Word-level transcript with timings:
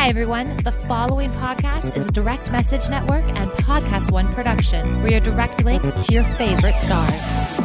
Hi, 0.00 0.08
everyone. 0.08 0.56
The 0.64 0.72
following 0.88 1.30
podcast 1.32 1.94
is 1.94 2.06
a 2.06 2.10
direct 2.10 2.50
message 2.50 2.88
network 2.88 3.22
and 3.36 3.50
Podcast 3.50 4.10
One 4.10 4.32
production. 4.32 5.02
We're 5.02 5.10
your 5.10 5.20
direct 5.20 5.62
link 5.62 5.82
to 5.82 6.12
your 6.14 6.24
favorite 6.24 6.74
stars. 6.76 7.59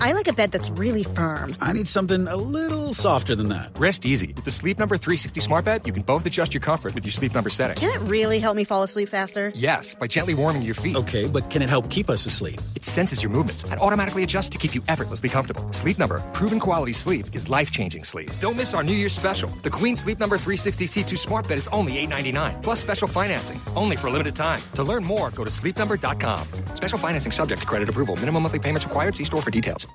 I 0.00 0.12
like 0.12 0.28
a 0.28 0.32
bed 0.32 0.50
that's 0.50 0.70
really 0.70 1.02
firm. 1.02 1.54
I 1.60 1.72
need 1.74 1.86
something 1.86 2.26
a 2.26 2.36
little 2.36 2.94
softer 2.94 3.34
than 3.34 3.48
that. 3.48 3.70
Rest 3.78 4.06
easy. 4.06 4.32
With 4.34 4.46
the 4.46 4.50
Sleep 4.50 4.78
Number 4.78 4.96
360 4.96 5.40
smart 5.40 5.64
bed, 5.66 5.86
you 5.86 5.92
can 5.92 6.02
both 6.02 6.24
adjust 6.24 6.54
your 6.54 6.62
comfort 6.62 6.94
with 6.94 7.04
your 7.04 7.12
sleep 7.12 7.34
number 7.34 7.50
setting. 7.50 7.76
Can 7.76 7.90
it 7.94 8.00
really 8.08 8.38
help 8.38 8.56
me 8.56 8.64
fall 8.64 8.82
asleep 8.82 9.10
faster? 9.10 9.52
Yes, 9.54 9.94
by 9.94 10.06
gently 10.06 10.32
warming 10.32 10.62
your 10.62 10.74
feet. 10.74 10.96
Okay, 10.96 11.26
but 11.26 11.50
can 11.50 11.60
it 11.60 11.68
help 11.68 11.90
keep 11.90 12.08
us 12.08 12.24
asleep? 12.24 12.60
It 12.74 12.84
senses 12.84 13.22
your 13.22 13.30
movements 13.30 13.64
and 13.64 13.78
automatically 13.80 14.24
adjusts 14.24 14.48
to 14.50 14.58
keep 14.58 14.74
you 14.74 14.82
effortlessly 14.88 15.28
comfortable. 15.28 15.70
Sleep 15.72 15.98
Number, 15.98 16.20
proven 16.32 16.60
quality 16.60 16.94
sleep 16.94 17.26
is 17.34 17.48
life-changing 17.50 18.04
sleep. 18.04 18.30
Don't 18.40 18.56
miss 18.56 18.72
our 18.72 18.82
New 18.82 18.94
Year's 18.94 19.12
special. 19.12 19.50
The 19.62 19.70
Queen 19.70 19.96
Sleep 19.96 20.18
Number 20.18 20.38
360 20.38 20.86
C2 20.86 21.18
smart 21.18 21.46
bed 21.46 21.58
is 21.58 21.68
only 21.68 21.98
$8.99 22.06 22.62
plus 22.62 22.80
special 22.80 23.06
financing, 23.08 23.60
only 23.76 23.96
for 23.96 24.06
a 24.06 24.10
limited 24.10 24.34
time. 24.34 24.60
To 24.74 24.82
learn 24.82 25.04
more, 25.04 25.30
go 25.30 25.44
to 25.44 25.50
sleepnumber.com. 25.50 26.46
Special 26.74 26.98
financing 26.98 27.32
subject 27.32 27.60
to 27.60 27.66
credit 27.66 27.88
approval. 27.88 28.16
Minimum 28.16 28.44
monthly 28.44 28.60
payments 28.60 28.86
required. 28.86 29.14
See 29.14 29.24
store 29.24 29.42
for 29.42 29.50
details. 29.50 29.89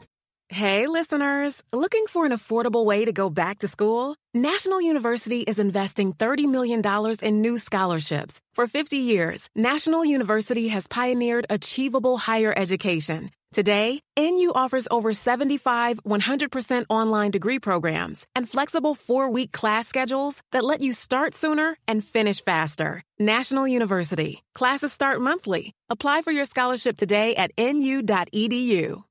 Hey, 0.50 0.86
listeners! 0.86 1.64
Looking 1.74 2.06
for 2.08 2.24
an 2.24 2.32
affordable 2.32 2.86
way 2.86 3.04
to 3.04 3.12
go 3.12 3.32
back 3.32 3.60
to 3.60 3.68
school? 3.68 4.16
National 4.32 4.80
University 4.80 5.42
is 5.42 5.58
investing 5.58 6.14
$30 6.14 6.48
million 6.48 6.82
in 7.24 7.42
new 7.42 7.58
scholarships. 7.58 8.40
For 8.54 8.68
50 8.68 8.98
years, 8.98 9.50
National 9.56 10.06
University 10.06 10.68
has 10.68 10.86
pioneered 10.86 11.48
achievable 11.50 12.18
higher 12.18 12.54
education. 12.56 13.32
Today, 13.54 14.02
NU 14.20 14.52
offers 14.54 14.88
over 14.92 15.14
75 15.14 16.04
100% 16.04 16.86
online 16.90 17.32
degree 17.32 17.58
programs 17.60 18.28
and 18.36 18.48
flexible 18.48 18.94
four 18.94 19.32
week 19.32 19.52
class 19.52 19.88
schedules 19.88 20.42
that 20.52 20.64
let 20.64 20.82
you 20.82 20.94
start 20.94 21.34
sooner 21.34 21.76
and 21.88 22.06
finish 22.06 22.44
faster. 22.44 23.02
National 23.18 23.68
University. 23.68 24.44
Classes 24.54 24.94
start 24.94 25.22
monthly. 25.22 25.74
Apply 25.90 26.22
for 26.22 26.32
your 26.32 26.46
scholarship 26.46 26.98
today 26.98 27.36
at 27.36 27.52
nu.edu. 27.58 29.05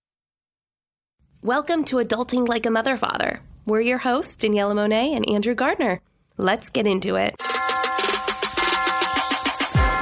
Welcome 1.45 1.85
to 1.85 1.97
Adulting 1.97 2.49
Like 2.49 2.65
a 2.65 2.71
Mother 2.71 2.97
Father. 2.97 3.39
We're 3.67 3.83
your 3.83 3.99
hosts, 3.99 4.35
Daniela 4.35 4.75
Monet 4.75 5.13
and 5.13 5.29
Andrew 5.29 5.55
Gardner. 5.55 6.01
Let's 6.39 6.71
get 6.71 6.87
into 6.87 7.17
it. 7.17 7.35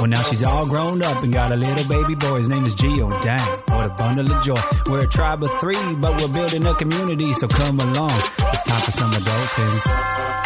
Well, 0.00 0.08
now 0.08 0.22
she's 0.22 0.42
all 0.42 0.66
grown 0.66 1.02
up 1.02 1.22
and 1.22 1.30
got 1.30 1.52
a 1.52 1.56
little 1.56 1.86
baby 1.86 2.14
boy. 2.14 2.38
His 2.38 2.48
name 2.48 2.64
is 2.64 2.74
Gio. 2.74 3.10
Dang, 3.20 3.38
what 3.76 3.84
a 3.84 3.90
bundle 3.90 4.32
of 4.32 4.42
joy. 4.42 4.56
We're 4.86 5.04
a 5.04 5.06
tribe 5.06 5.42
of 5.42 5.50
three, 5.60 5.76
but 5.96 6.18
we're 6.18 6.32
building 6.32 6.64
a 6.64 6.74
community, 6.74 7.34
so 7.34 7.46
come 7.46 7.78
along. 7.78 8.10
It's 8.10 8.64
time 8.64 8.80
for 8.80 8.92
some 8.92 9.10
adulting. 9.12 10.40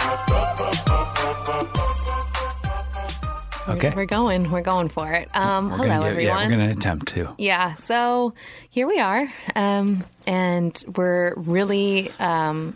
Okay. 3.77 3.93
We're 3.95 4.07
going. 4.07 4.51
We're 4.51 4.61
going 4.61 4.89
for 4.89 5.13
it. 5.13 5.29
Um, 5.37 5.71
hello, 5.71 5.87
gonna 5.87 6.05
everyone. 6.05 6.37
Yeah, 6.37 6.49
we're 6.49 6.57
going 6.57 6.69
to 6.71 6.77
attempt 6.77 7.07
to. 7.15 7.33
Yeah, 7.39 7.77
so 7.77 8.35
here 8.71 8.89
we 8.89 8.99
are. 8.99 9.33
Um, 9.55 10.05
and 10.27 10.85
we're 10.97 11.33
really, 11.37 12.11
um, 12.19 12.75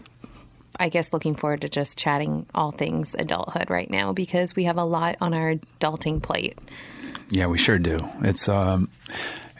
I 0.78 0.88
guess, 0.88 1.12
looking 1.12 1.34
forward 1.34 1.62
to 1.62 1.68
just 1.68 1.98
chatting 1.98 2.46
all 2.54 2.70
things 2.72 3.14
adulthood 3.18 3.70
right 3.70 3.90
now 3.90 4.12
because 4.12 4.54
we 4.54 4.64
have 4.64 4.76
a 4.76 4.84
lot 4.84 5.16
on 5.20 5.34
our 5.34 5.54
adulting 5.54 6.22
plate. 6.22 6.58
Yeah, 7.30 7.46
we 7.46 7.58
sure 7.58 7.78
do. 7.78 7.98
It's 8.22 8.48
um, 8.48 8.88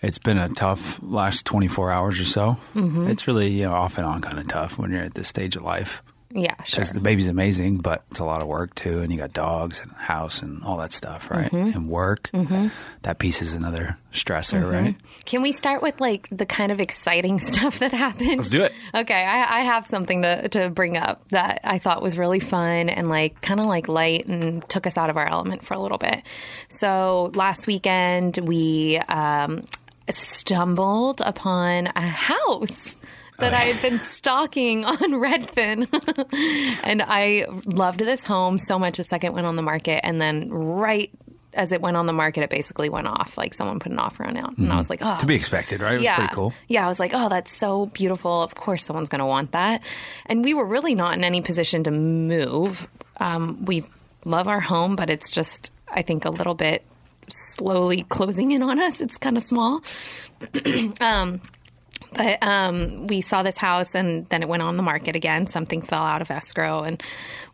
it's 0.03 0.19
been 0.19 0.39
a 0.39 0.49
tough 0.49 1.01
last 1.03 1.45
24 1.45 1.91
hours 1.91 2.21
or 2.21 2.25
so. 2.25 2.57
Mhm. 2.75 3.09
It's 3.11 3.27
really 3.27 3.51
you 3.51 3.65
know 3.65 3.73
off 3.73 3.99
and 3.99 4.07
on 4.07 4.21
kind 4.21 4.39
of 4.39 4.49
tough 4.49 4.79
when 4.79 4.91
you're 4.91 5.03
at 5.03 5.15
this 5.15 5.29
stage 5.29 5.57
of 5.57 5.63
life. 5.63 6.03
Yeah, 6.31 6.63
sure. 6.65 6.81
Because 6.81 6.91
the 6.93 7.01
baby's 7.01 7.27
amazing, 7.29 7.79
but 7.79 8.05
it's 8.11 8.21
a 8.21 8.25
lot 8.25 8.43
of 8.43 8.49
work 8.49 8.75
too, 8.75 9.01
and 9.01 9.11
you 9.11 9.17
got 9.19 9.33
dogs 9.33 9.81
and 9.81 9.91
house 9.93 10.43
and 10.43 10.63
all 10.63 10.77
that 10.77 10.93
stuff, 10.93 11.31
right? 11.31 11.51
Mhm. 11.51 11.75
And 11.75 11.89
work. 11.89 12.29
Mhm. 12.35 12.71
That 13.03 13.19
piece 13.19 13.41
is 13.41 13.55
another 13.55 13.97
stressor, 14.13 14.63
Mhm. 14.63 14.71
right? 14.73 14.97
Can 15.25 15.41
we 15.41 15.53
start 15.53 15.81
with 15.81 15.99
like 16.03 16.29
the 16.31 16.45
kind 16.45 16.71
of 16.71 16.81
exciting 16.83 17.41
stuff 17.53 17.79
that 17.79 17.93
happened? 17.95 18.37
Let's 18.39 18.51
do 18.51 18.63
it. 18.63 18.73
Okay, 18.95 19.25
I, 19.25 19.61
I 19.61 19.63
have 19.63 19.87
something 19.87 20.21
to, 20.21 20.49
to 20.51 20.69
bring 20.69 20.99
up 20.99 21.27
that 21.29 21.61
I 21.65 21.79
thought 21.79 22.03
was 22.03 22.19
really 22.19 22.41
fun 22.41 22.91
and 22.91 23.09
like 23.09 23.41
kind 23.41 23.59
of 23.59 23.65
like 23.65 23.89
light 23.89 24.27
and 24.27 24.69
took 24.69 24.87
us 24.87 24.99
out 24.99 25.09
of 25.09 25.17
our 25.17 25.27
element 25.27 25.65
for 25.65 25.73
a 25.73 25.81
little 25.81 25.99
bit. 25.99 26.23
So 26.69 27.31
last 27.35 27.67
weekend 27.67 28.37
we 28.43 28.99
um, 29.09 29.65
stumbled 30.11 31.21
upon 31.25 31.87
a 31.97 32.07
house. 32.07 32.97
That 33.39 33.55
I 33.55 33.67
had 33.67 33.81
been 33.81 34.01
stalking 34.01 34.85
on 34.85 34.97
Redfin. 34.99 35.87
and 36.83 37.03
I 37.03 37.47
loved 37.67 38.01
this 38.01 38.25
home 38.25 38.59
so 38.59 38.79
much. 38.79 38.99
A 38.99 39.05
second 39.05 39.33
went 39.33 39.47
on 39.47 39.55
the 39.57 39.63
market, 39.63 40.05
and 40.05 40.21
then 40.21 40.51
right 40.51 41.11
as 41.55 41.73
it 41.73 41.81
went 41.81 41.97
on 41.97 42.07
the 42.07 42.13
market, 42.13 42.43
it 42.43 42.51
basically 42.51 42.89
went 42.89 43.07
off. 43.07 43.39
Like 43.39 43.55
someone 43.55 43.79
put 43.81 43.91
an 43.91 43.99
offer 43.99 44.25
on 44.25 44.37
out. 44.37 44.57
And 44.59 44.71
I 44.71 44.75
Mhm. 44.75 44.79
was 44.79 44.91
like, 44.91 45.01
oh. 45.03 45.17
to 45.19 45.27
be 45.27 45.35
expected, 45.35 45.81
right? 45.81 45.95
It 45.95 45.99
was 45.99 46.05
yeah. 46.05 46.17
pretty 46.17 46.35
cool. 46.35 46.53
Yeah, 46.69 46.85
I 46.85 46.89
was 46.89 47.01
like, 47.01 47.13
oh, 47.15 47.29
that's 47.29 47.57
so 47.57 47.87
beautiful. 47.87 48.43
Of 48.43 48.55
course, 48.55 48.85
someone's 48.85 49.09
going 49.09 49.21
to 49.21 49.27
want 49.27 49.53
that. 49.53 49.81
And 50.27 50.45
we 50.45 50.53
were 50.55 50.67
really 50.67 50.95
not 50.95 51.15
in 51.15 51.25
any 51.25 51.41
position 51.41 51.85
to 51.85 51.91
move. 51.91 52.87
Um, 53.19 53.65
we 53.65 53.85
love 54.25 54.47
our 54.47 54.61
home, 54.61 54.95
but 54.95 55.11
it's 55.11 55.31
just, 55.31 55.73
I 55.89 56.03
think, 56.03 56.27
a 56.27 56.31
little 56.31 56.55
bit 56.55 56.85
slowly 57.29 58.03
closing 58.05 58.53
in 58.53 58.63
on 58.63 58.79
us. 58.79 59.01
It's 59.01 59.17
kind 59.17 59.37
of 59.37 59.43
small. 59.43 59.83
um, 61.01 61.41
but 62.15 62.43
um, 62.43 63.07
we 63.07 63.21
saw 63.21 63.43
this 63.43 63.57
house 63.57 63.95
and 63.95 64.27
then 64.29 64.43
it 64.43 64.49
went 64.49 64.63
on 64.63 64.77
the 64.77 64.83
market 64.83 65.15
again. 65.17 65.47
Something 65.47 65.83
fell 65.83 66.03
out 66.03 66.23
of 66.23 66.31
escrow 66.31 66.83
and 66.83 67.03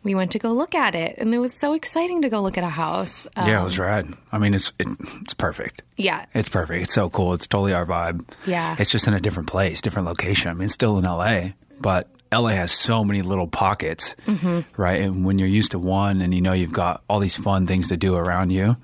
we 0.03 0.15
went 0.15 0.31
to 0.31 0.39
go 0.39 0.51
look 0.53 0.75
at 0.75 0.95
it. 0.95 1.15
And 1.17 1.33
it 1.33 1.39
was 1.39 1.53
so 1.53 1.73
exciting 1.73 2.21
to 2.23 2.29
go 2.29 2.41
look 2.41 2.57
at 2.57 2.63
a 2.63 2.69
house. 2.69 3.27
yeah, 3.37 3.47
it 3.47 3.55
Um, 3.55 3.63
was 3.65 3.77
rad. 3.79 4.13
I 4.31 4.37
mean, 4.37 4.53
it's 4.53 4.71
it, 4.79 4.87
it's 5.21 5.33
perfect. 5.33 5.81
Yeah. 5.97 6.25
It's 6.33 6.49
perfect. 6.49 6.83
It's 6.83 6.93
so 6.93 7.09
cool. 7.09 7.33
It's 7.33 7.47
totally 7.47 7.73
our 7.73 7.85
vibe. 7.85 8.25
Yeah. 8.45 8.75
It's 8.79 8.91
just 8.91 9.07
in 9.07 9.13
a 9.13 9.19
different 9.19 9.49
place, 9.49 9.81
different 9.81 10.07
location. 10.07 10.49
I 10.49 10.53
mean, 10.53 10.65
it's 10.65 10.73
still 10.73 10.97
in 10.97 11.03
LA, 11.05 11.49
but 11.79 12.07
LA 12.35 12.49
has 12.49 12.71
so 12.71 13.03
many 13.03 13.21
little 13.21 13.47
pockets, 13.47 14.15
Mhm. 14.27 14.65
right? 14.77 15.01
And 15.01 15.23
when 15.25 15.39
you're 15.39 15.47
used 15.47 15.71
to 15.71 15.79
one 15.79 16.21
and 16.21 16.33
you 16.33 16.41
know 16.41 16.53
you've 16.53 16.73
got 16.73 17.01
all 17.09 17.19
these 17.19 17.35
fun 17.35 17.65
things 17.67 17.87
to 17.89 17.97
do 17.97 18.15
around 18.15 18.49
you, 18.51 18.75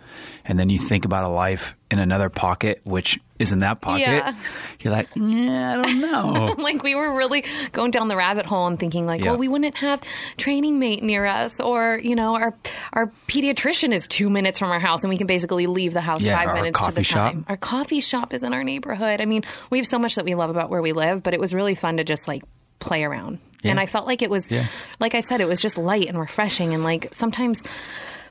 and 0.46 0.58
then 0.60 0.70
you 0.70 0.80
think 0.80 1.06
about 1.06 1.24
a 1.24 1.28
life 1.34 1.76
in 1.92 2.00
another 2.00 2.30
pocket, 2.30 2.80
which 2.86 3.20
isn't 3.38 3.60
that 3.60 3.82
pocket, 3.82 4.02
Yeah. 4.08 4.34
you're 4.82 4.94
like, 4.94 5.10
yeah, 5.16 5.74
I 5.74 5.82
don't 5.86 6.00
know. 6.00 6.56
like 6.60 6.82
we 6.84 6.96
were 6.96 7.16
really 7.18 7.44
going 7.74 7.92
down 7.92 8.08
the 8.08 8.16
rabbit 8.16 8.46
hole 8.46 8.68
and 8.68 8.80
thinking 8.80 9.06
like, 9.06 9.20
Yeah. 9.22 9.32
well, 9.32 9.40
we 9.40 9.48
wouldn't 9.50 9.76
have 9.78 10.02
training 10.38 10.80
mate 10.80 11.04
near 11.04 11.26
us, 11.26 11.60
or 11.60 12.00
you 12.02 12.16
know, 12.16 12.36
our 12.36 12.56
our 12.94 13.12
pediatrician 13.28 13.92
is 13.94 14.08
two 14.08 14.30
minutes 14.30 14.58
from 14.60 14.72
our 14.72 14.80
house, 14.80 15.04
and 15.04 15.10
we 15.10 15.18
can 15.18 15.28
basically 15.28 15.68
leave 15.68 15.94
the 15.94 16.02
house 16.02 16.24
Yeah, 16.24 16.38
five 16.38 16.54
minutes 16.56 16.80
to 16.80 16.86
the 16.86 16.92
coffee 16.92 17.04
shop. 17.04 17.32
time. 17.34 17.46
Our 17.50 17.58
coffee 17.58 18.00
shop 18.02 18.34
is 18.34 18.44
in 18.44 18.54
our 18.54 18.64
neighborhood. 18.64 19.20
I 19.22 19.26
mean, 19.26 19.44
we 19.70 19.78
have 19.80 19.88
so 19.88 20.00
much 20.00 20.16
that 20.16 20.24
we 20.26 20.36
love 20.36 20.50
about 20.50 20.70
where 20.70 20.82
we 20.82 20.94
live, 20.94 21.22
but 21.24 21.34
it 21.34 21.40
was 21.40 21.54
really 21.54 21.76
fun 21.76 21.98
to 21.98 22.04
just 22.04 22.28
like 22.28 22.44
play 22.82 23.04
around. 23.06 23.40
Yeah. 23.64 23.72
And 23.72 23.80
I 23.80 23.86
felt 23.86 24.06
like 24.08 24.22
it 24.22 24.30
was, 24.30 24.50
Yeah. 24.52 24.66
like 25.00 25.16
I 25.16 25.22
said, 25.22 25.40
it 25.40 25.48
was 25.48 25.62
just 25.62 25.78
light 25.78 26.08
and 26.10 26.20
refreshing. 26.20 26.74
And 26.74 26.84
like 26.84 27.14
sometimes 27.14 27.64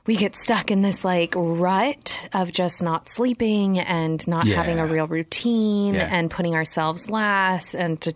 we 0.05 0.15
get 0.17 0.35
stuck 0.35 0.71
in 0.71 0.81
this 0.81 1.05
like 1.05 1.33
rut 1.35 2.17
of 2.33 2.51
just 2.51 2.81
not 2.83 3.07
sleeping 3.09 3.79
and 3.79 4.27
not 4.27 4.45
Yeah. 4.45 4.55
having 4.57 4.79
a 4.79 4.85
real 4.85 5.07
routine 5.07 5.93
Yeah. 5.93 6.09
and 6.11 6.29
putting 6.29 6.53
ourselves 6.55 7.09
last 7.09 7.73
and 7.75 7.99
to 8.01 8.13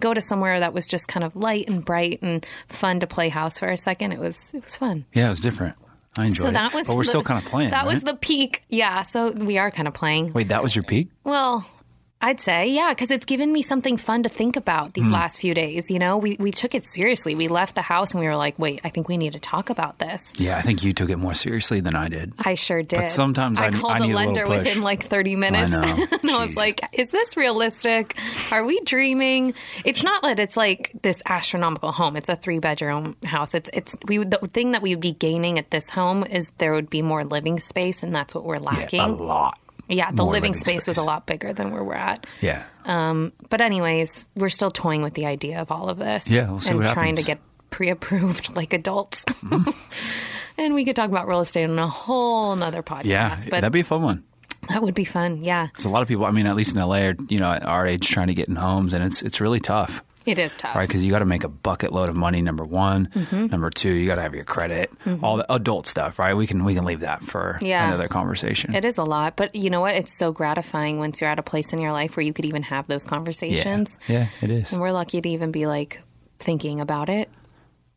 go 0.00 0.12
to 0.12 0.20
somewhere 0.20 0.60
that 0.60 0.74
was 0.74 0.86
just 0.86 1.08
kind 1.08 1.24
of 1.24 1.34
light 1.36 1.68
and 1.68 1.84
bright 1.84 2.20
and 2.22 2.44
fun 2.68 3.00
to 3.00 3.06
play 3.06 3.28
house 3.28 3.58
for 3.58 3.68
a 3.68 3.76
second. 3.76 4.12
It 4.12 4.18
was 4.18 4.36
it 4.52 4.64
was 4.64 4.76
fun. 4.76 5.04
yeah, 5.14 5.28
it 5.28 5.30
was 5.30 5.40
different. 5.40 5.74
I 6.18 6.24
enjoyed 6.24 6.38
so 6.42 6.48
it. 6.48 6.52
that 6.54 6.74
was 6.74 6.86
but 6.86 6.96
we're 6.96 7.04
the- 7.04 7.08
still 7.08 7.22
kind 7.22 7.42
of 7.44 7.48
playing. 7.48 7.70
That 7.70 7.86
was 7.86 8.02
the 8.02 8.14
peak. 8.14 8.62
Yeah, 8.68 9.02
so 9.02 9.30
we 9.30 9.56
are 9.58 9.70
kind 9.70 9.86
of 9.86 9.94
playing. 9.94 10.32
Wait, 10.32 10.48
that 10.48 10.62
was 10.64 10.74
your 10.74 10.82
peak? 10.82 11.08
Well, 11.22 11.64
I'd 12.20 12.40
say, 12.40 12.70
yeah, 12.70 12.92
because 12.92 13.12
it's 13.12 13.26
given 13.26 13.52
me 13.52 13.62
something 13.62 13.96
fun 13.96 14.24
to 14.24 14.28
think 14.28 14.56
about 14.56 14.92
these 14.94 15.04
hmm. 15.04 15.12
last 15.12 15.38
few 15.38 15.54
days. 15.54 15.88
You 15.88 16.00
know, 16.00 16.16
we, 16.16 16.36
we 16.40 16.50
took 16.50 16.74
it 16.74 16.84
seriously. 16.84 17.36
We 17.36 17.46
left 17.46 17.76
the 17.76 17.82
house 17.82 18.10
and 18.10 18.20
we 18.20 18.26
were 18.26 18.36
like, 18.36 18.58
wait, 18.58 18.80
I 18.82 18.88
think 18.88 19.08
we 19.08 19.16
need 19.16 19.34
to 19.34 19.38
talk 19.38 19.70
about 19.70 19.98
this. 19.98 20.32
Yeah, 20.36 20.58
I 20.58 20.62
think 20.62 20.82
you 20.82 20.92
took 20.92 21.10
it 21.10 21.16
more 21.16 21.34
seriously 21.34 21.80
than 21.80 21.94
I 21.94 22.08
did. 22.08 22.32
I 22.36 22.54
sure 22.54 22.82
did. 22.82 23.00
But 23.00 23.10
sometimes 23.10 23.60
I- 23.60 23.66
I 23.66 23.70
called 23.70 24.00
need 24.00 24.10
a 24.10 24.14
a 24.14 24.16
lender 24.16 24.48
within 24.48 24.82
like 24.82 25.06
30 25.06 25.36
minutes. 25.36 25.70
know. 25.70 25.80
and 26.22 26.30
I 26.30 26.44
was 26.44 26.56
like, 26.56 26.80
is 26.92 27.10
this 27.10 27.36
realistic? 27.36 28.16
Are 28.50 28.64
we 28.64 28.80
dreaming? 28.80 29.54
It's 29.84 30.02
not 30.02 30.22
that 30.22 30.40
it's 30.40 30.56
like 30.56 30.90
this 31.02 31.22
astronomical 31.24 31.92
home. 31.92 32.16
It's 32.16 32.28
a 32.28 32.36
three 32.36 32.58
bedroom 32.58 33.16
house. 33.24 33.54
It's, 33.54 33.70
it's, 33.72 33.94
we, 34.08 34.18
the 34.18 34.38
thing 34.52 34.72
that 34.72 34.82
we 34.82 34.90
would 34.90 35.00
be 35.00 35.12
gaining 35.12 35.58
at 35.58 35.70
this 35.70 35.88
home 35.88 36.24
is 36.24 36.50
there 36.58 36.72
would 36.72 36.90
be 36.90 37.00
more 37.00 37.22
living 37.22 37.60
space, 37.60 38.02
and 38.02 38.12
that's 38.12 38.34
what 38.34 38.44
we're 38.44 38.58
lacking. 38.58 38.98
Yeah, 38.98 39.06
a 39.06 39.08
lot. 39.08 39.58
Yeah, 39.88 40.10
the 40.10 40.24
living, 40.24 40.52
living 40.52 40.54
space, 40.54 40.86
was 40.86 40.98
a 40.98 41.02
lot 41.02 41.26
bigger 41.26 41.52
than 41.52 41.70
where 41.70 41.82
we're 41.82 41.94
at. 41.94 42.26
Yeah. 42.42 42.64
Um, 42.84 43.32
but 43.48 43.60
anyways, 43.60 44.28
we're 44.36 44.50
still 44.50 44.70
toying 44.70 45.02
with 45.02 45.14
the 45.14 45.26
idea 45.26 45.60
of 45.60 45.70
all 45.70 45.88
of 45.88 45.98
this. 45.98 46.28
Yeah, 46.28 46.50
we'll 46.50 46.60
and 46.68 46.92
trying 46.92 47.16
to 47.16 47.22
get 47.22 47.38
pre-approved 47.70 48.54
like 48.56 48.72
adults. 48.72 49.24
and 50.58 50.74
we 50.74 50.84
could 50.84 50.96
talk 50.96 51.10
about 51.10 51.28
real 51.28 51.40
estate 51.40 51.64
on 51.64 51.78
a 51.78 51.86
whole 51.86 52.54
nother 52.56 52.82
podcast. 52.82 53.04
Yeah, 53.06 53.36
but 53.44 53.60
that'd 53.60 53.72
be 53.72 53.80
a 53.80 53.84
fun 53.84 54.02
one. 54.02 54.24
that 54.68 54.82
would 54.82 54.94
be 54.94 55.04
fun. 55.04 55.42
Yeah, 55.42 55.66
Because 55.66 55.84
a 55.84 55.88
lot 55.88 56.02
of 56.02 56.08
people, 56.08 56.26
I 56.26 56.30
mean, 56.32 56.46
at 56.46 56.56
least 56.56 56.74
in 56.74 56.82
LA, 56.82 56.96
are 56.98 57.14
you 57.28 57.38
know 57.38 57.52
at 57.52 57.64
our 57.64 57.86
age 57.86 58.08
trying 58.08 58.26
to 58.28 58.34
get 58.34 58.48
in 58.48 58.56
homes, 58.56 58.92
and 58.92 59.02
it's 59.04 59.22
it's 59.22 59.40
really 59.40 59.60
tough, 59.60 60.02
it 60.28 60.38
is 60.38 60.54
tough. 60.56 60.74
right? 60.76 60.86
Because 60.88 61.04
you 61.04 61.10
got 61.10 61.18
to 61.20 61.24
make 61.24 61.44
a 61.44 61.48
bucket 61.48 61.92
load 61.92 62.08
of 62.08 62.16
money. 62.16 62.42
Number 62.42 62.64
one, 62.64 63.08
Mm-hmm. 63.14 63.46
number 63.46 63.70
two, 63.70 63.92
you 63.94 64.06
got 64.06 64.16
to 64.16 64.22
have 64.22 64.34
your 64.34 64.44
credit, 64.44 64.90
all 65.22 65.36
the 65.38 65.52
adult 65.52 65.86
stuff, 65.86 66.18
right? 66.18 66.34
We 66.34 66.46
can 66.46 66.64
we 66.64 66.74
can 66.74 66.84
leave 66.84 67.00
that 67.00 67.22
for 67.24 67.58
Yeah. 67.60 67.86
another 67.88 68.08
conversation. 68.08 68.74
It 68.74 68.84
is 68.84 68.98
a 68.98 69.04
lot, 69.04 69.36
but 69.36 69.54
you 69.54 69.70
know 69.70 69.80
what? 69.80 69.94
It's 69.94 70.16
so 70.16 70.32
gratifying 70.32 70.98
once 70.98 71.20
you're 71.20 71.30
at 71.30 71.38
a 71.38 71.42
place 71.42 71.72
in 71.72 71.80
your 71.80 71.92
life 71.92 72.16
where 72.16 72.24
you 72.24 72.32
could 72.32 72.44
even 72.46 72.62
have 72.64 72.86
those 72.86 73.04
yeah, 73.04 73.10
conversations. 73.10 73.98
yeah, 74.08 74.28
it 74.42 74.50
is. 74.50 74.72
And 74.72 74.80
we're 74.80 74.92
lucky 74.92 75.20
to 75.20 75.28
even 75.28 75.50
be 75.50 75.66
like 75.66 76.00
thinking 76.38 76.80
about 76.80 77.08
it. 77.08 77.28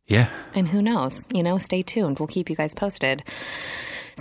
Yeah, 0.08 0.30
And 0.56 0.68
who 0.68 0.82
knows? 0.82 1.26
You 1.34 1.42
know, 1.44 1.58
stay 1.58 1.84
tuned. 1.84 2.20
We'll 2.20 2.28
keep 2.28 2.50
you 2.50 2.56
guys 2.56 2.74
posted. 2.74 3.24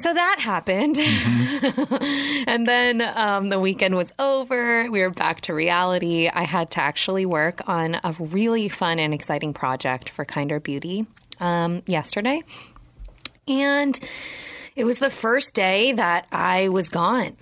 So 0.00 0.14
that 0.14 0.40
happened. 0.40 0.98
and 2.48 2.66
then 2.66 3.02
um, 3.02 3.48
the 3.48 3.60
weekend 3.60 3.94
was 3.96 4.12
over. 4.18 4.90
We 4.90 5.00
were 5.00 5.10
back 5.10 5.42
to 5.42 5.54
reality. 5.54 6.28
I 6.28 6.44
had 6.44 6.70
to 6.72 6.80
actually 6.80 7.26
work 7.26 7.60
on 7.68 8.00
a 8.02 8.14
really 8.18 8.68
fun 8.68 8.98
and 8.98 9.12
exciting 9.12 9.52
project 9.52 10.08
for 10.08 10.24
Kinder 10.24 10.58
Beauty 10.58 11.04
um, 11.38 11.82
yesterday. 11.86 12.42
And 13.46 13.98
it 14.76 14.84
was 14.84 14.98
the 14.98 15.10
first 15.10 15.54
day 15.54 15.92
that 15.92 16.26
I 16.32 16.68
was 16.68 16.88
gone 16.88 17.36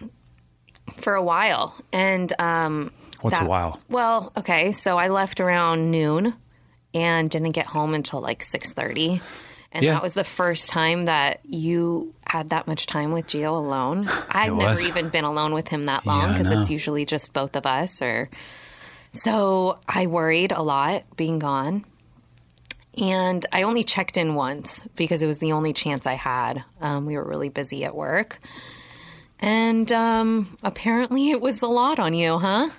for 0.94 1.14
a 1.14 1.22
while. 1.22 1.74
And 1.92 2.32
um, 2.40 2.90
What's 3.20 3.40
a 3.40 3.44
while? 3.44 3.80
Well, 3.88 4.32
okay, 4.36 4.72
so 4.72 4.96
I 4.96 5.08
left 5.08 5.40
around 5.40 5.90
noon 5.90 6.34
and 6.94 7.28
didn't 7.28 7.52
get 7.52 7.66
home 7.66 7.94
until 7.94 8.20
like 8.20 8.42
six 8.42 8.72
thirty. 8.72 9.20
And 9.72 9.84
Yeah. 9.84 9.92
that 9.94 10.02
was 10.02 10.14
the 10.14 10.24
first 10.24 10.70
time 10.70 11.04
that 11.04 11.40
you 11.44 12.14
had 12.26 12.50
that 12.50 12.66
much 12.66 12.86
time 12.86 13.12
with 13.12 13.26
Gio 13.26 13.56
alone. 13.56 14.08
I've 14.30 14.54
never 14.54 14.80
even 14.80 15.08
been 15.10 15.24
alone 15.24 15.52
with 15.52 15.68
him 15.68 15.82
that 15.84 16.04
Yeah, 16.06 16.12
long 16.12 16.32
because 16.32 16.50
it's 16.50 16.70
usually 16.70 17.04
just 17.04 17.32
both 17.32 17.54
of 17.56 17.66
us. 17.66 18.00
Or 18.00 18.30
so 19.10 19.78
I 19.86 20.06
worried 20.06 20.52
a 20.52 20.62
lot 20.62 21.04
being 21.16 21.38
gone. 21.38 21.84
And 22.96 23.46
I 23.52 23.62
only 23.62 23.84
checked 23.84 24.16
in 24.16 24.34
once 24.34 24.82
because 24.96 25.22
it 25.22 25.26
was 25.26 25.38
the 25.38 25.52
only 25.52 25.72
chance 25.72 26.06
I 26.06 26.14
had. 26.14 26.64
Um, 26.80 27.06
we 27.06 27.16
were 27.16 27.24
really 27.24 27.48
busy 27.48 27.84
at 27.84 27.94
work. 27.94 28.38
And 29.38 29.92
um, 29.92 30.56
apparently 30.64 31.30
it 31.30 31.40
was 31.40 31.62
a 31.62 31.68
lot 31.68 31.98
on 32.00 32.14
you, 32.14 32.38
huh? 32.38 32.70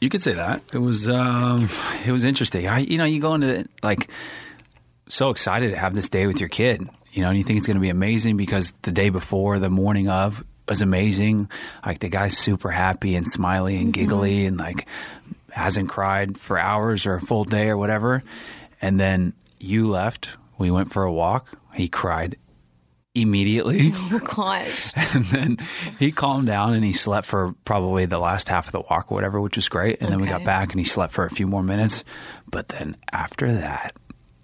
you 0.00 0.08
could 0.10 0.22
say 0.22 0.34
that. 0.34 0.62
It 0.72 0.78
was 0.78 1.08
um, 1.08 1.70
it 2.04 2.10
was 2.12 2.24
interesting. 2.24 2.66
I 2.66 2.80
you 2.80 2.98
know 2.98 3.04
you 3.04 3.20
go 3.20 3.34
into 3.34 3.66
like 3.82 4.10
so 5.08 5.30
excited 5.30 5.70
to 5.70 5.76
have 5.76 5.94
this 5.94 6.08
day 6.08 6.26
with 6.26 6.40
your 6.40 6.48
kid, 6.48 6.88
you 7.12 7.22
know, 7.22 7.28
and 7.28 7.38
you 7.38 7.44
think 7.44 7.58
it's 7.58 7.66
going 7.66 7.76
to 7.76 7.80
be 7.80 7.88
amazing 7.88 8.36
because 8.36 8.72
the 8.82 8.92
day 8.92 9.08
before, 9.08 9.58
the 9.58 9.70
morning 9.70 10.08
of, 10.08 10.44
was 10.68 10.82
amazing. 10.82 11.48
Like 11.84 12.00
the 12.00 12.08
guy's 12.08 12.36
super 12.36 12.70
happy 12.70 13.14
and 13.14 13.26
smiley 13.26 13.76
and 13.76 13.86
mm-hmm. 13.86 14.02
giggly 14.02 14.46
and 14.46 14.58
like 14.58 14.86
hasn't 15.50 15.88
cried 15.88 16.38
for 16.38 16.58
hours 16.58 17.06
or 17.06 17.14
a 17.14 17.20
full 17.20 17.44
day 17.44 17.68
or 17.68 17.76
whatever. 17.76 18.22
And 18.82 19.00
then 19.00 19.32
you 19.58 19.88
left. 19.88 20.30
We 20.58 20.70
went 20.70 20.92
for 20.92 21.04
a 21.04 21.12
walk. 21.12 21.58
He 21.74 21.88
cried 21.88 22.36
immediately. 23.14 23.92
Oh, 24.12 24.18
gosh. 24.18 24.92
and 24.96 25.24
then 25.26 25.58
he 25.98 26.12
calmed 26.12 26.46
down 26.46 26.74
and 26.74 26.84
he 26.84 26.92
slept 26.92 27.26
for 27.26 27.54
probably 27.64 28.06
the 28.06 28.18
last 28.18 28.48
half 28.48 28.66
of 28.66 28.72
the 28.72 28.80
walk 28.80 29.10
or 29.10 29.14
whatever, 29.14 29.40
which 29.40 29.56
was 29.56 29.68
great. 29.68 30.00
And 30.00 30.12
then 30.12 30.20
we 30.20 30.28
got 30.28 30.44
back 30.44 30.70
and 30.70 30.78
he 30.78 30.84
slept 30.84 31.12
for 31.12 31.24
a 31.24 31.30
few 31.30 31.46
more 31.46 31.62
minutes. 31.62 32.04
But 32.48 32.68
then 32.68 32.96
after 33.12 33.50
that, 33.52 33.96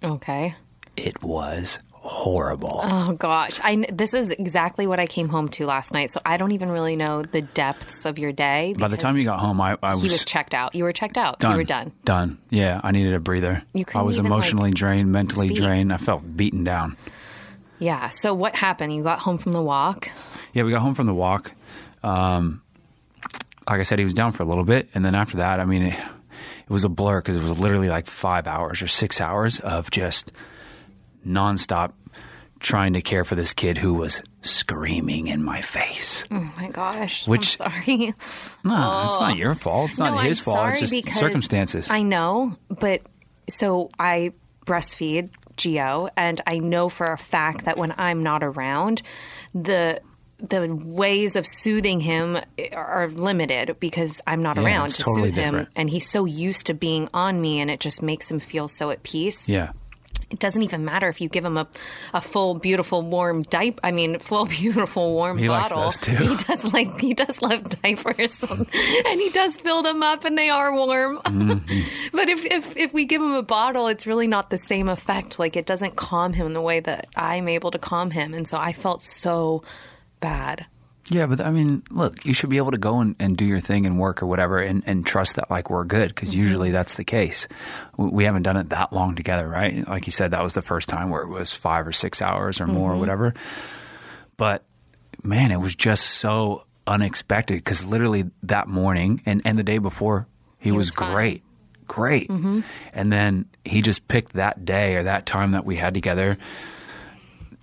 Okay. 0.03 0.55
it 0.97 1.21
was 1.23 1.79
horrible. 1.91 2.81
Oh 2.83 3.13
gosh, 3.13 3.59
I 3.63 3.85
this 3.91 4.13
is 4.13 4.29
exactly 4.29 4.85
what 4.87 4.99
I 4.99 5.07
came 5.07 5.29
home 5.29 5.47
to 5.49 5.65
last 5.65 5.93
night. 5.93 6.11
So 6.11 6.19
I 6.25 6.35
don't 6.35 6.51
even 6.51 6.69
really 6.69 6.97
know 6.97 7.23
the 7.23 7.41
depths 7.41 8.05
of 8.05 8.19
your 8.19 8.33
day. 8.33 8.75
By 8.77 8.89
the 8.89 8.97
time 8.97 9.17
you 9.17 9.23
got 9.23 9.39
home, 9.39 9.61
I, 9.61 9.77
I 9.81 9.93
was, 9.93 10.01
he 10.01 10.09
was 10.09 10.25
checked 10.25 10.53
out, 10.53 10.75
you 10.75 10.83
were 10.83 10.91
checked 10.91 11.17
out. 11.17 11.39
done. 11.39 11.51
You 11.51 11.57
were 11.57 11.63
done. 11.63 11.93
Done. 12.03 12.39
Yeah, 12.49 12.81
I 12.83 12.91
needed 12.91 13.13
a 13.13 13.19
breather. 13.19 13.63
You 13.73 13.85
I 13.95 14.01
was 14.01 14.17
even, 14.17 14.25
emotionally 14.25 14.71
like, 14.71 14.75
drained, 14.75 15.11
mentally 15.13 15.47
speak. 15.47 15.59
drained. 15.59 15.93
I 15.93 15.97
felt 15.97 16.35
beaten 16.35 16.65
down. 16.65 16.97
Yeah. 17.79 18.09
So 18.09 18.33
what 18.33 18.53
happened? 18.55 18.93
You 18.93 19.01
got 19.03 19.19
home 19.19 19.37
from 19.37 19.53
the 19.53 19.61
walk. 19.61 20.09
Yeah, 20.51 20.63
we 20.63 20.71
got 20.71 20.81
home 20.81 20.95
from 20.95 21.07
the 21.07 21.13
walk. 21.13 21.53
Um, 22.03 22.61
like 23.69 23.79
I 23.79 23.83
said, 23.83 23.97
he 23.97 24.03
was 24.05 24.13
down 24.13 24.33
for 24.33 24.43
a 24.43 24.45
little 24.45 24.65
bit, 24.65 24.89
and 24.93 25.05
then 25.05 25.15
after 25.15 25.37
that, 25.37 25.61
I 25.61 25.65
mean, 25.65 25.83
it 25.83 25.99
was 26.73 26.83
a 26.83 26.89
blur 26.89 27.21
because 27.21 27.37
it 27.37 27.41
was 27.41 27.57
literally 27.57 27.87
like 27.89 28.07
five 28.07 28.47
hours 28.47 28.81
or 28.81 28.87
six 28.87 29.21
hours 29.21 29.59
of 29.59 29.89
just 29.91 30.31
nonstop 31.25 31.93
trying 32.59 32.93
to 32.93 33.01
care 33.01 33.23
for 33.25 33.35
this 33.35 33.53
kid 33.53 33.77
who 33.77 33.93
was 33.93 34.21
screaming 34.41 35.27
in 35.27 35.43
my 35.43 35.61
face. 35.61 36.23
Oh 36.31 36.51
my 36.57 36.69
gosh. 36.69 37.27
Which- 37.27 37.59
I'm 37.59 37.71
sorry. 37.71 38.13
No, 38.65 39.03
it's 39.07 39.19
not 39.19 39.35
your 39.37 39.55
fault. 39.55 39.89
It's 39.89 39.99
not 39.99 40.13
No, 40.15 40.19
his 40.21 40.39
I'm 40.39 40.43
fault. 40.45 40.69
It's 40.81 40.91
just 40.91 41.13
circumstances. 41.13 41.89
I 41.91 42.01
know, 42.01 42.55
but 42.69 43.01
so 43.49 43.89
I 43.99 44.31
breastfeed 44.65 45.31
Gio, 45.57 46.09
and 46.15 46.39
I 46.47 46.59
know 46.59 46.87
for 46.87 47.11
a 47.11 47.17
fact 47.17 47.65
that 47.65 47.77
when 47.77 47.93
I'm 47.97 48.23
not 48.23 48.41
around, 48.41 49.01
the 49.53 50.01
the 50.47 50.73
ways 50.75 51.35
of 51.35 51.47
soothing 51.47 51.99
him 52.01 52.37
are 52.73 53.07
limited 53.07 53.77
because 53.79 54.19
I'm 54.27 54.43
not 54.43 54.57
Yeah, 54.57 54.63
around 54.63 54.89
to 54.89 55.03
totally 55.03 55.29
soothe 55.29 55.35
him, 55.37 55.51
different. 55.53 55.69
and 55.75 55.89
he's 55.89 56.09
so 56.09 56.25
used 56.25 56.65
to 56.67 56.73
being 56.73 57.07
on 57.13 57.39
me, 57.39 57.59
and 57.61 57.71
it 57.71 57.79
just 57.79 58.01
makes 58.01 58.29
him 58.29 58.39
feel 58.39 58.67
so 58.67 58.89
at 58.89 59.03
peace. 59.03 59.47
yeah. 59.47 59.71
It 60.29 60.39
doesn't 60.39 60.63
even 60.63 60.83
matter 60.83 61.09
if 61.09 61.21
you 61.21 61.29
give 61.29 61.45
him 61.45 61.57
a, 61.57 61.67
a 62.11 62.19
full, 62.19 62.55
beautiful, 62.55 63.03
warm 63.03 63.41
diaper. 63.43 63.79
I 63.83 63.91
mean, 63.91 64.17
full, 64.17 64.45
beautiful, 64.61 65.13
warm 65.13 65.37
He 65.37 65.47
bottle. 65.47 65.91
He 65.91 66.35
does 66.35 66.73
like 66.73 66.99
he 66.99 67.13
does 67.13 67.39
love 67.39 67.69
diapers, 67.81 68.41
and 68.49 69.21
he 69.21 69.29
does 69.29 69.57
fill 69.57 69.83
them 69.83 70.01
up, 70.01 70.25
and 70.25 70.35
they 70.35 70.49
are 70.49 70.73
warm. 70.73 71.19
Mm-hmm. 71.19 71.81
but 72.17 72.29
if, 72.29 72.43
if 72.45 72.75
if 72.77 72.93
we 72.93 73.05
give 73.05 73.21
him 73.21 73.33
a 73.33 73.43
bottle, 73.43 73.85
it's 73.87 74.07
really 74.07 74.25
not 74.25 74.49
the 74.49 74.57
same 74.57 74.89
effect. 74.89 75.37
Like 75.37 75.55
it 75.55 75.67
doesn't 75.67 75.95
calm 75.97 76.33
him 76.33 76.53
the 76.53 76.61
way 76.61 76.79
that 76.79 77.07
I'm 77.15 77.47
able 77.47 77.69
to 77.69 77.77
calm 77.77 78.09
him, 78.09 78.33
and 78.33 78.47
so 78.47 78.57
I 78.57 78.73
felt 78.73 79.03
so 79.03 79.61
bad. 80.23 80.65
Yeah, 81.09 81.25
but 81.25 81.41
I 81.41 81.51
mean, 81.51 81.83
look, 81.91 82.25
you 82.25 82.33
should 82.33 82.49
be 82.49 82.57
able 82.57 82.71
to 82.71 82.77
go 82.77 82.99
and, 82.99 83.15
and 83.19 83.35
do 83.35 83.43
your 83.43 83.59
thing 83.59 83.85
and 83.85 83.99
work 83.99 84.23
or 84.23 84.25
whatever 84.25 84.59
and, 84.59 84.83
and 84.85 85.05
trust 85.05 85.35
that 85.35 85.51
like 85.51 85.69
we're 85.69 85.83
good 85.83 86.07
because 86.07 86.33
usually 86.33 86.69
mm-hmm. 86.69 86.75
that's 86.75 86.95
the 86.95 87.03
case. 87.03 87.47
We, 87.97 88.07
we 88.07 88.23
haven't 88.23 88.43
done 88.43 88.55
it 88.55 88.69
that 88.69 88.93
long 88.93 89.15
together, 89.15 89.47
right? 89.47 89.85
Like 89.85 90.05
you 90.05 90.13
said, 90.13 90.31
that 90.31 90.41
was 90.41 90.53
the 90.53 90.61
first 90.61 90.87
time 90.87 91.09
where 91.09 91.21
it 91.21 91.27
was 91.27 91.51
five 91.51 91.85
or 91.85 91.91
six 91.91 92.21
hours 92.21 92.61
or 92.61 92.67
more 92.67 92.89
or 92.89 92.91
mm-hmm. 92.93 93.01
whatever. 93.01 93.33
But 94.37 94.63
man, 95.21 95.51
it 95.51 95.59
was 95.59 95.75
just 95.75 96.05
so 96.05 96.65
unexpected 96.87 97.55
because 97.55 97.83
literally 97.83 98.29
that 98.43 98.69
morning 98.69 99.21
and, 99.25 99.41
and 99.43 99.59
the 99.59 99.63
day 99.63 99.79
before, 99.79 100.25
he, 100.57 100.71
was, 100.71 100.87
was 100.87 100.95
fine. 100.95 101.13
great. 101.13 101.43
Great. 101.85 102.29
Mm-hmm. 102.29 102.61
And 102.93 103.11
then 103.11 103.45
he 103.65 103.81
just 103.81 104.07
picked 104.07 104.33
that 104.33 104.63
day 104.63 104.95
or 104.95 105.03
that 105.03 105.25
time 105.25 105.51
that 105.51 105.65
we 105.65 105.75
had 105.75 105.93
together 105.93 106.37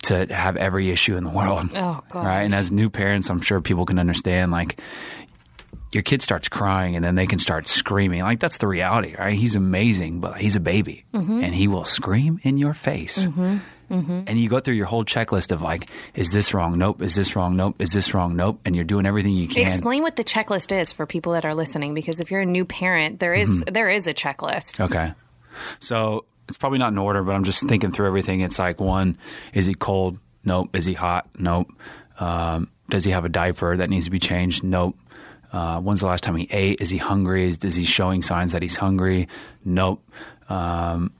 to 0.05 0.27
have 0.33 0.57
every 0.57 0.91
issue 0.91 1.17
in 1.17 1.25
the 1.25 1.31
world. 1.31 1.71
Oh. 1.75 2.01
Right. 2.15 2.43
And 2.43 2.55
as 2.55 2.71
new 2.73 2.91
parents, 2.91 3.29
I'm 3.31 3.41
sure 3.41 3.61
people 3.61 3.85
can 3.87 3.99
understand 3.99 4.51
like 4.53 4.81
your 5.93 6.03
kid 6.03 6.23
starts 6.23 6.49
crying 6.49 6.95
and 6.97 7.05
then 7.05 7.15
they 7.17 7.27
can 7.27 7.39
start 7.39 7.67
screaming. 7.69 8.23
Like 8.23 8.39
that's 8.41 8.59
the 8.59 8.67
reality, 8.69 9.15
right? 9.19 9.33
He's 9.35 9.57
amazing, 9.57 10.21
but 10.21 10.37
he's 10.39 10.57
a 10.57 10.61
baby 10.61 11.05
Mm-hmm. 11.13 11.43
and 11.45 11.55
he 11.55 11.69
will 11.69 11.85
scream 11.85 12.41
in 12.43 12.59
your 12.59 12.75
face. 12.75 13.27
And 13.93 14.39
you 14.39 14.49
go 14.49 14.61
through 14.61 14.75
your 14.75 14.87
whole 14.87 15.05
checklist 15.05 15.51
of 15.51 15.63
like, 15.63 15.91
is 16.15 16.31
this 16.31 16.55
wrong? 16.55 16.79
Nope. 16.79 17.03
Is 17.03 17.17
this 17.17 17.35
wrong? 17.35 17.57
Nope. 17.57 17.77
Is 17.81 17.91
this 17.91 18.15
wrong? 18.15 18.37
Nope. 18.37 18.61
And 18.65 18.77
you're 18.77 18.85
doing 18.85 19.05
everything 19.05 19.33
you 19.35 19.49
can. 19.49 19.67
Explain 19.67 20.03
what 20.03 20.15
the 20.15 20.23
checklist 20.23 20.71
is 20.79 20.93
for 20.93 21.07
people 21.07 21.33
that 21.33 21.45
are 21.45 21.55
listening, 21.57 21.93
because 21.95 22.21
if 22.21 22.31
you're 22.31 22.43
a 22.43 22.47
new 22.47 22.65
parent, 22.65 23.19
there 23.19 23.35
is- 23.35 23.49
Mm-hmm. 23.49 23.73
there 23.73 23.91
is 23.91 24.07
a 24.07 24.15
checklist. 24.15 24.79
Okay. 24.79 25.13
So 25.81 26.25
it's 26.51 26.59
probably 26.59 26.81
not 26.81 26.91
in 26.93 26.99
order, 26.99 27.23
but 27.23 27.37
I'm 27.37 27.45
just 27.45 27.67
thinking 27.69 27.93
through 27.93 28.09
everything. 28.09 28.41
It's 28.41 28.59
like 28.59 28.81
one, 28.81 29.17
is 29.55 29.67
he 29.67 29.75
cold? 29.75 30.19
Nope. 30.45 30.75
Is 30.75 30.85
he 30.85 30.95
hot? 30.95 31.29
Nope. 31.39 31.73
Um, 32.19 32.69
does 32.89 33.05
he 33.05 33.13
have 33.13 33.25
a 33.25 33.29
diaper 33.29 33.77
that 33.77 33.89
needs 33.89 34.07
to 34.07 34.11
be 34.11 34.19
changed? 34.19 34.65
Nope. 34.65 34.97
Uh, 35.53 35.81
when's 35.81 36.01
the 36.01 36.07
last 36.07 36.25
time 36.25 36.35
he 36.35 36.49
ate? 36.51 36.81
Is 36.81 36.91
he 36.91 36.99
hungry? 36.99 37.49
Is, 37.49 37.59
is 37.59 37.77
he 37.77 37.85
showing 37.85 38.23
signs 38.23 38.51
that 38.51 38.63
he's 38.63 38.75
hungry? 38.75 39.29
Nope. 39.65 40.03
Um, 40.49 41.13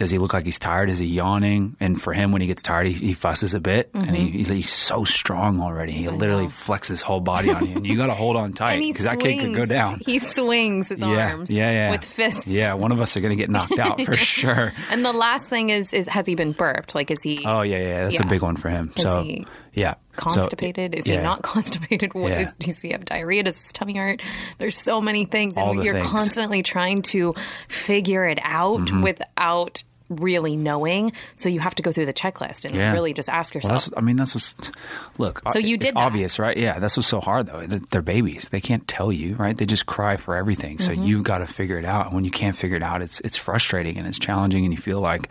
does 0.00 0.10
he 0.10 0.16
look 0.18 0.32
like 0.32 0.46
he's 0.46 0.58
tired? 0.58 0.88
Is 0.88 0.98
he 0.98 1.06
yawning? 1.06 1.76
And 1.78 2.00
for 2.00 2.12
him, 2.14 2.32
when 2.32 2.40
he 2.40 2.46
gets 2.46 2.62
tired, 2.62 2.86
he, 2.86 2.94
he 2.94 3.12
fusses 3.14 3.52
a 3.52 3.60
bit, 3.60 3.90
and 3.92 4.16
he, 4.16 4.42
he's 4.42 4.70
so 4.72 5.04
strong 5.04 5.60
already. 5.60 5.92
He 5.92 6.08
literally 6.08 6.46
flexes 6.46 6.88
his 6.88 7.02
whole 7.02 7.20
body 7.20 7.50
on 7.52 7.66
you, 7.68 7.76
and 7.76 7.86
you 7.86 7.96
got 7.98 8.06
to 8.06 8.14
hold 8.14 8.34
on 8.36 8.52
tight 8.54 8.80
because 8.80 9.04
that 9.04 9.20
kid 9.20 9.38
could 9.38 9.54
go 9.54 9.66
down. 9.66 10.00
He 10.04 10.18
swings 10.18 10.88
his 10.88 10.98
yeah, 11.00 11.32
arms 11.32 11.50
yeah, 11.50 11.70
yeah, 11.70 11.90
with 11.90 12.04
fists. 12.04 12.46
Yeah, 12.46 12.74
one 12.74 12.92
of 12.92 13.00
us 13.00 13.16
are 13.16 13.20
going 13.20 13.30
to 13.30 13.36
get 13.36 13.50
knocked 13.50 13.78
out 13.78 14.00
for 14.00 14.16
sure. 14.16 14.72
And 14.90 15.04
the 15.04 15.12
last 15.12 15.48
thing 15.48 15.68
is, 15.70 15.92
is 15.92 16.08
has 16.08 16.26
he 16.26 16.34
been 16.34 16.52
burped? 16.52 16.94
Like, 16.94 17.10
is 17.10 17.22
he 17.22 17.38
Oh 17.44 17.60
yeah, 17.60 17.76
yeah, 17.78 18.02
that's 18.04 18.14
Yeah. 18.14 18.22
a 18.22 18.26
big 18.28 18.42
one 18.42 18.56
for 18.56 18.70
him. 18.70 18.92
Is 18.96 19.02
so 19.02 19.22
he 19.22 19.46
yeah, 19.74 19.94
So, 20.16 20.22
constipated? 20.34 20.94
is 20.96 21.04
he 21.04 21.16
not 21.18 21.42
constipated? 21.44 22.14
What 22.14 22.32
Yeah. 22.32 22.48
is, 22.48 22.52
does 22.58 22.80
he 22.80 22.90
have 22.90 23.04
diarrhea? 23.04 23.42
Does 23.44 23.56
his 23.60 23.70
tummy 23.70 23.96
hurt? 23.96 24.22
There's 24.58 24.76
so 24.80 25.00
many 25.00 25.26
things, 25.26 25.56
and 25.58 25.84
you're 25.84 25.94
things. 25.94 26.08
constantly 26.08 26.62
trying 26.62 27.02
to 27.02 27.34
figure 27.68 28.26
it 28.26 28.38
out 28.42 28.80
Mm-hmm. 28.80 29.02
without 29.02 29.82
really 30.10 30.56
knowing. 30.56 31.12
So 31.36 31.48
you 31.48 31.60
have 31.60 31.74
to 31.76 31.82
go 31.82 31.92
through 31.92 32.06
the 32.06 32.12
checklist 32.12 32.64
and 32.66 32.74
Yeah. 32.74 32.92
really 32.92 33.14
just 33.14 33.28
ask 33.30 33.54
yourself. 33.54 33.84
that's, 33.86 33.96
I 33.96 34.00
mean, 34.02 34.16
that's 34.16 34.34
what's. 34.34 34.54
Look, 35.16 35.40
So 35.52 35.58
you 35.58 35.76
it's 35.76 35.86
did 35.86 35.96
obvious, 35.96 36.38
right? 36.38 36.56
Yeah, 36.56 36.78
that's 36.78 36.96
what's 36.96 37.08
so 37.08 37.20
hard 37.20 37.46
though. 37.46 37.66
They're- 37.66 38.02
babies; 38.02 38.48
they 38.50 38.60
can't 38.60 38.86
tell 38.88 39.12
you, 39.12 39.34
right? 39.36 39.56
They 39.56 39.66
just 39.66 39.86
cry 39.86 40.16
for 40.16 40.34
everything. 40.36 40.78
So 40.80 40.90
Mm-hmm. 40.92 41.02
you've 41.04 41.22
got 41.24 41.38
to 41.38 41.46
figure 41.46 41.78
it 41.78 41.84
out. 41.84 42.06
And 42.06 42.14
when 42.14 42.24
you 42.24 42.30
can't 42.30 42.56
figure 42.56 42.76
it 42.76 42.82
out, 42.82 43.02
it's 43.02 43.20
it's 43.20 43.36
frustrating 43.36 43.96
and 43.98 44.06
it's 44.06 44.18
challenging, 44.18 44.64
and 44.64 44.74
you 44.74 44.80
feel 44.80 44.98
like 44.98 45.28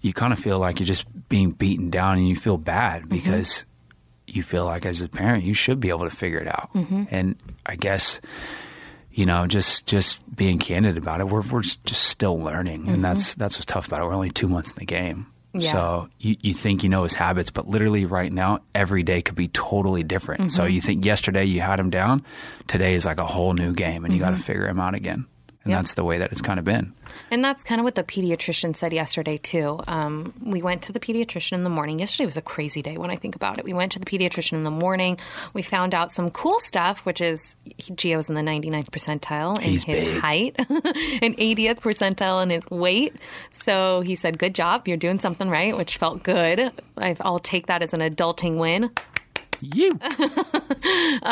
you 0.00 0.12
kind 0.12 0.32
of 0.32 0.38
feel 0.38 0.58
like 0.58 0.78
you're 0.78 0.86
just 0.86 1.04
being 1.28 1.50
beaten 1.50 1.90
down, 1.90 2.18
and 2.18 2.28
you 2.28 2.36
feel 2.36 2.56
bad 2.56 3.02
Mm-hmm. 3.02 3.08
because 3.14 3.64
you 4.26 4.42
feel 4.42 4.66
like 4.66 4.84
as 4.84 5.00
a 5.00 5.08
parent 5.08 5.42
you 5.44 5.54
should 5.54 5.80
be 5.80 5.88
able 5.88 6.04
to 6.08 6.14
figure 6.14 6.38
it 6.38 6.46
out. 6.46 6.68
Mm-hmm. 6.74 7.04
And 7.10 7.36
I 7.64 7.76
guess 7.76 8.20
you 9.18 9.26
know, 9.26 9.46
just 9.48 9.86
just 9.86 10.20
being 10.36 10.58
candid 10.60 10.96
about 10.96 11.20
it, 11.20 11.28
we're 11.28 11.42
we're 11.42 11.62
just 11.62 11.92
still 11.94 12.38
learning, 12.38 12.88
and 12.88 13.04
that's 13.04 13.34
that's 13.34 13.56
what's 13.56 13.66
tough 13.66 13.86
about 13.88 14.00
it. 14.00 14.04
We're 14.04 14.14
only 14.14 14.30
two 14.30 14.46
months 14.48 14.70
in 14.70 14.76
the 14.78 14.86
game, 14.86 15.26
Mm-hmm. 15.54 15.64
Yeah. 15.64 15.72
so 15.72 16.08
you 16.20 16.36
you 16.40 16.54
think 16.54 16.82
you 16.82 16.88
know 16.90 17.02
his 17.04 17.14
habits, 17.14 17.50
but 17.50 17.66
literally 17.66 18.04
right 18.04 18.30
now, 18.32 18.60
every 18.74 19.02
day 19.02 19.22
could 19.22 19.34
be 19.34 19.48
totally 19.48 20.02
different. 20.04 20.52
So 20.52 20.62
Mm-hmm. 20.62 20.72
you 20.74 20.80
think 20.82 21.04
yesterday 21.04 21.46
you 21.46 21.60
had 21.62 21.80
him 21.80 21.90
down, 21.90 22.22
today 22.68 22.94
is 22.94 23.04
like 23.06 23.18
a 23.18 23.26
whole 23.26 23.54
new 23.54 23.72
game, 23.72 24.04
and 24.04 24.12
you 24.14 24.20
got 24.20 24.30
to 24.30 24.36
figure 24.38 24.68
him 24.68 24.78
out 24.78 24.94
again. 24.94 25.26
And 25.68 25.72
Yep. 25.72 25.78
that's 25.80 25.94
the 25.94 26.04
way 26.04 26.16
that 26.18 26.32
it's 26.32 26.40
kind 26.40 26.58
of 26.58 26.64
been. 26.64 26.94
And 27.30 27.44
that's 27.44 27.62
kind 27.62 27.78
of 27.78 27.84
what 27.84 27.94
the 27.94 28.02
pediatrician 28.04 28.74
said 28.74 28.92
yesterday 28.94 29.36
too. 29.36 29.80
Um, 29.86 30.32
we 30.42 30.62
went 30.62 30.80
to 30.82 30.92
the 30.92 31.00
pediatrician 31.00 31.52
in 31.52 31.62
the 31.62 31.68
morning. 31.68 31.98
Yesterday 31.98 32.24
was 32.24 32.38
a 32.38 32.42
crazy 32.42 32.80
day 32.80 32.96
when 32.96 33.10
I 33.10 33.16
think 33.16 33.36
about 33.36 33.58
it. 33.58 33.64
We 33.66 33.74
went 33.74 33.92
to 33.92 33.98
the 33.98 34.06
pediatrician 34.06 34.54
in 34.54 34.64
the 34.64 34.70
morning. 34.70 35.18
We 35.52 35.60
found 35.62 35.94
out 35.94 36.10
some 36.10 36.30
cool 36.30 36.58
stuff, 36.60 37.00
which 37.00 37.20
is 37.20 37.54
Gio's 37.80 38.30
in 38.30 38.34
the 38.34 38.40
99th 38.40 38.90
percentile 38.90 39.58
in 39.58 39.64
He's 39.72 39.82
his 39.84 40.04
big. 40.04 40.18
height, 40.20 40.56
and 40.68 41.36
80th 41.36 41.80
percentile 41.80 42.42
in 42.42 42.48
his 42.50 42.64
weight. 42.70 43.20
So 43.52 44.00
he 44.00 44.14
said, 44.14 44.38
"Good 44.38 44.54
job, 44.54 44.88
you're 44.88 44.96
doing 44.96 45.18
something 45.18 45.50
right," 45.50 45.76
which 45.76 45.98
felt 45.98 46.22
good. 46.22 46.72
I've, 46.96 47.20
I'll 47.20 47.38
take 47.38 47.66
that 47.66 47.82
as 47.82 47.92
an 47.92 48.00
adulting 48.00 48.56
win. 48.56 48.90
You 49.60 49.90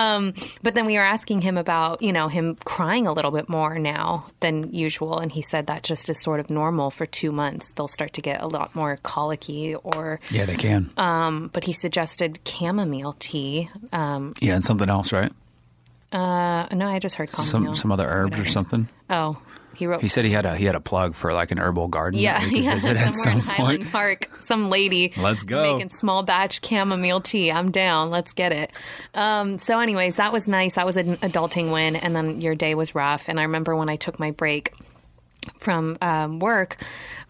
But 0.62 0.75
then 0.75 0.87
we 0.87 0.95
were 0.95 1.04
asking 1.04 1.42
him 1.42 1.56
about, 1.56 2.02
you 2.02 2.12
know, 2.12 2.28
him 2.28 2.56
crying 2.64 3.06
a 3.06 3.12
little 3.12 3.30
bit 3.30 3.49
more 3.49 3.78
now 3.78 4.30
than 4.40 4.73
usual. 4.75 5.18
And 5.18 5.30
he 5.33 5.42
said 5.42 5.66
that 5.66 5.83
just 5.83 6.09
is 6.09 6.21
sort 6.23 6.40
of 6.40 6.50
normal 6.50 6.90
for 6.90 7.06
two 7.06 7.33
months. 7.33 7.71
They'll 7.73 7.88
start 7.88 8.12
to 8.14 8.21
get 8.23 8.42
a 8.42 8.47
lot 8.47 8.75
more 8.75 8.99
colicky 9.02 9.75
or, 9.75 10.21
yeah, 10.30 10.45
they 10.45 10.56
can. 10.56 10.90
um, 10.97 11.50
but 11.52 11.64
he 11.64 11.73
suggested 11.73 12.40
chamomile 12.47 13.14
tea. 13.18 13.71
Um, 13.92 14.33
yeah, 14.40 14.54
and 14.54 14.64
something 14.64 14.88
else, 14.88 15.12
right? 15.12 15.33
uh, 16.12 16.66
no, 16.73 16.88
I 16.88 16.99
just 16.99 17.16
heard 17.16 17.30
chamomile. 17.30 17.50
Some 17.50 17.75
some 17.75 17.92
other 17.92 18.06
herbs 18.09 18.38
or 18.38 18.45
something. 18.45 18.88
Oh, 19.11 19.37
he 19.76 19.87
wrote. 19.87 20.00
He 20.00 20.09
said 20.09 20.25
he 20.25 20.30
had 20.30 20.47
a 20.47 20.56
he 20.56 20.64
had 20.64 20.75
a 20.75 20.80
plug 20.80 21.14
for 21.14 21.33
like 21.33 21.50
an 21.50 21.59
herbal 21.59 21.88
garden. 21.88 22.18
yeah, 22.18 22.40
that 22.40 22.49
could 22.50 22.64
yeah, 22.64 22.75
visit 22.75 22.97
at 22.97 23.14
somewhere 23.14 23.37
in 23.37 23.42
some 23.42 23.49
Highland 23.49 23.78
point. 23.80 23.92
Park, 23.92 24.30
some 24.40 24.71
lady. 24.71 25.12
Let's 25.16 25.42
go. 25.42 25.75
Making 25.75 25.90
small 25.90 26.23
batch 26.23 26.66
chamomile 26.66 27.21
tea. 27.21 27.50
I'm 27.52 27.71
down. 27.71 28.11
Let's 28.11 28.33
get 28.33 28.52
it. 28.52 28.73
Um, 29.14 29.59
so, 29.59 29.78
anyways, 29.78 30.16
that 30.16 30.33
was 30.33 30.49
nice. 30.49 30.75
That 30.75 30.87
was 30.87 30.97
an 30.97 31.16
adulting 31.18 31.73
win. 31.73 31.97
And 31.97 32.16
then 32.16 32.40
your 32.40 32.54
day 32.54 32.75
was 32.75 32.95
rough. 32.95 33.28
And 33.28 33.38
I 33.38 33.42
remember 33.45 33.76
when 33.76 33.88
I 33.88 33.97
took 33.97 34.18
my 34.18 34.30
break 34.30 34.73
from 35.59 35.99
um, 36.00 36.38
work, 36.38 36.76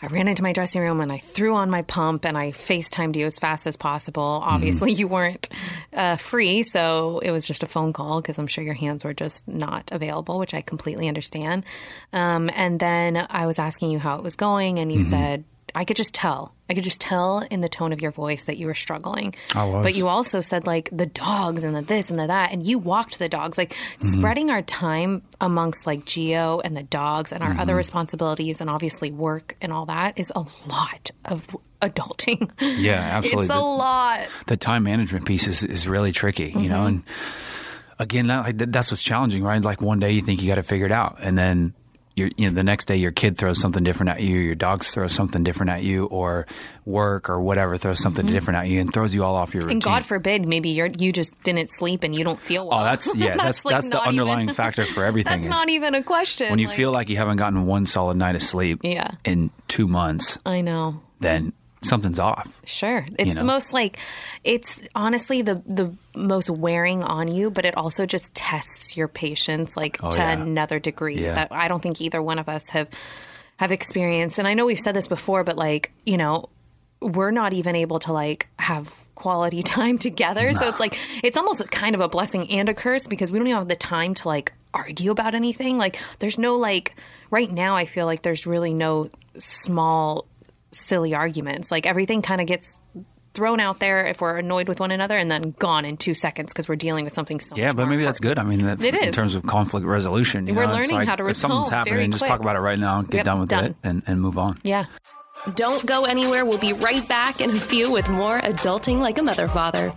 I 0.02 0.06
ran 0.08 0.28
into 0.28 0.42
my 0.42 0.52
dressing 0.52 0.82
room 0.82 1.00
and 1.00 1.12
I 1.12 1.18
threw 1.18 1.54
on 1.54 1.70
my 1.70 1.82
pump 1.82 2.24
and 2.24 2.36
I 2.36 2.52
FaceTimed 2.52 3.16
you 3.16 3.26
as 3.26 3.38
fast 3.38 3.66
as 3.66 3.76
possible. 3.76 4.40
Obviously, 4.42 4.92
you 4.92 5.08
weren't 5.08 5.48
uh, 5.92 6.16
free, 6.16 6.62
so 6.62 7.20
it 7.20 7.30
was 7.30 7.46
just 7.46 7.62
a 7.62 7.66
phone 7.66 7.92
call 7.92 8.20
because 8.20 8.38
I'm 8.38 8.46
sure 8.46 8.64
your 8.64 8.74
hands 8.74 9.04
were 9.04 9.14
just 9.14 9.46
not 9.46 9.90
available, 9.92 10.38
which 10.38 10.54
I 10.54 10.62
completely 10.62 11.08
understand. 11.08 11.64
Um, 12.12 12.50
and 12.54 12.80
then 12.80 13.26
I 13.30 13.46
was 13.46 13.58
asking 13.58 13.90
you 13.90 13.98
how 13.98 14.16
it 14.16 14.22
was 14.22 14.36
going, 14.36 14.78
and 14.78 14.90
you 14.90 15.00
said, 15.00 15.44
I 15.74 15.84
could 15.84 15.96
just 15.96 16.14
tell. 16.14 16.55
I 16.68 16.74
could 16.74 16.82
just 16.84 17.00
tell 17.00 17.46
in 17.50 17.60
the 17.60 17.68
tone 17.68 17.92
of 17.92 18.00
your 18.02 18.10
voice 18.10 18.46
that 18.46 18.56
you 18.56 18.66
were 18.66 18.74
struggling. 18.74 19.34
I 19.54 19.64
was. 19.64 19.84
But 19.84 19.94
you 19.94 20.08
also 20.08 20.40
said 20.40 20.66
like 20.66 20.88
the 20.92 21.06
dogs 21.06 21.62
and 21.62 21.76
the 21.76 21.82
this 21.82 22.10
and 22.10 22.18
the 22.18 22.26
that, 22.26 22.50
and 22.52 22.66
you 22.66 22.78
walked 22.78 23.18
the 23.18 23.28
dogs. 23.28 23.56
Like 23.56 23.74
Mm-hmm. 23.98 24.08
spreading 24.08 24.50
our 24.50 24.62
time 24.62 25.22
amongst 25.40 25.86
like 25.86 26.04
Gio 26.04 26.60
and 26.64 26.76
the 26.76 26.82
dogs 26.82 27.32
and 27.32 27.42
our 27.42 27.52
other 27.52 27.72
Mm-hmm. 27.72 27.76
responsibilities 27.76 28.60
and 28.60 28.68
obviously 28.68 29.10
work 29.12 29.56
and 29.60 29.72
all 29.72 29.86
that 29.86 30.18
is 30.18 30.32
a 30.34 30.44
lot 30.66 31.10
of 31.24 31.46
adulting. 31.82 32.50
Yeah, 32.60 32.94
absolutely. 33.16 33.44
It's 33.46 33.54
a 33.54 33.56
The- 33.58 33.60
lot. 33.62 34.28
the 34.48 34.56
time 34.56 34.82
management 34.82 35.24
piece 35.24 35.46
is, 35.46 35.62
is 35.62 35.86
really 35.86 36.12
tricky, 36.12 36.52
you 36.56 36.68
know, 36.68 36.78
Mm-hmm. 36.78 36.86
and 36.86 37.02
again, 37.98 38.26
that, 38.26 38.72
that's 38.72 38.90
what's 38.90 39.02
challenging, 39.02 39.42
right? 39.42 39.62
Like 39.62 39.80
one 39.80 39.98
day 40.00 40.12
you 40.12 40.20
think 40.22 40.42
you 40.42 40.48
got 40.48 40.56
to 40.56 40.62
figure 40.62 40.86
it 40.86 40.92
out, 40.92 41.18
and 41.20 41.36
then 41.38 41.74
you 42.16 42.30
know, 42.38 42.50
the 42.50 42.64
next 42.64 42.86
day 42.86 42.96
your 42.96 43.12
kid 43.12 43.36
throws 43.36 43.60
something 43.60 43.84
different 43.84 44.10
at 44.10 44.20
you, 44.22 44.38
your 44.38 44.54
dogs 44.54 44.90
throw 44.90 45.06
something 45.06 45.44
different 45.44 45.70
at 45.70 45.82
you, 45.82 46.06
or 46.06 46.46
work 46.86 47.28
or 47.28 47.40
whatever 47.40 47.76
throws 47.76 48.00
something 48.00 48.24
different 48.26 48.58
at 48.58 48.68
you 48.68 48.80
and 48.80 48.92
throws 48.92 49.14
you 49.14 49.22
all 49.22 49.34
off 49.34 49.52
your 49.52 49.64
routine. 49.64 49.80
Mm-hmm. 49.80 49.88
And 49.90 50.00
God 50.00 50.06
forbid, 50.06 50.48
maybe 50.48 50.70
you're 50.70 50.86
you 50.86 51.12
just 51.12 51.34
didn't 51.42 51.68
sleep 51.68 52.02
and 52.04 52.16
you 52.16 52.24
don't 52.24 52.40
feel 52.40 52.68
well. 52.68 52.80
Oh, 52.80 52.84
that's 52.84 53.14
yeah, 53.14 53.36
that's 53.36 53.64
like, 53.66 53.74
that's, 53.74 53.88
the 53.88 54.00
underlying 54.00 54.44
even- 54.44 54.54
factor 54.54 54.86
for 54.86 55.04
everything. 55.10 55.30
That's 55.32 55.44
is 55.44 55.50
not 55.50 55.68
even 55.68 55.94
a 55.94 56.02
question. 56.02 56.48
when 56.50 56.58
you 56.58 56.68
like- 56.68 56.76
feel 56.76 56.90
like 56.90 57.10
you 57.10 57.18
haven't 57.18 57.36
gotten 57.36 57.66
one 57.66 57.84
solid 57.86 58.16
night 58.16 58.34
of 58.34 58.42
sleep 58.42 58.80
Yeah. 58.82 59.10
in 59.24 59.50
two 59.68 59.86
months, 59.86 60.38
I 60.46 60.62
know. 60.62 61.00
then 61.20 61.52
something's 61.82 62.18
off. 62.18 62.48
Sure. 62.64 63.06
It's 63.18 63.28
You 63.28 63.34
the 63.34 63.44
most 63.44 63.72
like 63.72 63.98
it's 64.44 64.78
honestly 64.94 65.42
the 65.42 65.62
the 65.66 65.92
most 66.14 66.50
wearing 66.50 67.04
on 67.04 67.28
you, 67.28 67.50
but 67.50 67.64
it 67.64 67.76
also 67.76 68.06
just 68.06 68.34
tests 68.34 68.96
your 68.96 69.08
patience 69.08 69.76
like 69.76 69.98
Oh, 70.02 70.10
to 70.10 70.18
yeah. 70.18 70.32
another 70.32 70.78
degree 70.78 71.22
Yeah. 71.22 71.34
that 71.34 71.48
I 71.52 71.68
don't 71.68 71.82
think 71.82 72.00
either 72.00 72.20
one 72.22 72.38
of 72.38 72.48
us 72.48 72.68
have 72.70 72.88
have 73.58 73.72
experienced. 73.72 74.38
And 74.38 74.46
I 74.48 74.54
know 74.54 74.66
we've 74.66 74.78
said 74.78 74.94
this 74.94 75.08
before, 75.08 75.42
but 75.44 75.56
like, 75.56 75.92
you 76.04 76.16
know, 76.16 76.48
we're 77.00 77.30
not 77.30 77.52
even 77.52 77.76
able 77.76 77.98
to 78.00 78.12
like 78.12 78.48
have 78.58 78.92
quality 79.14 79.62
time 79.76 79.98
together. 79.98 80.52
So 80.54 80.68
it's 80.68 80.80
like 80.80 80.98
it's 81.22 81.36
almost 81.36 81.70
kind 81.70 81.94
of 81.94 82.00
a 82.00 82.08
blessing 82.08 82.50
and 82.50 82.68
a 82.68 82.74
curse 82.74 83.06
because 83.06 83.30
we 83.32 83.38
don't 83.38 83.48
even 83.48 83.58
have 83.58 83.68
the 83.68 83.76
time 83.76 84.14
to 84.14 84.28
like 84.28 84.52
argue 84.74 85.10
about 85.10 85.34
anything. 85.34 85.78
Like 85.78 85.98
there's 86.18 86.36
no 86.38 86.56
like 86.56 86.94
right 87.30 87.50
now 87.50 87.76
I 87.76 87.86
feel 87.86 88.06
like 88.06 88.22
there's 88.22 88.46
really 88.46 88.74
no 88.74 89.10
small 89.38 90.26
silly 90.76 91.14
arguments. 91.14 91.70
Like 91.70 91.86
everything 91.86 92.22
kind 92.22 92.40
of 92.40 92.46
gets 92.46 92.80
thrown 93.34 93.60
out 93.60 93.80
there 93.80 94.06
if 94.06 94.20
we're 94.22 94.38
annoyed 94.38 94.66
with 94.66 94.80
one 94.80 94.90
another 94.90 95.18
and 95.18 95.30
then 95.30 95.54
gone 95.58 95.84
in 95.84 95.98
2 95.98 96.14
seconds 96.14 96.52
because 96.54 96.68
we're 96.70 96.76
dealing 96.76 97.04
with 97.04 97.12
something 97.12 97.38
so 97.38 97.54
Yeah, 97.54 97.66
much 97.68 97.76
but 97.76 97.82
more 97.82 97.90
maybe 97.90 98.04
that's 98.04 98.18
good. 98.18 98.38
I 98.38 98.44
mean, 98.44 98.62
that, 98.64 98.82
It 98.82 98.94
in 98.94 99.04
is. 99.10 99.14
terms 99.14 99.34
of 99.34 99.42
conflict 99.42 99.84
resolution, 99.86 100.46
you 100.46 100.54
We're 100.54 100.64
know, 100.64 100.70
it's 100.70 100.76
learning 100.90 100.96
like, 100.96 101.08
how 101.08 101.16
to 101.16 101.26
if 101.28 101.36
something's 101.36 101.68
happening, 101.68 101.94
very 101.96 102.08
just 102.08 102.20
quick. 102.22 102.30
talk 102.30 102.40
about 102.40 102.56
it 102.56 102.60
right 102.60 102.78
now, 102.78 103.02
get 103.02 103.16
Yep, 103.16 103.24
done 103.26 103.40
with 103.40 103.48
done. 103.50 103.64
it, 103.64 103.76
and, 103.84 104.02
and 104.06 104.22
move 104.22 104.38
on. 104.38 104.58
Yeah. 104.64 104.86
Don't 105.54 105.84
go 105.84 106.06
anywhere. 106.06 106.46
We'll 106.46 106.56
be 106.56 106.72
right 106.72 107.06
back 107.06 107.42
in 107.42 107.50
a 107.50 107.60
few 107.60 107.92
with 107.92 108.08
more 108.08 108.40
Adulting 108.40 109.00
Like 109.00 109.18
a 109.18 109.22
Mother 109.22 109.46
Father. 109.48 109.92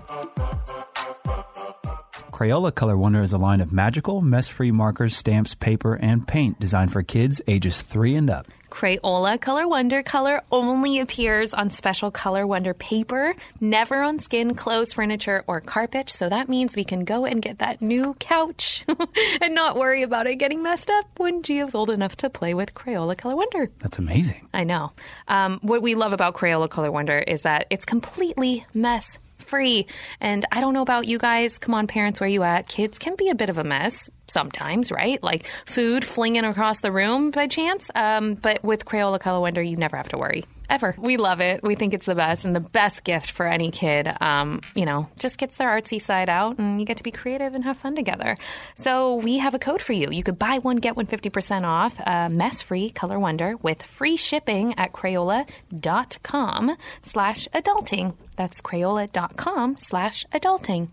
Crayola 2.40 2.74
Color 2.74 2.96
Wonder 2.96 3.22
is 3.22 3.34
a 3.34 3.38
line 3.38 3.60
of 3.60 3.74
magical, 3.74 4.22
mess-free 4.22 4.72
markers, 4.72 5.14
stamps, 5.14 5.56
paper, 5.56 5.96
and 5.96 6.26
paint 6.26 6.58
designed 6.58 6.90
for 6.90 7.04
kids 7.04 7.42
ages 7.48 7.82
three 7.82 8.16
and 8.16 8.30
up. 8.30 8.48
Crayola 8.70 9.42
Color 9.42 9.68
Wonder 9.68 10.04
color 10.04 10.42
only 10.50 11.00
appears 11.00 11.54
on 11.54 11.70
special 11.70 12.12
Color 12.12 12.48
Wonder 12.48 12.74
paper, 12.74 13.36
never 13.60 14.02
on 14.02 14.20
skin, 14.20 14.56
clothes, 14.56 14.94
furniture, 14.94 15.44
or 15.48 15.60
carpet. 15.60 16.10
So 16.10 16.30
that 16.30 16.48
means 16.48 16.78
we 16.78 16.86
can 16.86 17.04
go 17.04 17.26
and 17.26 17.42
get 17.42 17.58
that 17.58 17.82
new 17.82 18.14
couch 18.22 18.86
and 19.42 19.54
not 19.54 19.76
worry 19.76 20.04
about 20.04 20.26
it 20.26 20.38
getting 20.38 20.64
messed 20.64 20.90
up 20.90 21.08
when 21.18 21.44
Gio's 21.44 21.76
old 21.76 21.90
enough 21.90 22.16
to 22.18 22.30
play 22.30 22.54
with 22.54 22.74
Crayola 22.74 23.18
Color 23.18 23.36
Wonder. 23.36 23.70
That's 23.80 24.00
amazing. 24.00 24.48
I 24.54 24.64
know. 24.64 24.94
Um, 25.28 25.60
what 25.62 25.82
we 25.82 25.94
love 25.94 26.14
about 26.14 26.36
Crayola 26.36 26.70
Color 26.70 26.94
Wonder 26.94 27.20
is 27.20 27.42
that 27.42 27.68
it's 27.70 27.84
completely 27.84 28.66
mess 28.74 29.18
free. 29.50 29.88
And 30.22 30.46
I 30.52 30.62
don't 30.62 30.74
know 30.74 30.82
about 30.82 31.08
you 31.08 31.18
guys. 31.18 31.58
Come 31.58 31.74
on, 31.74 31.88
parents, 31.88 32.20
where 32.20 32.30
you 32.30 32.44
at? 32.44 32.68
Kids 32.68 32.98
can 32.98 33.16
be 33.16 33.30
a 33.30 33.36
bit 33.36 33.50
of 33.50 33.58
a 33.58 33.64
mess 33.64 34.10
sometimes, 34.28 34.92
right? 34.92 35.22
Like 35.22 35.50
food 35.66 36.06
flinging 36.06 36.46
across 36.46 36.82
the 36.82 36.92
room 36.92 37.32
by 37.32 37.48
chance. 37.48 37.90
Um, 37.94 38.36
but 38.36 38.64
with 38.64 38.86
Crayola 38.86 39.20
Color 39.20 39.42
Wonder, 39.42 39.62
you 39.62 39.76
never 39.76 39.98
have 39.98 40.10
to 40.10 40.18
worry. 40.18 40.46
Ever. 40.70 40.96
We 40.98 41.18
love 41.18 41.40
it. 41.42 41.64
We 41.64 41.76
think 41.76 41.94
it's 41.94 42.06
the 42.06 42.16
best 42.16 42.46
and 42.46 42.56
the 42.56 42.60
best 42.60 43.04
gift 43.04 43.32
for 43.32 43.46
any 43.46 43.72
kid. 43.72 44.10
Um, 44.22 44.62
you 44.76 44.86
know, 44.86 45.10
just 45.18 45.38
gets 45.38 45.58
their 45.58 45.70
artsy 45.70 46.02
side 46.02 46.30
out 46.30 46.58
and 46.58 46.80
you 46.80 46.86
get 46.86 46.98
to 46.98 47.04
be 47.04 47.12
creative 47.12 47.56
and 47.56 47.64
have 47.64 47.78
fun 47.78 47.96
together. 47.96 48.38
So 48.76 49.16
we 49.16 49.38
have 49.40 49.54
a 49.54 49.60
code 49.60 49.82
for 49.82 49.94
you. 49.94 50.10
You 50.12 50.24
could 50.24 50.40
buy 50.40 50.60
one, 50.60 50.78
get 50.78 50.96
one 50.96 51.08
50% 51.08 51.64
off, 51.64 52.00
uh, 52.06 52.30
mess 52.30 52.62
free 52.62 52.90
Color 52.90 53.20
Wonder 53.20 53.56
with 53.58 53.82
free 53.84 54.18
shipping 54.18 54.78
at 54.78 54.94
Crayola.com 54.94 56.76
slash 57.04 57.48
adulting. 57.54 58.16
That's 58.36 58.62
Crayola.com 58.62 59.78
slash 59.80 60.26
adulting. 60.32 60.90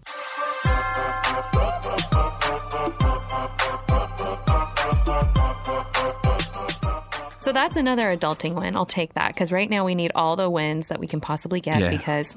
So 7.46 7.52
that's 7.52 7.76
another 7.76 8.14
adulting 8.16 8.54
win. 8.54 8.74
I'll 8.74 8.86
take 8.86 9.14
that 9.14 9.32
because 9.32 9.52
right 9.52 9.70
now 9.70 9.84
we 9.84 9.94
need 9.94 10.10
all 10.16 10.34
the 10.34 10.50
wins 10.50 10.88
that 10.88 10.98
we 10.98 11.06
can 11.06 11.20
possibly 11.20 11.60
get 11.60 11.78
Yeah. 11.78 11.90
because 11.90 12.36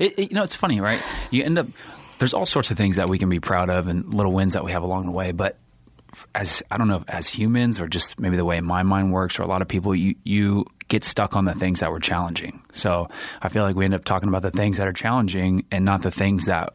It, 0.00 0.18
it- 0.18 0.30
you 0.30 0.34
know, 0.34 0.42
it's 0.42 0.56
funny, 0.56 0.80
right? 0.80 1.00
You 1.30 1.44
end 1.44 1.56
up 1.56 1.68
there's 2.18 2.34
all 2.34 2.44
sorts 2.44 2.72
of 2.72 2.76
things 2.76 2.96
that 2.96 3.08
we 3.08 3.18
can 3.18 3.28
be 3.28 3.38
proud 3.38 3.70
of 3.70 3.86
and 3.86 4.12
little 4.12 4.32
wins 4.32 4.54
that 4.54 4.64
we 4.64 4.72
have 4.72 4.82
along 4.82 5.06
the 5.06 5.12
way, 5.12 5.30
but 5.30 5.58
as 6.34 6.60
I 6.72 6.76
don't 6.76 6.88
know, 6.88 7.04
as 7.06 7.28
humans 7.28 7.78
or 7.78 7.86
just 7.86 8.18
maybe 8.18 8.36
the 8.36 8.44
way 8.44 8.60
my 8.60 8.82
mind 8.82 9.12
works, 9.12 9.38
or 9.38 9.42
a 9.42 9.46
lot 9.46 9.62
of 9.62 9.68
people, 9.68 9.94
you 9.94 10.16
you 10.24 10.66
get 10.88 11.04
stuck 11.04 11.36
on 11.36 11.44
the 11.44 11.54
things 11.54 11.78
that 11.80 11.92
were 11.92 12.00
challenging. 12.00 12.60
So 12.72 13.08
I 13.40 13.48
feel 13.48 13.62
like 13.62 13.76
we 13.76 13.84
end 13.84 13.94
up 13.94 14.04
talking 14.04 14.28
about 14.28 14.42
the 14.42 14.50
things 14.50 14.78
that 14.78 14.88
are 14.88 14.92
challenging 14.92 15.66
and 15.70 15.84
not 15.84 16.02
the 16.02 16.10
things 16.10 16.46
that 16.46 16.72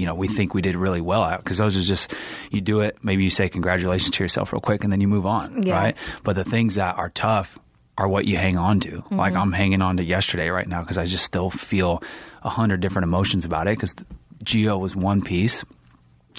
you 0.00 0.06
know 0.06 0.14
we 0.14 0.26
think 0.28 0.54
we 0.54 0.62
did 0.62 0.74
really 0.76 1.00
well 1.02 1.22
at 1.24 1.44
because 1.44 1.58
those 1.58 1.76
are 1.76 1.82
just 1.82 2.12
you 2.50 2.60
do 2.60 2.80
it 2.80 2.96
maybe 3.02 3.22
you 3.22 3.30
say 3.30 3.48
congratulations 3.48 4.10
to 4.12 4.24
yourself 4.24 4.52
real 4.52 4.60
quick 4.60 4.82
and 4.82 4.90
then 4.92 5.00
you 5.00 5.06
move 5.08 5.26
on 5.26 5.62
Yeah. 5.62 5.78
right? 5.78 5.96
But 6.24 6.34
the 6.36 6.44
things 6.44 6.74
that 6.76 6.96
are 6.98 7.10
tough 7.10 7.58
are 7.98 8.08
what 8.08 8.24
you 8.24 8.36
hang 8.38 8.56
on 8.56 8.80
to. 8.80 8.90
Mm-hmm. 8.90 9.16
Like 9.16 9.34
i'm 9.36 9.52
hanging 9.52 9.82
on 9.82 9.98
to 9.98 10.02
yesterday 10.04 10.48
right 10.48 10.66
now 10.66 10.80
because 10.80 10.96
i 10.98 11.04
just 11.04 11.24
still 11.24 11.50
feel 11.50 12.02
a 12.42 12.48
hundred 12.48 12.80
different 12.80 13.04
emotions 13.04 13.44
about 13.44 13.68
it 13.68 13.76
because 13.76 13.94
Gio 14.42 14.80
was 14.80 14.96
one 14.96 15.20
piece. 15.20 15.64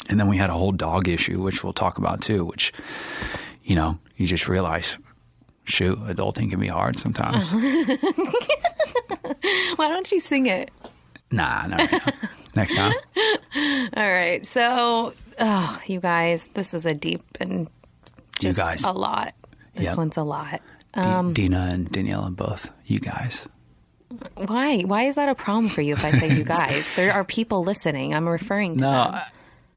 And 0.09 0.19
then 0.19 0.27
we 0.27 0.37
had 0.37 0.49
a 0.49 0.53
whole 0.53 0.71
dog 0.71 1.07
issue 1.07 1.39
which 1.41 1.63
we'll 1.63 1.73
talk 1.73 1.99
about 1.99 2.21
too 2.21 2.43
which 2.45 2.73
you 3.63 3.75
know 3.75 3.99
you 4.17 4.25
just 4.25 4.47
realize 4.47 4.97
shoot 5.65 5.99
adulting 6.05 6.49
can 6.49 6.59
be 6.59 6.67
hard 6.67 6.97
sometimes. 6.97 7.53
Why 9.75 9.87
don't 9.89 10.11
you 10.11 10.19
sing 10.19 10.47
it? 10.47 10.71
Nah 11.31 11.65
no 11.67 11.77
right 11.77 11.91
now. 11.91 12.13
next 12.55 12.73
time 12.75 12.93
All 13.95 14.11
right. 14.11 14.45
So, 14.45 15.13
oh, 15.39 15.79
you 15.87 15.99
guys, 15.99 16.47
this 16.53 16.73
is 16.73 16.85
a 16.85 16.93
deep 16.93 17.21
and 17.39 17.69
you 18.39 18.53
guys 18.53 18.83
a 18.83 18.91
lot. 18.91 19.33
This 19.75 19.85
Yep. 19.85 19.97
one's 19.97 20.17
a 20.17 20.23
lot. 20.23 20.61
D- 20.93 20.99
Um, 21.01 21.33
dina 21.33 21.69
and 21.71 21.89
daniela 21.89 22.35
both 22.35 22.69
you 22.85 22.99
guys 22.99 23.47
why? 24.35 24.81
Why 24.81 25.03
is 25.03 25.15
that 25.15 25.29
a 25.29 25.35
problem 25.35 25.69
for 25.69 25.81
you 25.81 25.93
if 25.93 26.03
I 26.03 26.11
say 26.11 26.35
you 26.35 26.43
guys? 26.59 26.85
there 26.97 27.13
are 27.13 27.23
people 27.23 27.63
listening. 27.63 28.13
I'm 28.13 28.27
referring 28.27 28.77
to 28.77 28.81
No, 28.83 28.91
them. 28.91 29.15
I- 29.15 29.27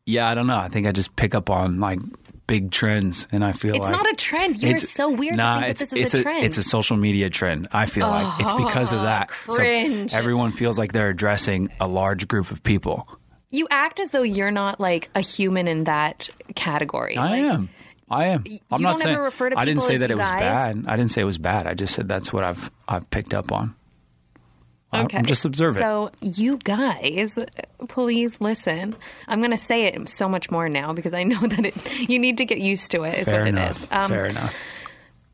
yeah, 0.07 0.29
I 0.29 0.35
don't 0.35 0.47
know. 0.49 0.57
I 0.57 0.69
think 0.69 0.87
I 0.89 0.93
just 0.93 1.15
pick 1.17 1.35
up 1.35 1.49
on 1.49 1.79
like 1.81 2.01
big 2.47 2.71
trends, 2.71 3.27
and 3.33 3.45
I 3.45 3.53
feel 3.53 3.73
like 3.73 3.79
It's 3.81 3.89
like 3.91 3.97
not 3.97 4.13
a 4.13 4.17
trend. 4.17 4.63
You're 4.63 4.73
It's- 4.73 4.91
so 4.91 5.11
weird 5.11 5.35
to 5.35 5.37
nah, 5.39 5.55
think 5.61 5.67
that 5.67 5.71
it's, 5.83 5.91
this 5.93 6.15
is 6.15 6.21
a 6.21 6.23
trend. 6.23 6.45
It's 6.45 6.57
a 6.59 6.63
social 6.63 6.97
media 6.97 7.31
trend. 7.31 7.69
I 7.73 7.87
feel 7.87 8.07
like 8.09 8.41
it's 8.41 8.53
oh, 8.53 8.65
because 8.65 8.93
of 8.93 9.03
that. 9.03 9.31
So 9.47 9.55
cringe. 9.57 10.13
everyone 10.15 10.53
feels 10.53 10.79
like 10.79 10.93
they're 10.93 11.09
addressing 11.11 11.71
a 11.81 11.89
large 11.89 12.29
group 12.29 12.51
of 12.51 12.63
people. 12.63 13.09
You 13.51 13.69
act 13.71 14.01
as 14.01 14.11
though 14.11 14.23
you're 14.23 14.51
not 14.51 14.81
like 14.81 15.11
a 15.15 15.21
human 15.21 15.69
in 15.69 15.85
that 15.85 16.29
category. 16.57 17.17
I 17.17 17.31
Like, 17.31 17.41
am. 17.41 17.71
I 18.11 18.25
am. 18.27 18.45
I'm 18.71 18.83
not 18.83 18.99
saying. 19.01 19.17
to 19.17 19.53
I 19.57 19.65
didn't 19.65 19.83
say 19.83 19.97
that 19.99 20.11
it 20.11 20.19
was 20.19 20.29
guys? 20.29 20.41
bad. 20.41 20.85
I 20.87 20.97
didn't 20.97 21.11
say 21.13 21.23
it 21.23 21.25
was 21.25 21.39
bad. 21.39 21.67
I 21.67 21.75
just 21.75 21.95
said 21.95 22.09
that's 22.09 22.33
what 22.33 22.45
I've 22.45 22.71
I've 22.87 23.09
picked 23.11 23.33
up 23.33 23.51
on. 23.53 23.75
Okay. 24.95 25.19
I'm 25.19 25.27
just 25.27 25.45
observing. 25.45 25.83
So, 25.83 26.11
you 26.21 26.59
guys, 26.59 27.39
please 27.89 28.41
listen. 28.41 28.97
I'm 29.29 29.41
going 29.41 29.51
to 29.51 29.57
say 29.57 29.85
it 29.87 30.09
so 30.09 30.29
much 30.29 30.51
more 30.51 30.69
now 30.69 30.93
because 30.93 31.15
I 31.15 31.23
know 31.25 31.41
that 31.47 31.67
it, 31.67 32.09
you 32.11 32.19
need 32.19 32.39
to 32.39 32.45
get 32.45 32.59
used 32.61 32.91
to 32.93 33.03
it. 33.05 33.19
Is 33.19 33.25
Fair 33.29 33.41
what 33.41 33.49
enough. 33.49 33.83
it 33.83 33.85
is. 33.85 33.89
Um, 33.93 34.11
Fair 34.11 34.27
enough. 34.27 34.55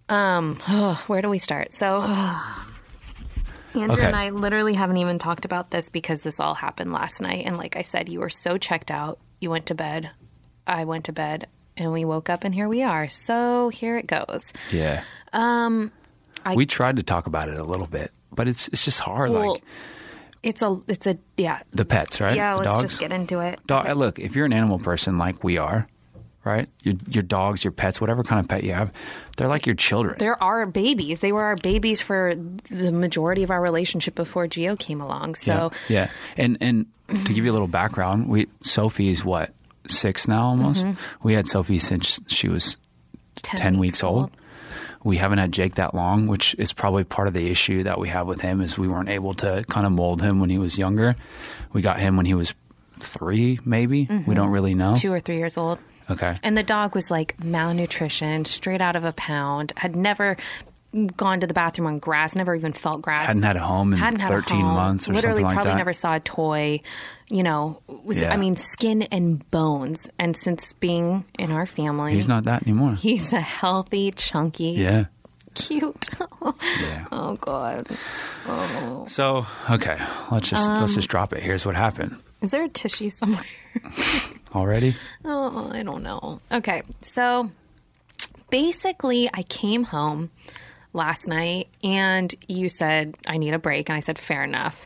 oh, 0.08 1.04
where 1.06 1.22
do 1.22 1.28
we 1.28 1.38
start? 1.38 1.74
So, 1.74 2.00
Andrew 3.74 3.92
Okay. 3.96 4.06
and 4.06 4.16
I 4.16 4.30
literally 4.30 4.74
haven't 4.74 4.96
even 4.98 5.18
talked 5.18 5.44
about 5.44 5.70
this 5.70 5.88
because 5.90 6.22
this 6.22 6.40
all 6.40 6.54
happened 6.54 6.92
last 6.92 7.20
night. 7.20 7.44
And 7.46 7.56
like 7.56 7.76
I 7.76 7.82
said, 7.82 8.08
you 8.08 8.20
were 8.20 8.28
so 8.30 8.58
checked 8.58 8.90
out. 8.90 9.18
You 9.40 9.50
went 9.50 9.66
to 9.66 9.74
bed. 9.74 10.10
I 10.66 10.84
went 10.84 11.04
to 11.04 11.12
bed. 11.12 11.46
And 11.76 11.92
we 11.92 12.04
woke 12.04 12.28
up 12.28 12.44
and 12.44 12.54
here 12.54 12.68
we 12.68 12.82
are. 12.82 13.08
So 13.08 13.68
here 13.70 13.96
it 13.96 14.06
goes. 14.06 14.52
Yeah. 14.72 15.02
Um, 15.32 15.92
I- 16.44 16.54
we 16.54 16.66
tried 16.66 16.96
to 16.96 17.02
talk 17.02 17.26
about 17.26 17.48
it 17.48 17.58
a 17.58 17.64
little 17.64 17.86
bit, 17.86 18.10
but 18.32 18.49
it's 18.49 18.68
it's 18.68 18.84
just 18.84 19.00
hard. 19.00 19.30
well, 19.30 19.52
like 19.54 19.62
it's 20.42 20.62
a, 20.62 20.80
it's 20.88 21.06
a, 21.06 21.18
yeah. 21.37 21.60
the 21.72 21.84
pets, 21.84 22.18
right? 22.18 22.34
Yeah, 22.34 22.54
The 22.54 22.62
let's 22.62 22.76
dogs? 22.76 22.90
just 22.92 23.00
get 23.00 23.12
into 23.12 23.40
it. 23.40 23.58
Dog, 23.66 23.94
look, 23.94 24.18
if 24.18 24.34
you're 24.34 24.46
an 24.46 24.54
animal 24.54 24.78
person 24.78 25.18
like 25.18 25.44
we 25.44 25.58
are, 25.58 25.87
right? 26.45 26.66
Your 26.82 26.95
your 27.08 27.23
dogs, 27.23 27.62
your 27.62 27.73
pets, 27.73 28.00
whatever 28.00 28.23
kind 28.23 28.40
of 28.40 28.49
pet 28.49 28.64
you 28.64 28.73
have, 28.73 28.90
they're 29.36 29.49
like 29.49 29.66
your 29.66 29.75
children. 29.75 30.16
They're 30.19 30.43
our 30.43 30.64
babies. 30.64 31.21
They 31.21 31.32
were 31.32 31.45
our 31.45 31.56
babies 31.56 32.00
for 32.00 32.34
the 32.71 32.90
majority 32.90 33.43
of 33.43 33.50
our 33.50 33.60
relationship 33.60 34.14
before 34.14 34.47
Gio 34.47 34.78
came 34.78 35.00
along. 35.02 35.34
So 35.34 35.73
yeah, 35.88 36.06
yeah. 36.06 36.10
And 36.38 36.56
and 36.60 36.86
to 37.26 37.34
give 37.34 37.45
you 37.45 37.50
a 37.50 37.52
little 37.52 37.69
background, 37.69 38.28
we 38.28 38.47
Sophie's 38.62 39.23
what 39.23 39.52
six 39.88 40.26
now 40.26 40.45
almost. 40.47 40.86
Mm-hmm. 40.86 41.00
We 41.23 41.34
had 41.34 41.49
Sophie 41.49 41.80
since 41.80 42.19
she 42.28 42.49
was 42.49 42.78
ten, 43.36 43.78
weeks 43.78 44.02
old. 44.02 44.30
We 45.02 45.17
haven't 45.17 45.39
had 45.39 45.52
Jake 45.52 45.76
that 45.76 45.95
long, 45.95 46.26
which 46.26 46.54
is 46.58 46.73
probably 46.73 47.04
part 47.04 47.26
of 47.26 47.34
the 47.34 47.50
issue 47.50 47.84
that 47.84 47.99
we 47.99 48.08
have 48.10 48.26
with 48.26 48.41
him 48.41 48.60
is 48.60 48.78
we 48.78 48.89
weren't 48.89 49.08
able 49.08 49.34
to 49.34 49.65
kind 49.69 49.86
of 49.86 49.93
mold 49.93 50.21
him 50.21 50.41
when 50.41 50.50
he 50.50 50.58
was 50.58 50.76
younger. 50.76 51.17
We 51.73 51.80
got 51.80 52.00
him 52.00 52.17
when 52.17 52.26
he 52.26 52.34
was 52.34 52.54
three, 52.99 53.58
maybe. 53.65 54.06
We 54.26 54.34
don't 54.34 54.50
really 54.50 54.75
know. 54.75 54.89
Mm-hmm. 54.89 54.95
two 54.95 55.13
or 55.13 55.21
three 55.21 55.39
years 55.39 55.56
old. 55.56 55.78
Okay. 56.10 56.39
And 56.43 56.56
the 56.56 56.63
dog 56.63 56.95
was 56.95 57.10
like 57.10 57.43
malnutrition, 57.43 58.45
straight 58.45 58.80
out 58.80 58.97
of 58.97 59.04
a 59.04 59.13
pound, 59.13 59.73
had 59.76 59.95
never 59.97 60.36
gone 61.16 61.40
to 61.40 61.46
the 61.46 61.54
bathroom 61.54 61.86
on 61.86 61.98
grass, 61.98 62.34
never 62.34 62.54
even 62.54 62.72
felt 62.72 63.00
grass. 63.02 63.26
Hadn't 63.28 63.42
had 63.42 63.56
a 63.56 63.60
home 63.60 63.92
in 63.92 63.98
Hadn't 63.98 64.20
had 64.20 64.28
13 64.28 64.60
home, 64.60 64.74
months 64.74 65.08
or 65.08 65.12
Literally 65.12 65.42
something 65.42 65.44
like 65.46 65.54
probably 65.54 65.72
that. 65.72 65.78
never 65.78 65.92
saw 65.92 66.14
a 66.16 66.20
toy. 66.20 66.80
You 67.28 67.42
know, 67.44 67.80
was 67.86 68.20
Yeah. 68.20 68.32
I 68.32 68.36
mean 68.36 68.56
skin 68.56 69.02
and 69.02 69.48
bones. 69.52 70.10
And 70.18 70.36
since 70.36 70.72
being 70.74 71.24
in 71.38 71.52
our 71.52 71.66
family, 71.66 72.14
He's 72.14 72.26
not 72.28 72.44
that 72.44 72.62
anymore. 72.64 72.94
He's 72.94 73.32
a 73.32 73.40
healthy, 73.40 74.10
chunky, 74.10 74.70
yeah. 74.72 75.04
cute. 75.54 76.08
Yeah. 76.80 77.04
oh 77.12 77.36
God. 77.36 77.86
Oh. 78.46 79.04
So 79.08 79.46
okay, 79.70 79.98
let's 80.32 80.48
just 80.48 80.68
let's 80.70 80.94
just 80.94 81.06
um, 81.08 81.10
drop 81.10 81.32
it. 81.32 81.42
Here's 81.42 81.64
what 81.66 81.76
happened. 81.76 82.16
Is 82.40 82.50
there 82.50 82.64
a 82.64 82.68
tissue 82.68 83.10
somewhere? 83.10 83.44
Already? 84.54 84.96
Oh, 85.24 85.70
I 85.70 85.82
don't 85.82 86.02
know. 86.02 86.40
Okay, 86.50 86.82
so 87.02 87.50
basically, 88.50 89.28
I 89.32 89.42
came 89.44 89.84
home 89.84 90.30
last 90.92 91.28
night 91.28 91.68
and 91.82 92.34
you 92.48 92.68
said, 92.68 93.16
I 93.26 93.36
need 93.38 93.54
a 93.54 93.58
break. 93.58 93.88
And 93.88 93.96
I 93.96 94.00
said, 94.00 94.18
fair 94.18 94.42
enough. 94.42 94.84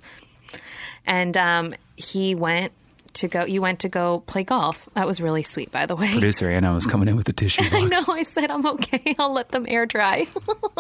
And 1.07 1.37
um, 1.37 1.73
he 1.97 2.35
went 2.35 2.73
to 3.15 3.29
go, 3.29 3.45
you 3.45 3.61
went 3.63 3.81
to 3.81 3.89
go 3.89 4.21
play 4.21 4.45
golf. 4.45 4.89
That 4.95 5.07
was 5.07 5.21
really 5.21 5.43
sweet, 5.43 5.71
by 5.71 5.87
the 5.87 5.97
way. 5.97 6.11
Producer 6.13 6.51
Anna 6.51 6.75
was 6.75 6.87
coming 6.87 7.09
in 7.09 7.17
with 7.17 7.27
the 7.27 7.33
tissue 7.33 7.63
box. 7.71 7.75
I 7.75 7.85
know. 7.85 8.05
I 8.09 8.23
said 8.23 8.51
I'm 8.51 8.67
okay. 8.67 9.15
I'll 9.19 9.33
let 9.33 9.51
them 9.51 9.67
air 9.69 9.87
dry. 9.87 10.27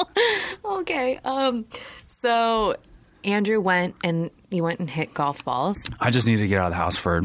okay. 0.64 1.20
Um. 1.24 1.66
So 2.06 2.76
Andrew 3.22 3.60
went 3.60 3.96
and 4.02 4.30
you 4.50 4.62
went 4.62 4.80
and 4.80 4.90
hit 4.90 5.14
golf 5.14 5.44
balls. 5.44 5.78
I 6.00 6.10
just 6.10 6.26
need 6.26 6.38
to 6.38 6.48
get 6.48 6.58
out 6.58 6.66
of 6.66 6.72
the 6.72 6.76
house 6.76 6.96
for 6.96 7.22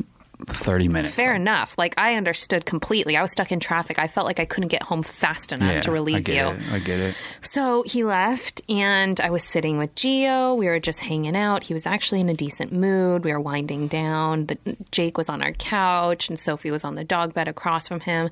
30 0.47 0.87
minutes. 0.87 1.13
Fair 1.15 1.33
enough. 1.33 1.75
Like 1.77 1.93
I 1.97 2.15
understood 2.15 2.65
completely. 2.65 3.17
I 3.17 3.21
was 3.21 3.31
stuck 3.31 3.51
in 3.51 3.59
traffic. 3.59 3.99
I 3.99 4.07
felt 4.07 4.25
like 4.25 4.39
I 4.39 4.45
couldn't 4.45 4.69
get 4.69 4.83
home 4.83 5.03
fast 5.03 5.51
enough 5.51 5.73
Yeah, 5.73 5.81
to 5.81 5.89
I 5.89 5.93
relieve 5.93 6.23
get 6.23 6.35
you. 6.35 6.47
It. 6.61 6.71
I 6.73 6.79
get 6.79 6.99
it. 6.99 7.15
So 7.41 7.83
he 7.83 8.03
left, 8.03 8.61
and 8.69 9.19
I 9.19 9.29
was 9.31 9.43
sitting 9.43 9.77
with 9.77 9.93
Gio. 9.95 10.57
We 10.57 10.67
were 10.67 10.79
just 10.79 11.01
hanging 11.01 11.35
out. 11.35 11.63
He 11.63 11.73
was 11.73 11.85
actually 11.85 12.21
in 12.21 12.29
a 12.29 12.33
decent 12.33 12.71
mood. 12.71 13.23
We 13.25 13.31
were 13.33 13.39
winding 13.39 13.87
down. 13.87 14.45
The, 14.45 14.57
Jake 14.91 15.17
was 15.17 15.27
on 15.29 15.41
our 15.43 15.51
couch, 15.51 16.29
and 16.29 16.39
Sophie 16.39 16.71
was 16.71 16.83
on 16.83 16.93
the 16.95 17.03
dog 17.03 17.33
bed 17.33 17.47
across 17.47 17.87
from 17.87 17.99
him. 17.99 18.29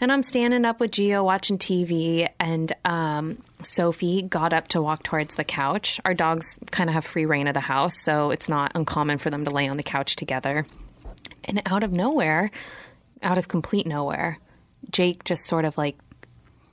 And 0.00 0.10
I'm 0.10 0.22
standing 0.22 0.64
up 0.64 0.80
with 0.80 0.92
Gio 0.92 1.24
watching 1.24 1.58
TV, 1.58 2.28
and 2.40 2.72
um, 2.84 3.38
Sophie 3.62 4.22
got 4.22 4.52
up 4.52 4.68
to 4.68 4.80
walk 4.82 5.02
towards 5.02 5.34
the 5.34 5.44
couch. 5.44 6.00
Our 6.04 6.14
dogs 6.14 6.58
kind 6.70 6.88
of 6.88 6.94
have 6.94 7.04
free 7.04 7.26
reign 7.26 7.48
of 7.48 7.54
the 7.54 7.60
house, 7.60 7.98
so 8.00 8.30
it's 8.30 8.48
not 8.48 8.72
uncommon 8.74 9.18
for 9.18 9.30
them 9.30 9.44
to 9.44 9.50
lay 9.54 9.68
on 9.68 9.76
the 9.76 9.82
couch 9.82 10.16
together. 10.16 10.66
And 11.46 11.62
out 11.66 11.82
of 11.82 11.92
nowhere, 11.92 12.50
out 13.22 13.38
of 13.38 13.48
complete 13.48 13.86
nowhere, 13.86 14.38
Jake 14.90 15.24
just 15.24 15.46
sort 15.46 15.64
of 15.64 15.76
like, 15.78 15.96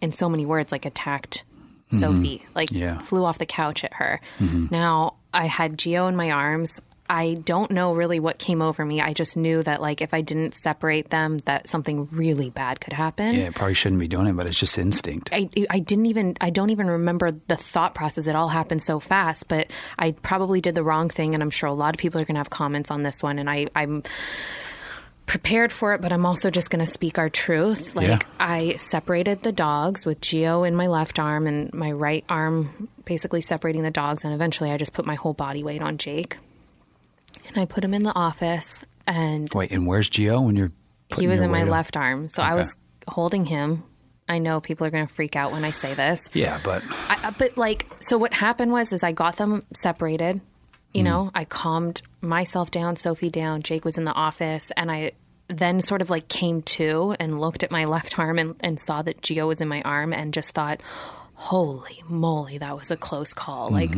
in 0.02 0.12
so 0.12 0.30
many 0.30 0.46
words, 0.46 0.72
like 0.72 0.86
attacked 0.86 1.44
mm-hmm. 1.90 1.98
Sophie, 1.98 2.46
like 2.56 2.72
Yeah. 2.72 2.98
flew 3.00 3.24
off 3.26 3.38
the 3.38 3.46
couch 3.46 3.84
at 3.84 3.94
her. 3.94 4.20
Mm-hmm. 4.40 4.68
Now 4.72 5.16
I 5.34 5.46
had 5.46 5.78
Gio 5.78 6.08
in 6.10 6.16
my 6.16 6.32
arms. 6.32 6.82
I 7.12 7.34
don't 7.34 7.72
know 7.72 7.94
really 7.94 8.22
what 8.22 8.38
came 8.38 8.62
over 8.62 8.86
me. 8.86 9.02
I 9.02 9.12
just 9.12 9.36
knew 9.36 9.62
that 9.64 9.82
like 9.82 10.02
if 10.02 10.14
I 10.14 10.22
didn't 10.22 10.56
separate 10.56 11.10
them, 11.10 11.40
that 11.40 11.68
something 11.68 12.08
really 12.10 12.50
bad 12.50 12.80
could 12.80 12.94
happen. 12.94 13.36
Yeah, 13.36 13.50
probably 13.54 13.74
shouldn't 13.74 14.00
be 14.00 14.08
doing 14.08 14.28
it, 14.28 14.34
but 14.38 14.48
it's 14.48 14.58
just 14.58 14.78
instinct. 14.78 15.30
I, 15.34 15.50
I 15.70 15.80
didn't 15.80 16.06
even 16.06 16.38
I 16.40 16.52
don't 16.52 16.70
even 16.70 16.88
remember 16.88 17.34
the 17.50 17.58
thought 17.58 17.96
process. 17.96 18.28
It 18.28 18.36
all 18.38 18.48
happened 18.48 18.82
so 18.82 19.02
fast, 19.02 19.50
but 19.50 19.68
I 20.00 20.12
probably 20.12 20.62
did 20.62 20.74
the 20.74 20.84
wrong 20.84 21.10
thing, 21.10 21.34
and 21.34 21.44
I'm 21.44 21.50
sure 21.50 21.68
a 21.68 21.74
lot 21.74 21.94
of 21.94 22.00
people 22.00 22.22
are 22.22 22.24
going 22.24 22.36
to 22.36 22.40
have 22.40 22.50
comments 22.50 22.90
on 22.90 23.04
this 23.04 23.22
one. 23.22 23.40
And 23.40 23.50
I 23.50 23.68
I'm 23.76 24.04
prepared 25.26 25.74
for 25.74 25.94
it, 25.94 26.00
but 26.00 26.14
I'm 26.14 26.26
also 26.26 26.50
just 26.50 26.70
going 26.70 26.86
to 26.86 26.90
speak 26.90 27.20
our 27.20 27.30
truth. 27.30 27.94
Like 27.94 28.08
Yeah. 28.08 28.20
I 28.40 28.78
separated 28.78 29.44
the 29.44 29.52
dogs 29.52 30.06
with 30.06 30.22
Gio 30.22 30.66
in 30.66 30.76
my 30.78 30.88
left 30.88 31.20
arm 31.20 31.46
and 31.46 31.74
my 31.74 31.92
right 31.92 32.24
arm, 32.30 32.88
basically 33.04 33.42
separating 33.42 33.84
the 33.84 33.92
dogs, 33.92 34.24
and 34.24 34.34
eventually 34.34 34.72
I 34.72 34.78
just 34.78 34.94
put 34.94 35.06
my 35.06 35.16
whole 35.16 35.34
body 35.34 35.62
weight 35.62 35.82
on 35.82 35.98
Jake, 35.98 36.38
and 37.48 37.58
I 37.58 37.66
put 37.66 37.84
him 37.84 37.94
in 37.94 38.04
the 38.04 38.16
office, 38.16 38.84
and 39.08 39.50
Wait, 39.54 39.72
and 39.72 39.86
where's 39.88 40.10
Gio 40.10 40.44
when 40.46 40.56
you're? 40.56 40.72
he 41.18 41.28
was 41.28 41.42
in 41.42 41.52
my 41.52 41.64
left 41.64 41.98
arm, 41.98 42.30
so 42.30 42.42
I 42.42 42.56
was 42.56 42.76
holding 43.08 43.46
him. 43.46 43.84
I 44.30 44.38
know 44.38 44.62
people 44.62 44.88
are 44.88 44.90
going 44.92 45.06
to 45.06 45.14
freak 45.14 45.36
out 45.36 45.52
when 45.52 45.66
I 45.66 45.72
say 45.72 45.94
this. 45.94 46.30
Yeah, 46.34 46.62
but 46.64 46.84
I, 47.10 47.20
uh, 47.26 47.32
but 47.38 47.58
like, 47.58 47.86
so 48.00 48.18
what 48.18 48.32
happened 48.32 48.72
was, 48.72 48.94
is 48.94 49.04
I 49.04 49.12
got 49.12 49.36
them 49.36 49.66
separated. 49.74 50.40
You 50.94 51.04
know, 51.04 51.32
I 51.34 51.46
calmed 51.46 52.02
myself 52.22 52.70
down, 52.72 52.96
Sophie 52.98 53.30
down. 53.30 53.62
Jake 53.64 53.86
was 53.86 53.98
in 53.98 54.04
the 54.04 54.14
office, 54.14 54.72
and 54.78 54.92
I 54.92 55.12
then 55.48 55.82
sort 55.82 56.02
of 56.02 56.10
like 56.10 56.28
came 56.30 56.62
to 56.64 57.16
and 57.20 57.42
looked 57.42 57.64
at 57.64 57.72
my 57.72 57.86
left 57.96 58.18
arm 58.20 58.40
and, 58.40 58.56
and 58.62 58.80
saw 58.80 59.02
that 59.02 59.22
Gio 59.22 59.48
was 59.48 59.60
in 59.60 59.68
my 59.68 59.82
arm, 59.84 60.14
and 60.14 60.34
just 60.34 60.52
thought, 60.52 60.82
"Holy 61.34 62.04
moly, 62.08 62.58
that 62.58 62.78
was 62.78 62.92
a 62.92 62.98
close 62.98 63.34
call!" 63.34 63.70
Like. 63.70 63.94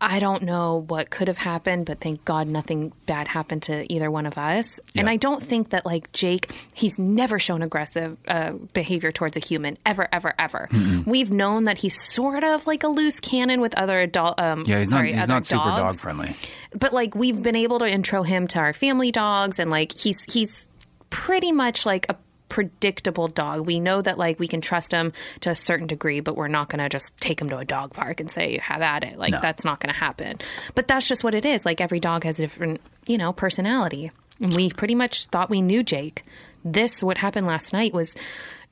I 0.00 0.20
don't 0.20 0.44
know 0.44 0.84
what 0.86 1.10
could 1.10 1.26
have 1.26 1.38
happened, 1.38 1.86
but 1.86 2.00
thank 2.00 2.24
God 2.24 2.46
nothing 2.46 2.92
bad 3.06 3.26
happened 3.26 3.64
to 3.64 3.92
either 3.92 4.10
one 4.10 4.26
of 4.26 4.38
us. 4.38 4.78
And 4.94 5.10
I 5.10 5.16
don't 5.16 5.42
think 5.42 5.70
that 5.70 5.84
like 5.84 6.12
Jake, 6.12 6.52
he's 6.72 6.98
never 7.00 7.40
shown 7.40 7.62
aggressive 7.62 8.16
uh, 8.28 8.52
behavior 8.72 9.10
towards 9.10 9.36
a 9.36 9.40
human 9.40 9.76
ever, 9.84 10.08
ever, 10.12 10.34
ever. 10.38 10.68
We've 11.04 11.32
known 11.32 11.64
that 11.64 11.78
he's 11.78 12.00
sort 12.00 12.44
of 12.44 12.64
like 12.66 12.84
a 12.84 12.88
loose 12.88 13.18
cannon 13.18 13.60
with 13.60 13.74
other 13.74 14.00
adult. 14.00 14.38
Um, 14.38 14.62
yeah, 14.66 14.78
he's 14.78 14.90
sorry, 14.90 15.12
not. 15.12 15.18
He's 15.18 15.28
not 15.28 15.46
super 15.46 15.64
dog 15.64 15.78
dogs. 15.78 16.00
friendly. 16.00 16.32
But 16.74 16.92
like 16.92 17.16
we've 17.16 17.42
been 17.42 17.56
able 17.56 17.80
to 17.80 17.86
intro 17.86 18.22
him 18.22 18.46
to 18.48 18.60
our 18.60 18.72
family 18.72 19.10
dogs, 19.10 19.58
and 19.58 19.68
like 19.68 19.98
he's 19.98 20.22
he's 20.24 20.68
pretty 21.10 21.50
much 21.50 21.84
like 21.86 22.06
a 22.08 22.16
predictable 22.48 23.28
dog. 23.28 23.66
We 23.66 23.80
know 23.80 24.00
that 24.00 24.18
like 24.18 24.38
we 24.38 24.48
can 24.48 24.60
trust 24.60 24.92
him 24.92 25.12
to 25.40 25.50
a 25.50 25.56
certain 25.56 25.86
degree, 25.86 26.20
but 26.20 26.36
we're 26.36 26.48
not 26.48 26.68
going 26.68 26.80
to 26.80 26.88
just 26.88 27.16
take 27.18 27.40
him 27.40 27.48
to 27.50 27.58
a 27.58 27.64
dog 27.64 27.92
park 27.92 28.20
and 28.20 28.30
say 28.30 28.58
have 28.58 28.82
at 28.82 29.04
it. 29.04 29.18
Like 29.18 29.32
No. 29.32 29.40
that's 29.40 29.64
not 29.64 29.80
going 29.80 29.92
to 29.92 29.98
happen. 29.98 30.38
But 30.74 30.88
that's 30.88 31.08
just 31.08 31.22
what 31.24 31.34
it 31.34 31.44
is. 31.44 31.64
Like 31.64 31.80
every 31.80 32.00
dog 32.00 32.24
has 32.24 32.38
a 32.38 32.42
different, 32.42 32.80
you 33.06 33.18
know, 33.18 33.32
personality. 33.32 34.10
And 34.40 34.54
we 34.54 34.70
pretty 34.70 34.94
much 34.94 35.26
thought 35.26 35.50
we 35.50 35.60
knew 35.62 35.82
Jake. 35.82 36.22
This 36.64 37.02
what 37.02 37.18
happened 37.18 37.46
last 37.46 37.72
night 37.72 37.92
was 37.92 38.14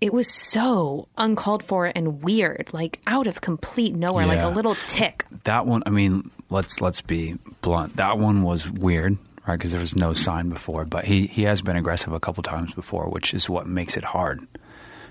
it 0.01 0.13
was 0.13 0.31
so 0.31 1.09
uncalled 1.17 1.63
for 1.63 1.87
and 1.87 2.23
weird, 2.23 2.69
like 2.73 3.01
out 3.07 3.27
of 3.27 3.41
complete 3.41 3.95
nowhere, 3.95 4.27
like 4.27 4.43
a 4.43 4.49
little 4.49 4.77
tick. 4.89 5.25
That 5.45 5.67
one. 5.67 5.83
I 5.87 5.91
mean, 5.91 6.31
let's 6.51 6.81
let's 6.81 7.01
be 7.01 7.37
blunt. 7.63 7.97
That 7.97 8.19
one 8.19 8.43
was 8.43 8.69
weird, 8.71 9.17
right? 9.47 9.59
Because 9.59 9.73
there 9.73 9.81
was 9.81 9.97
no 9.97 10.15
sign 10.15 10.49
before. 10.49 10.85
But 10.85 11.05
he 11.05 11.27
he 11.27 11.43
has 11.45 11.63
been 11.63 11.77
aggressive 11.77 12.13
a 12.13 12.21
couple 12.21 12.43
times 12.43 12.75
before, 12.75 13.09
which 13.09 13.35
is 13.35 13.49
what 13.49 13.67
makes 13.67 13.97
it 13.97 14.05
hard. 14.05 14.47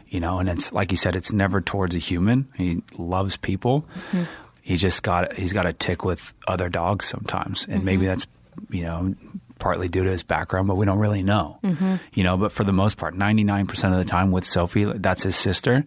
You 0.07 0.19
know, 0.19 0.39
and 0.39 0.49
it's 0.49 0.71
like 0.71 0.91
you 0.91 0.97
said, 0.97 1.15
it's 1.15 1.31
never 1.31 1.61
towards 1.61 1.95
a 1.95 1.99
human. 1.99 2.47
He 2.55 2.83
loves 2.97 3.37
people. 3.37 3.87
Mm-hmm. 4.11 4.23
He 4.61 4.77
just 4.77 5.03
got 5.03 5.33
he's 5.33 5.53
got 5.53 5.65
a 5.65 5.73
tick 5.73 6.03
with 6.03 6.33
other 6.47 6.69
dogs 6.69 7.05
sometimes, 7.05 7.65
and 7.69 7.83
maybe 7.83 8.01
mm-hmm. 8.03 8.07
that's 8.07 8.27
you 8.69 8.83
know 8.83 9.15
partly 9.57 9.87
due 9.87 10.03
to 10.03 10.11
his 10.11 10.23
background, 10.23 10.67
but 10.67 10.75
we 10.75 10.85
don't 10.85 10.99
really 10.99 11.23
know. 11.23 11.57
Mm-hmm. 11.63 11.95
You 12.13 12.23
know, 12.23 12.37
but 12.37 12.51
for 12.51 12.63
the 12.63 12.73
most 12.73 12.97
part, 12.97 13.15
ninety 13.15 13.43
nine 13.43 13.67
percent 13.67 13.93
of 13.93 13.99
the 13.99 14.05
time 14.05 14.31
with 14.31 14.45
Sophie, 14.45 14.85
that's 14.85 15.23
his 15.23 15.35
sister. 15.35 15.85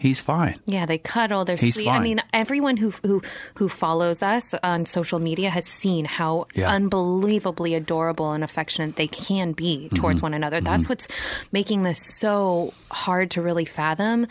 He's 0.00 0.18
fine. 0.18 0.58
Yeah, 0.66 0.86
they 0.86 0.98
cuddle. 0.98 1.44
They're 1.44 1.56
He's 1.56 1.74
sweet. 1.74 1.86
I 1.88 1.98
mean, 2.00 2.20
everyone 2.32 2.76
who 2.78 2.90
who 3.04 3.22
who 3.56 3.68
follows 3.68 4.22
us 4.22 4.54
on 4.62 4.86
social 4.86 5.18
media 5.18 5.50
has 5.50 5.66
seen 5.66 6.06
how 6.06 6.46
Yeah. 6.54 6.70
unbelievably 6.72 7.74
adorable 7.74 8.32
and 8.32 8.42
affectionate 8.42 8.96
they 8.96 9.06
can 9.08 9.52
be 9.52 9.76
Mm-hmm. 9.86 9.96
towards 9.96 10.22
one 10.22 10.32
another. 10.34 10.60
That's 10.62 10.88
what's 10.88 11.06
making 11.52 11.82
this 11.82 12.00
so 12.18 12.72
hard 12.90 13.32
to 13.32 13.42
really 13.42 13.66
fathom. 13.66 14.26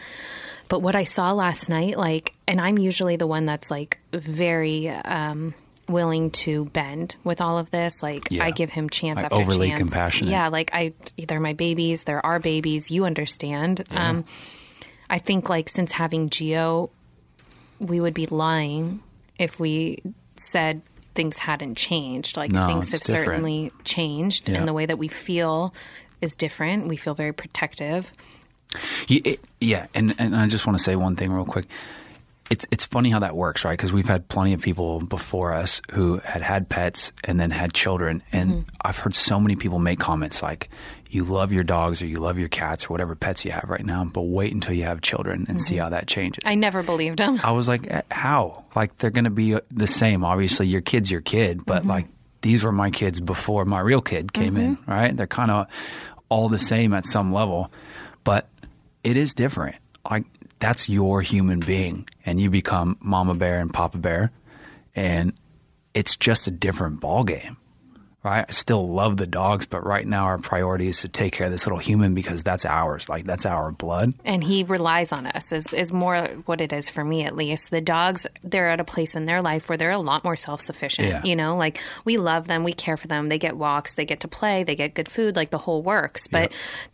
But 0.70 0.82
what 0.82 0.96
I 0.96 1.04
saw 1.04 1.32
last 1.34 1.70
night, 1.70 1.98
like, 1.98 2.34
and 2.48 2.60
I'm 2.60 2.78
usually 2.78 3.16
the 3.16 3.28
one 3.28 3.46
that's 3.46 3.70
like 3.72 4.00
very 4.12 4.90
um, 4.90 5.54
willing 5.88 6.30
to 6.32 6.66
bend 6.66 7.16
with 7.24 7.42
all 7.42 7.58
of 7.60 7.72
this. 7.72 8.04
Like, 8.04 8.28
Yeah. 8.30 8.44
I 8.46 8.52
give 8.52 8.70
him 8.70 8.90
chance 8.90 9.18
Like, 9.18 9.26
after 9.26 9.36
overly 9.38 9.70
chance. 9.70 9.80
compassionate. 9.80 10.32
Yeah, 10.32 10.48
like 10.50 10.72
I, 10.74 10.94
they're 11.28 11.40
my 11.40 11.54
babies. 11.54 12.04
They're 12.04 12.24
our 12.26 12.40
babies. 12.40 12.92
You 12.92 13.06
understand. 13.06 13.84
Um, 13.92 14.26
I 15.10 15.20
think 15.20 15.50
like 15.50 15.70
since 15.70 15.92
having 15.92 16.30
Gio, 16.30 16.90
we 17.80 18.00
would 18.00 18.14
be 18.14 18.26
lying 18.28 19.02
if 19.38 19.60
we 19.60 20.02
said 20.38 20.82
things 21.16 21.38
hadn't 21.38 21.76
changed. 21.76 22.38
Like 22.38 22.52
No, 22.52 22.68
things 22.68 22.92
have 22.92 23.02
different. 23.02 23.26
certainly 23.26 23.72
changed, 23.84 24.48
Yeah. 24.50 24.58
and 24.58 24.68
the 24.68 24.74
way 24.74 24.86
that 24.86 24.98
we 24.98 25.08
feel 25.08 25.74
is 26.22 26.36
different. 26.36 26.88
We 26.88 26.98
feel 26.98 27.14
very 27.16 27.34
protective. 27.34 28.12
Yeah, 29.08 29.22
it- 29.26 29.46
yeah, 29.60 29.88
and 29.96 30.14
and 30.20 30.36
I 30.36 30.48
just 30.48 30.68
want 30.68 30.78
to 30.78 30.84
say 30.84 30.96
one 30.96 31.16
thing 31.16 31.32
real 31.32 31.46
quick. 31.46 31.66
It's 32.52 32.66
it's 32.72 32.84
funny 32.86 33.10
how 33.10 33.20
that 33.20 33.36
works, 33.36 33.64
right? 33.64 33.74
Because 33.78 33.92
we've 33.94 34.08
had 34.08 34.28
plenty 34.28 34.54
of 34.54 34.62
people 34.62 35.00
before 35.02 35.54
us 35.54 35.82
who 35.92 36.20
had 36.20 36.42
had 36.42 36.68
pets 36.70 37.12
and 37.24 37.40
then 37.40 37.52
had 37.52 37.74
children, 37.74 38.22
and 38.32 38.50
Mm-hmm. 38.52 38.70
I've 38.82 38.98
heard 38.98 39.16
so 39.16 39.40
many 39.40 39.56
people 39.56 39.80
make 39.80 40.00
comments 40.00 40.42
like, 40.44 40.70
"You 41.10 41.24
love 41.26 41.52
your 41.52 41.64
dogs 41.64 42.02
or 42.02 42.06
you 42.06 42.20
love 42.20 42.38
your 42.40 42.50
cats 42.50 42.86
or 42.86 42.90
whatever 42.90 43.16
pets 43.16 43.44
you 43.44 43.52
have 43.52 43.66
right 43.68 43.86
now, 43.86 44.04
but 44.06 44.22
wait 44.22 44.54
until 44.54 44.74
you 44.74 44.84
have 44.84 45.02
children 45.02 45.46
and 45.50 45.62
see 45.62 45.76
how 45.78 45.90
that 45.90 46.08
changes." 46.08 46.44
Mm-hmm. 46.44 46.50
I 46.52 46.56
never 46.56 46.84
believed 46.84 47.20
him. 47.20 47.40
I 47.44 47.52
was 47.52 47.68
like, 47.68 47.88
"Eh, 47.90 48.02
"How? 48.12 48.64
Like 48.76 48.98
they're 48.98 49.10
going 49.10 49.24
to 49.26 49.30
be 49.30 49.58
the 49.72 49.88
same? 49.88 50.24
Obviously, 50.24 50.68
your 50.68 50.82
kid's 50.82 51.10
your 51.12 51.22
kid, 51.22 51.66
but 51.66 51.82
Mm-hmm. 51.82 51.90
like 51.90 52.08
these 52.42 52.64
were 52.64 52.72
my 52.72 52.90
kids 52.92 53.20
before 53.20 53.66
my 53.66 53.82
real 53.82 54.02
kid 54.02 54.32
came 54.32 54.56
in, 54.56 54.78
right? 54.88 55.16
They're 55.16 55.28
kind 55.28 55.52
of 55.52 55.68
all 56.30 56.48
the 56.48 56.60
same 56.60 56.94
at 56.94 57.06
some 57.06 57.34
level, 57.34 57.72
but 58.24 58.48
it 59.04 59.18
is 59.18 59.34
different. 59.34 59.76
Like 60.10 60.26
that's 60.60 60.88
your 60.88 61.22
human 61.22 61.60
being, 61.60 62.08
and 62.26 62.40
you 62.40 62.50
become 62.50 62.98
Mama 63.02 63.34
Bear 63.36 63.60
and 63.60 63.74
Papa 63.74 63.98
Bear, 63.98 64.32
and 64.96 65.34
it's 65.94 66.16
just 66.16 66.48
a 66.48 66.52
different 66.52 67.00
ball 67.02 67.24
game. 67.24 67.58
Right? 68.22 68.46
I 68.50 68.52
still 68.52 68.84
love 68.84 69.16
the 69.16 69.26
dogs, 69.28 69.66
but 69.66 69.86
right 69.86 70.06
now 70.06 70.26
our 70.26 70.38
priority 70.38 70.90
is 70.90 71.02
to 71.02 71.08
take 71.08 71.32
care 71.32 71.46
of 71.46 71.52
this 71.54 71.66
little 71.66 71.80
human 71.80 72.14
because 72.16 72.44
that's 72.44 72.66
ours. 72.66 73.08
Like 73.08 73.24
that's 73.26 73.46
our 73.46 73.72
blood. 73.72 74.14
and 74.26 74.44
he 74.44 74.64
relies 74.66 75.14
on 75.14 75.26
us 75.26 75.54
is, 75.54 75.72
is 75.74 75.94
more 75.94 76.28
what 76.46 76.60
it 76.60 76.74
is 76.74 76.90
for 76.90 77.04
me 77.04 77.24
at 77.24 77.36
least 77.36 77.72
the 77.72 77.80
dogs 77.80 78.28
they're 78.44 78.70
at 78.70 78.80
a 78.82 78.84
place 78.84 79.16
in 79.16 79.26
their 79.26 79.42
life 79.42 79.70
where 79.70 79.78
they're 79.78 79.92
a 79.92 79.98
lot 79.98 80.24
more 80.26 80.36
self-sufficient 80.36 81.08
Yeah. 81.08 81.22
you 81.24 81.36
know 81.36 81.56
like 81.56 81.80
we 82.04 82.18
love 82.18 82.48
them 82.48 82.64
we 82.66 82.74
care 82.74 82.98
for 82.98 83.08
them 83.08 83.30
they 83.30 83.40
get 83.40 83.56
walks 83.56 83.96
they 83.96 84.06
get 84.06 84.20
to 84.22 84.28
play 84.28 84.64
they 84.66 84.76
get 84.76 84.94
good 84.96 85.08
food 85.10 85.36
like 85.38 85.50
the 85.50 85.58
whole 85.58 85.82
works 85.82 86.28
but 86.28 86.52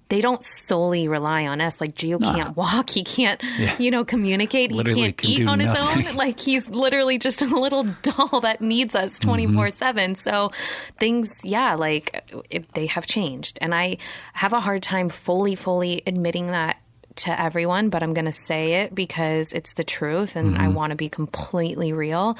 they 0.09 0.21
don't 0.21 0.43
solely 0.43 1.07
rely 1.07 1.47
on 1.47 1.61
us. 1.61 1.81
Like 1.81 1.95
Gio 1.95 2.21
can't 2.21 2.55
walk. 2.55 2.89
He 2.89 3.03
can't 3.03 3.41
Yeah. 3.57 3.75
you 3.79 3.91
know 3.91 4.05
communicate. 4.05 4.71
Literally 4.71 5.01
he 5.01 5.05
can't 5.07 5.17
can 5.17 5.29
eat 5.29 5.47
on 5.47 5.59
his 5.59 5.75
own. 5.75 6.05
Like 6.15 6.39
he's 6.39 6.67
literally 6.69 7.17
just 7.17 7.41
a 7.41 7.45
little 7.45 7.83
doll 8.01 8.41
that 8.41 8.61
needs 8.61 8.95
us 8.95 9.19
mm-hmm. 9.19 9.29
24 9.29 9.69
7 9.69 10.15
so 10.15 10.51
things 10.99 11.41
yeah 11.43 11.75
like 11.75 12.23
it, 12.49 12.71
they 12.73 12.85
have 12.87 13.05
changed. 13.05 13.57
And 13.61 13.73
i 13.73 13.97
have 14.33 14.53
a 14.53 14.59
hard 14.59 14.83
time 14.83 15.09
fully 15.09 15.55
fully 15.55 16.03
admitting 16.05 16.47
that 16.47 16.77
to 17.15 17.39
everyone 17.39 17.89
but 17.89 18.03
i'm 18.03 18.13
going 18.13 18.25
to 18.25 18.33
say 18.33 18.81
it 18.83 18.93
because 18.93 19.53
it's 19.53 19.75
the 19.75 19.83
truth 19.83 20.35
and 20.35 20.57
i 20.57 20.65
mm-hmm. 20.65 20.73
want 20.73 20.91
to 20.91 20.95
be 20.95 21.07
completely 21.07 21.93
real 21.93 22.37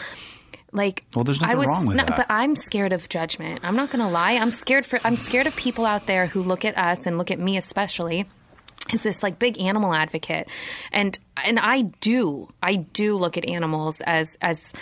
like. 0.76 1.04
Well, 1.16 1.24
there's 1.24 1.42
I 1.42 1.56
was 1.56 1.68
wrong 1.68 1.86
with 1.88 1.98
not- 1.98 2.08
that. 2.08 2.18
but 2.18 2.26
i'm 2.30 2.56
scared 2.56 2.94
of 2.94 3.08
judgment. 3.10 3.62
I'm 3.64 3.76
not 3.76 3.90
going 3.90 4.04
to 4.06 4.12
lie. 4.12 4.34
I'm 4.34 4.52
scared 4.52 4.86
for 4.86 5.00
i'm 5.04 5.18
scared 5.18 5.48
of 5.48 5.56
people 5.56 5.86
out 5.86 6.06
there 6.08 6.28
who 6.28 6.44
look 6.44 6.66
at 6.66 6.78
us 6.78 7.06
and 7.06 7.18
look 7.18 7.32
at 7.32 7.40
me 7.40 7.58
especially 7.58 8.26
is 8.94 9.02
this 9.02 9.24
like 9.24 9.40
big 9.40 9.60
animal 9.60 9.94
advocate. 9.94 10.48
And 10.92 11.18
and 11.44 11.60
I 11.60 11.82
do 11.82 12.48
I 12.62 12.76
do 12.76 13.16
look 13.18 13.36
at 13.38 13.46
animals 13.46 14.02
as 14.02 14.38
as 14.42 14.74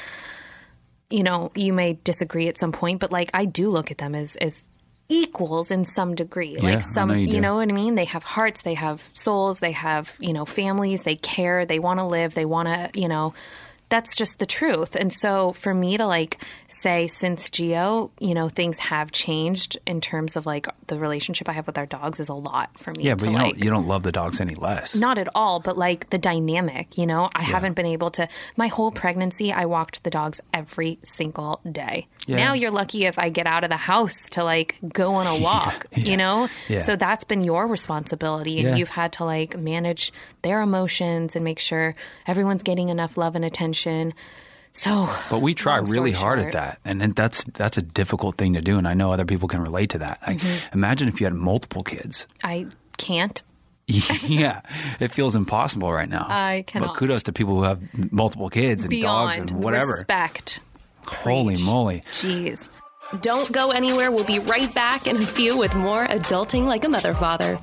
you 1.09 1.23
know 1.23 1.51
you 1.55 1.71
may 1.73 1.93
disagree 2.03 2.47
at 2.49 2.57
some 2.57 2.71
point 2.71 2.99
but 2.99 3.11
like 3.11 3.29
I 3.33 3.45
do 3.45 3.69
look 3.69 3.91
at 3.91 3.97
them 3.99 4.13
as 4.15 4.35
as 4.35 4.63
equals 5.09 5.69
in 5.71 5.83
some 5.85 6.15
degree. 6.15 6.55
Yeah, 6.55 6.63
like 6.63 6.81
some 6.83 7.09
know 7.09 7.15
you 7.15 7.35
you 7.35 7.41
know 7.41 7.55
what 7.55 7.69
I 7.69 7.71
mean? 7.71 7.95
They 7.95 8.05
have 8.05 8.23
hearts 8.23 8.63
they 8.63 8.73
have 8.73 9.01
souls 9.13 9.59
they 9.59 9.71
have 9.73 10.13
you 10.19 10.33
know 10.33 10.45
families 10.45 11.03
they 11.03 11.15
care 11.15 11.65
they 11.65 11.79
want 11.79 11.99
to 11.99 12.05
live 12.05 12.33
they 12.33 12.45
want 12.45 12.67
to 12.67 12.99
you 12.99 13.07
know 13.07 13.33
that's 13.93 14.15
just 14.15 14.39
the 14.39 14.47
truth. 14.47 14.95
And 14.95 15.13
so 15.13 15.53
for 15.53 15.71
me 15.71 15.97
to 15.97 16.07
like 16.07 16.41
say 16.67 17.05
since 17.05 17.47
Gio, 17.51 18.09
you 18.19 18.33
know, 18.33 18.49
things 18.49 18.79
have 18.79 19.11
changed 19.11 19.77
in 19.85 20.01
terms 20.01 20.35
of 20.35 20.47
like 20.47 20.65
the 20.87 20.97
relationship 20.97 21.47
I 21.47 21.51
have 21.51 21.67
with 21.67 21.77
our 21.77 21.85
dogs 21.85 22.19
is 22.19 22.27
a 22.27 22.33
lot 22.33 22.75
for 22.75 22.91
me. 22.97 23.03
Yeah, 23.03 23.13
to, 23.13 23.17
but 23.25 23.29
you 23.29 23.35
like, 23.37 23.43
don't 23.53 23.63
you 23.63 23.69
don't 23.69 23.87
love 23.87 24.01
the 24.01 24.11
dogs 24.11 24.41
any 24.41 24.55
less. 24.55 24.95
not 24.95 25.19
at 25.19 25.27
all, 25.35 25.59
but 25.59 25.77
like 25.77 26.09
the 26.09 26.17
dynamic, 26.17 26.97
you 26.97 27.05
know, 27.05 27.29
I 27.35 27.43
haven't 27.43 27.73
been 27.75 27.85
able 27.85 28.09
to. 28.17 28.27
My 28.57 28.65
whole 28.67 28.89
pregnancy, 28.91 29.53
I 29.53 29.65
walked 29.65 30.03
the 30.03 30.09
dogs 30.09 30.41
every 30.55 30.97
single 31.03 31.61
day. 31.71 32.07
Yeah. 32.25 32.37
Now 32.37 32.53
you're 32.53 32.71
lucky 32.71 33.05
if 33.05 33.19
I 33.19 33.29
get 33.29 33.45
out 33.45 33.63
of 33.63 33.69
the 33.69 33.77
house 33.77 34.27
to 34.29 34.43
like 34.43 34.75
go 34.91 35.13
on 35.13 35.27
a 35.27 35.37
walk, 35.49 35.85
yeah, 35.95 36.03
you 36.09 36.17
know? 36.17 36.49
yeah. 36.67 36.79
So 36.79 36.95
that's 36.95 37.25
been 37.25 37.43
your 37.43 37.67
responsibility. 37.67 38.57
And 38.59 38.69
Yeah. 38.69 38.75
you've 38.77 38.89
had 38.89 39.13
to 39.13 39.25
like 39.25 39.51
manage 39.61 40.11
their 40.41 40.61
emotions 40.61 41.35
and 41.35 41.45
make 41.45 41.59
sure 41.59 41.93
everyone's 42.25 42.63
getting 42.63 42.89
enough 42.89 43.17
love 43.17 43.35
and 43.35 43.45
attention. 43.45 43.82
So, 44.75 45.07
But 45.29 45.41
we 45.41 45.53
try 45.53 45.77
really 45.77 46.11
hard 46.13 46.39
short. 46.39 46.47
at 46.55 46.59
that, 46.59 46.79
and 46.83 46.99
then 46.99 47.11
that's 47.11 47.43
that's 47.53 47.77
a 47.77 47.81
difficult 47.83 48.37
thing 48.37 48.53
to 48.53 48.61
do. 48.61 48.77
And 48.79 48.87
I 48.87 48.95
know 48.95 49.11
other 49.13 49.25
people 49.25 49.47
can 49.47 49.61
relate 49.61 49.91
to 49.91 49.99
that. 49.99 50.19
Like, 50.25 50.39
Mm-hmm. 50.39 50.73
imagine 50.73 51.07
if 51.07 51.19
you 51.21 51.25
had 51.27 51.33
multiple 51.35 51.83
kids. 51.83 52.25
I 52.43 52.65
can't. 52.97 53.41
yeah, 53.87 54.61
it 54.99 55.09
feels 55.11 55.35
impossible 55.35 55.91
right 55.93 56.09
now. 56.09 56.25
I 56.27 56.63
cannot. 56.65 56.87
But 56.87 56.97
kudos 56.97 57.23
to 57.23 57.33
people 57.33 57.55
who 57.55 57.63
have 57.63 57.79
multiple 58.11 58.49
kids 58.49 58.81
and 58.83 58.89
Beyond 58.89 59.31
dogs 59.37 59.51
and 59.51 59.63
whatever. 59.63 59.91
respect. 59.91 60.59
Holy 61.05 61.55
Preach. 61.55 61.65
moly! 61.65 62.01
Jeez. 62.13 62.69
Don't 63.21 63.51
go 63.51 63.69
anywhere. 63.71 64.09
We'll 64.09 64.23
be 64.23 64.39
right 64.39 64.73
back 64.73 65.05
in 65.05 65.17
a 65.17 65.25
few 65.25 65.55
with 65.57 65.75
more 65.75 66.07
Adulting 66.07 66.65
Like 66.65 66.83
a 66.83 66.89
Mother 66.89 67.13
Father. 67.13 67.59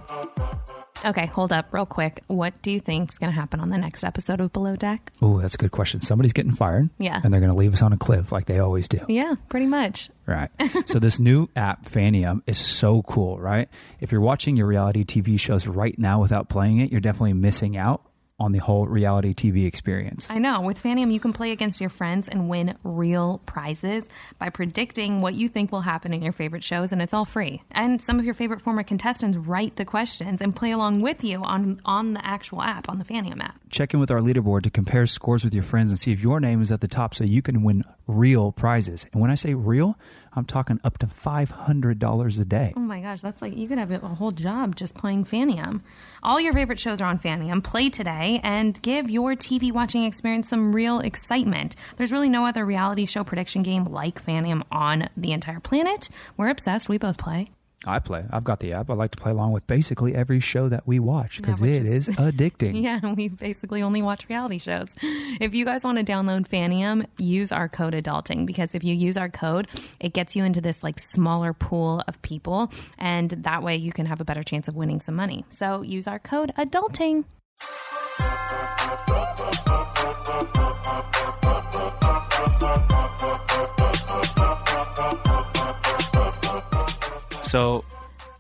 Okay, 1.05 1.27
hold 1.27 1.53
up 1.53 1.73
real 1.73 1.87
quick. 1.87 2.23
What 2.27 2.61
do 2.63 2.71
you 2.71 2.79
think 2.81 3.11
is 3.11 3.19
going 3.19 3.33
to 3.33 3.39
happen 3.39 3.59
on 3.61 3.71
the 3.71 3.79
next 3.79 4.05
episode 4.05 4.41
of 4.41 4.53
Below 4.53 4.77
Deck? 4.77 5.13
Oh, 5.23 5.41
that's 5.41 5.55
a 5.55 5.59
good 5.59 5.71
question. 5.71 6.01
Somebody's 6.03 6.33
getting 6.33 6.53
fired. 6.53 6.91
Yeah. 6.99 7.21
and 7.23 7.33
they're 7.33 7.41
going 7.41 7.53
to 7.53 7.57
leave 7.57 7.73
us 7.73 7.83
on 7.83 7.93
a 7.93 7.97
cliff 7.97 8.33
like 8.33 8.47
they 8.47 8.59
always 8.59 8.87
do. 8.89 9.01
Yeah, 9.09 9.35
pretty 9.49 9.67
much. 9.67 10.11
Right. 10.27 10.51
so 10.87 10.99
this 10.99 11.19
new 11.19 11.49
app, 11.57 11.87
Fanium, 11.89 12.43
is 12.47 12.59
so 12.59 13.03
cool, 13.03 13.39
right? 13.39 13.69
If 14.01 14.13
you're 14.13 14.21
watching 14.21 14.57
your 14.57 14.67
reality 14.67 15.05
TV 15.05 15.41
shows 15.41 15.67
right 15.67 15.99
now 15.99 16.21
without 16.21 16.49
playing 16.49 16.79
it, 16.81 16.91
you're 16.93 17.01
definitely 17.01 17.33
missing 17.33 17.77
out 17.77 18.03
on 18.41 18.53
the 18.53 18.59
whole 18.59 18.87
reality 18.87 19.35
TV 19.35 19.67
experience. 19.67 20.29
I 20.31 20.39
know. 20.39 20.63
With 20.63 20.83
Fanium, 20.83 21.13
you 21.13 21.21
can 21.21 21.33
play 21.33 21.53
against 21.53 21.81
your 21.81 21.91
friends 21.91 22.27
and 22.27 22.49
win 22.49 22.77
real 22.83 23.41
prizes 23.45 24.05
by 24.39 24.49
predicting 24.49 25.21
what 25.21 25.35
you 25.35 25.49
think 25.49 25.71
will 25.71 25.83
happen 25.83 26.15
in 26.15 26.23
your 26.23 26.33
favorite 26.33 26.65
shows, 26.65 26.91
and 26.91 27.03
it's 27.03 27.13
all 27.13 27.27
free. 27.27 27.63
And 27.71 28.01
some 28.01 28.19
of 28.19 28.25
your 28.25 28.35
favorite 28.35 28.63
former 28.63 28.83
contestants 28.83 29.37
write 29.37 29.77
the 29.77 29.85
questions 29.85 30.41
and 30.41 30.57
play 30.57 30.71
along 30.71 31.03
with 31.03 31.23
you 31.23 31.43
on 31.45 31.81
on 31.85 32.15
the 32.15 32.27
actual 32.27 32.63
app, 32.63 32.89
on 32.89 32.99
the 32.99 33.05
Fanium 33.05 33.41
app. 33.43 33.61
Check 33.69 33.93
in 33.95 34.01
with 34.01 34.11
our 34.11 34.21
leaderboard 34.21 34.63
to 34.63 34.71
compare 34.71 35.07
scores 35.07 35.45
with 35.45 35.55
your 35.55 35.63
friends 35.63 35.91
and 35.91 35.99
see 35.99 36.13
if 36.13 36.21
your 36.21 36.41
name 36.41 36.63
is 36.63 36.73
at 36.73 36.81
the 36.81 36.89
top 36.89 37.15
so 37.15 37.25
you 37.25 37.43
can 37.43 37.63
win 37.63 37.85
real 38.11 38.53
prizes. 38.53 39.07
And 39.13 39.21
when 39.21 39.31
I 39.31 39.35
say 39.35 39.55
real, 39.55 39.97
I'm 40.33 40.45
talking 40.45 40.81
up 40.85 40.99
to 40.99 41.07
$500 41.07 42.41
a 42.41 42.45
day. 42.45 42.73
Oh 42.77 42.81
my 42.81 43.01
gosh, 43.01 43.21
that's 43.21 43.43
like 43.43 43.57
you 43.57 43.67
could 43.69 43.79
have 43.79 43.91
a 43.91 43.99
whole 43.99 44.31
job 44.31 44.77
just 44.77 44.95
playing 44.95 45.25
Fanium. 45.25 45.83
All 46.23 46.41
your 46.41 46.53
favorite 46.53 46.79
shows 46.79 47.01
are 47.01 47.09
on 47.09 47.19
Fanium. 47.19 47.63
Play 47.63 47.91
today 47.91 48.41
and 48.43 48.81
give 48.83 49.11
your 49.11 49.35
TV 49.35 49.73
watching 49.73 50.05
experience 50.05 50.49
some 50.49 50.75
real 50.75 51.01
excitement. 51.01 51.77
There's 51.97 52.13
really 52.13 52.29
no 52.29 52.47
other 52.47 52.65
reality 52.65 53.07
show 53.07 53.25
prediction 53.25 53.63
game 53.63 53.85
like 53.85 54.25
Fanium 54.25 54.63
on 54.71 55.09
the 55.17 55.33
entire 55.33 55.61
planet. 55.61 56.09
We're 56.37 56.51
obsessed. 56.51 56.89
We 56.89 56.99
both 56.99 57.19
play. 57.19 57.51
I 57.87 57.99
play. 57.99 58.25
I've 58.31 58.45
got 58.45 58.61
the 58.61 58.75
app. 58.75 58.91
I 58.91 58.95
like 58.95 59.11
to 59.13 59.17
play 59.19 59.33
along 59.33 59.53
with 59.53 59.67
basically 59.67 60.15
every 60.15 60.39
show 60.41 60.69
that 60.69 60.87
we 60.87 60.99
watch 60.99 61.39
because 61.39 61.61
which 61.63 61.71
it 61.71 61.87
is- 61.87 62.09
is 62.09 62.17
addicting. 62.17 62.83
Yeah, 62.83 63.15
we 63.15 63.29
basically 63.29 63.81
only 63.83 64.03
watch 64.03 64.27
reality 64.29 64.59
shows. 64.59 64.89
If 65.03 65.55
you 65.55 65.65
guys 65.65 65.83
want 65.83 65.97
to 65.99 66.05
download 66.05 66.47
Fanium, 66.47 67.07
use 67.19 67.51
our 67.53 67.69
code 67.71 67.95
adulting 67.95 68.45
because 68.45 68.75
if 68.75 68.85
you 68.85 68.95
use 68.95 69.17
our 69.17 69.31
code, 69.31 69.67
it 69.99 70.13
gets 70.13 70.37
you 70.37 70.45
into 70.45 70.61
this 70.61 70.83
like 70.83 70.99
smaller 70.99 71.55
pool 71.55 72.03
of 72.07 72.21
people 72.23 72.71
and 72.99 73.31
that 73.31 73.63
way 73.63 73.77
you 73.77 73.93
can 73.93 74.05
have 74.07 74.21
a 74.21 74.25
better 74.25 74.43
chance 74.43 74.69
of 74.69 74.77
winning 74.77 75.01
some 75.01 75.17
money. 75.17 75.45
So 75.49 75.81
use 75.81 76.07
our 76.07 76.19
code 76.19 76.53
adulting. 76.59 77.25
So, 87.51 87.85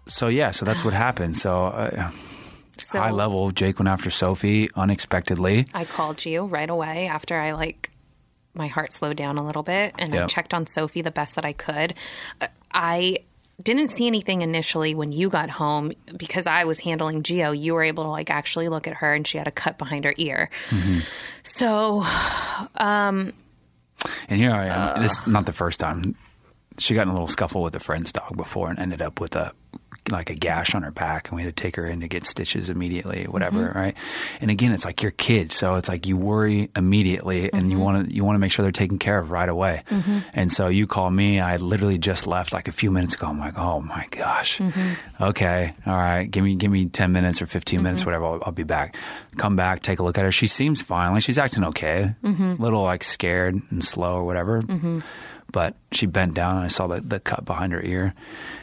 so 0.07 0.29
yeah, 0.29 0.53
so 0.53 0.65
that's 0.65 0.85
what 0.85 0.95
happened. 0.95 1.37
So, 1.37 1.67
uh, 1.67 2.11
So 2.79 2.99
high 3.01 3.11
level, 3.11 3.51
Jake 3.51 3.79
went 3.79 3.89
after 3.89 4.09
Sophie 4.09 4.71
unexpectedly. 4.77 5.67
I 5.75 5.85
called 5.85 6.25
you 6.25 6.45
right 6.45 6.71
away 6.71 7.09
after 7.09 7.37
I 7.39 7.53
like 7.53 7.91
my 8.55 8.69
heart 8.69 8.93
slowed 8.93 9.17
down 9.17 9.37
a 9.37 9.45
little 9.45 9.63
bit 9.63 9.95
and 9.99 10.15
I 10.15 10.27
checked 10.27 10.55
on 10.55 10.67
Sophie 10.67 11.03
the 11.03 11.11
best 11.11 11.35
that 11.35 11.45
I 11.45 11.53
could. 11.53 11.95
Uh, 12.41 12.47
I 12.73 13.19
didn't 13.63 13.89
see 13.89 14.07
anything 14.07 14.43
initially 14.43 14.95
when 14.95 15.13
you 15.13 15.29
got 15.29 15.51
home 15.51 15.93
because 16.17 16.47
I 16.47 16.65
was 16.65 16.79
handling 16.79 17.23
Gio. 17.23 17.57
You 17.59 17.75
were 17.75 17.83
able 17.83 18.05
to 18.05 18.11
like 18.11 18.31
actually 18.31 18.69
look 18.69 18.87
at 18.87 18.95
her 18.95 19.13
and 19.13 19.27
she 19.27 19.39
had 19.39 19.47
a 19.49 19.53
cut 19.53 19.77
behind 19.77 20.05
her 20.05 20.15
ear. 20.17 20.51
So 21.43 22.05
um, 22.77 23.33
And 24.29 24.39
here 24.39 24.53
I 24.53 24.67
am. 24.69 25.03
this 25.03 25.19
is 25.19 25.27
not 25.27 25.47
the 25.47 25.53
first 25.53 25.81
time. 25.81 26.15
She 26.81 26.95
got 26.95 27.03
in 27.03 27.09
a 27.09 27.13
little 27.13 27.29
scuffle 27.29 27.63
with 27.63 27.77
a 27.77 27.81
friend's 27.81 28.13
dog 28.13 28.37
before 28.37 28.71
and 28.71 28.79
ended 28.79 29.03
up 29.03 29.21
with 29.21 29.37
a 29.37 29.53
like 30.11 30.31
a 30.31 30.35
gash 30.35 30.75
on 30.75 30.83
her 30.83 30.91
back, 30.91 31.29
and 31.29 31.37
we 31.37 31.43
had 31.43 31.55
to 31.55 31.63
take 31.63 31.77
her 31.77 31.87
in 31.87 32.01
to 32.01 32.09
get 32.09 32.27
stitches 32.27 32.71
immediately, 32.71 33.25
whatever, 33.25 33.69
mm-hmm. 33.69 33.79
right? 33.79 33.97
And 34.41 34.51
again, 34.51 34.73
it's 34.73 34.85
like 34.85 35.03
your 35.03 35.13
kid, 35.13 35.53
so 35.53 35.77
it's 35.77 35.89
like 35.89 36.07
you 36.07 36.17
worry 36.17 36.71
immediately, 36.75 37.53
and 37.53 37.71
you 37.71 37.77
mm-hmm. 37.77 37.85
want 37.85 38.09
to 38.09 38.15
you 38.15 38.25
want 38.25 38.35
to 38.35 38.39
make 38.39 38.53
sure 38.53 38.63
they're 38.63 38.73
taken 38.73 38.99
care 38.99 39.19
of 39.19 39.31
right 39.31 39.49
away. 39.49 39.83
Mm-hmm. 39.91 40.19
And 40.35 40.53
so 40.53 40.69
you 40.69 40.87
call 40.87 41.11
me. 41.11 41.41
I 41.41 41.57
literally 41.57 41.99
just 41.99 42.27
left 42.27 42.53
like 42.53 42.69
a 42.69 42.73
few 42.73 42.91
minutes 42.91 43.15
ago. 43.15 43.27
I'm 43.27 43.39
like, 43.39 43.59
oh 43.59 43.81
my 43.81 44.07
gosh, 44.11 44.61
okay, 45.21 45.75
all 45.87 45.97
right, 45.97 46.31
give 46.31 46.45
me 46.45 46.55
give 46.55 46.71
me 46.71 46.87
ten 46.87 47.13
minutes 47.13 47.43
or 47.43 47.47
15 47.47 47.83
minutes, 47.83 48.05
whatever. 48.05 48.25
I'll, 48.25 48.43
I'll 48.47 48.53
be 48.53 48.65
back. 48.65 48.97
Come 49.37 49.57
back, 49.57 49.83
take 49.83 49.99
a 49.99 50.03
look 50.03 50.19
at 50.19 50.25
her. 50.25 50.33
She 50.33 50.47
seems 50.47 50.83
fine. 50.83 51.13
Like 51.13 51.23
she's 51.23 51.39
acting 51.39 51.65
okay. 51.65 52.15
A 52.59 52.63
little 52.63 52.83
like 52.83 53.05
scared 53.05 53.61
and 53.71 53.85
slow 53.85 54.17
or 54.17 54.25
whatever. 54.25 54.63
But 55.53 55.77
she 55.93 56.07
bent 56.07 56.35
down 56.35 56.57
and 56.57 56.65
I 56.65 56.69
saw 56.69 56.87
the, 56.87 57.01
the 57.01 57.21
cut 57.21 57.45
behind 57.45 57.73
her 57.73 57.83
ear. 57.83 58.15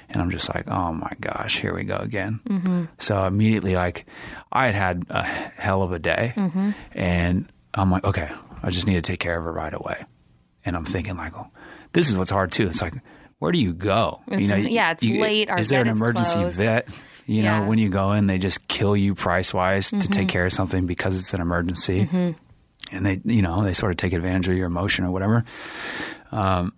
And 0.09 0.21
I'm 0.21 0.31
just 0.31 0.47
like, 0.53 0.67
oh 0.67 0.93
my 0.93 1.11
gosh, 1.19 1.59
here 1.59 1.73
we 1.75 1.83
go 1.83 1.97
again. 1.97 2.39
Mm-hmm. 2.47 2.85
So 2.99 3.25
immediately, 3.25 3.75
like, 3.75 4.05
I 4.51 4.67
had 4.67 4.75
had 4.75 5.05
a 5.09 5.23
hell 5.23 5.81
of 5.81 5.91
a 5.91 5.99
day. 5.99 6.33
Mm-hmm. 6.35 6.71
And 6.93 7.51
I'm 7.73 7.91
like, 7.91 8.05
okay, 8.05 8.29
I 8.63 8.69
just 8.69 8.87
need 8.87 8.95
to 8.95 9.01
take 9.01 9.19
care 9.19 9.37
of 9.37 9.43
her 9.43 9.51
right 9.51 9.73
away. 9.73 10.05
And 10.63 10.75
I'm 10.75 10.85
thinking, 10.85 11.17
like, 11.17 11.33
oh, 11.35 11.47
this 11.93 12.09
is 12.09 12.15
what's 12.15 12.31
hard 12.31 12.51
too. 12.51 12.67
It's 12.67 12.81
like, 12.81 12.93
where 13.39 13.51
do 13.51 13.59
you 13.59 13.73
go? 13.73 14.21
It's- 14.31 14.69
yeah, 14.69 14.91
it's 14.91 15.03
late, 15.03 15.49
our 15.49 15.59
is 15.59 15.67
there 15.67 15.81
an 15.81 15.89
emergency 15.89 16.33
closed. 16.33 16.57
vet? 16.57 16.87
You 17.25 17.43
know, 17.43 17.49
Yeah. 17.49 17.59
Mm-hmm. 17.59 17.67
when 17.67 17.77
you 17.79 17.89
go 17.89 18.13
in, 18.13 18.27
they 18.27 18.37
just 18.37 18.67
kill 18.69 18.95
you 18.95 19.13
price 19.13 19.53
wise 19.53 19.89
to 19.89 19.99
take 19.99 20.09
mm-hmm. 20.11 20.27
care 20.29 20.45
of 20.45 20.53
something 20.53 20.85
because 20.85 21.17
it's 21.19 21.33
an 21.33 21.41
emergency 21.41 22.07
and 22.91 23.05
they 23.05 23.19
you 23.25 23.41
know 23.41 23.63
they 23.63 23.73
sort 23.73 23.91
of 23.91 23.97
take 23.97 24.13
advantage 24.13 24.47
of 24.47 24.55
your 24.55 24.67
emotion 24.67 25.03
or 25.05 25.11
whatever 25.11 25.43
um, 26.31 26.73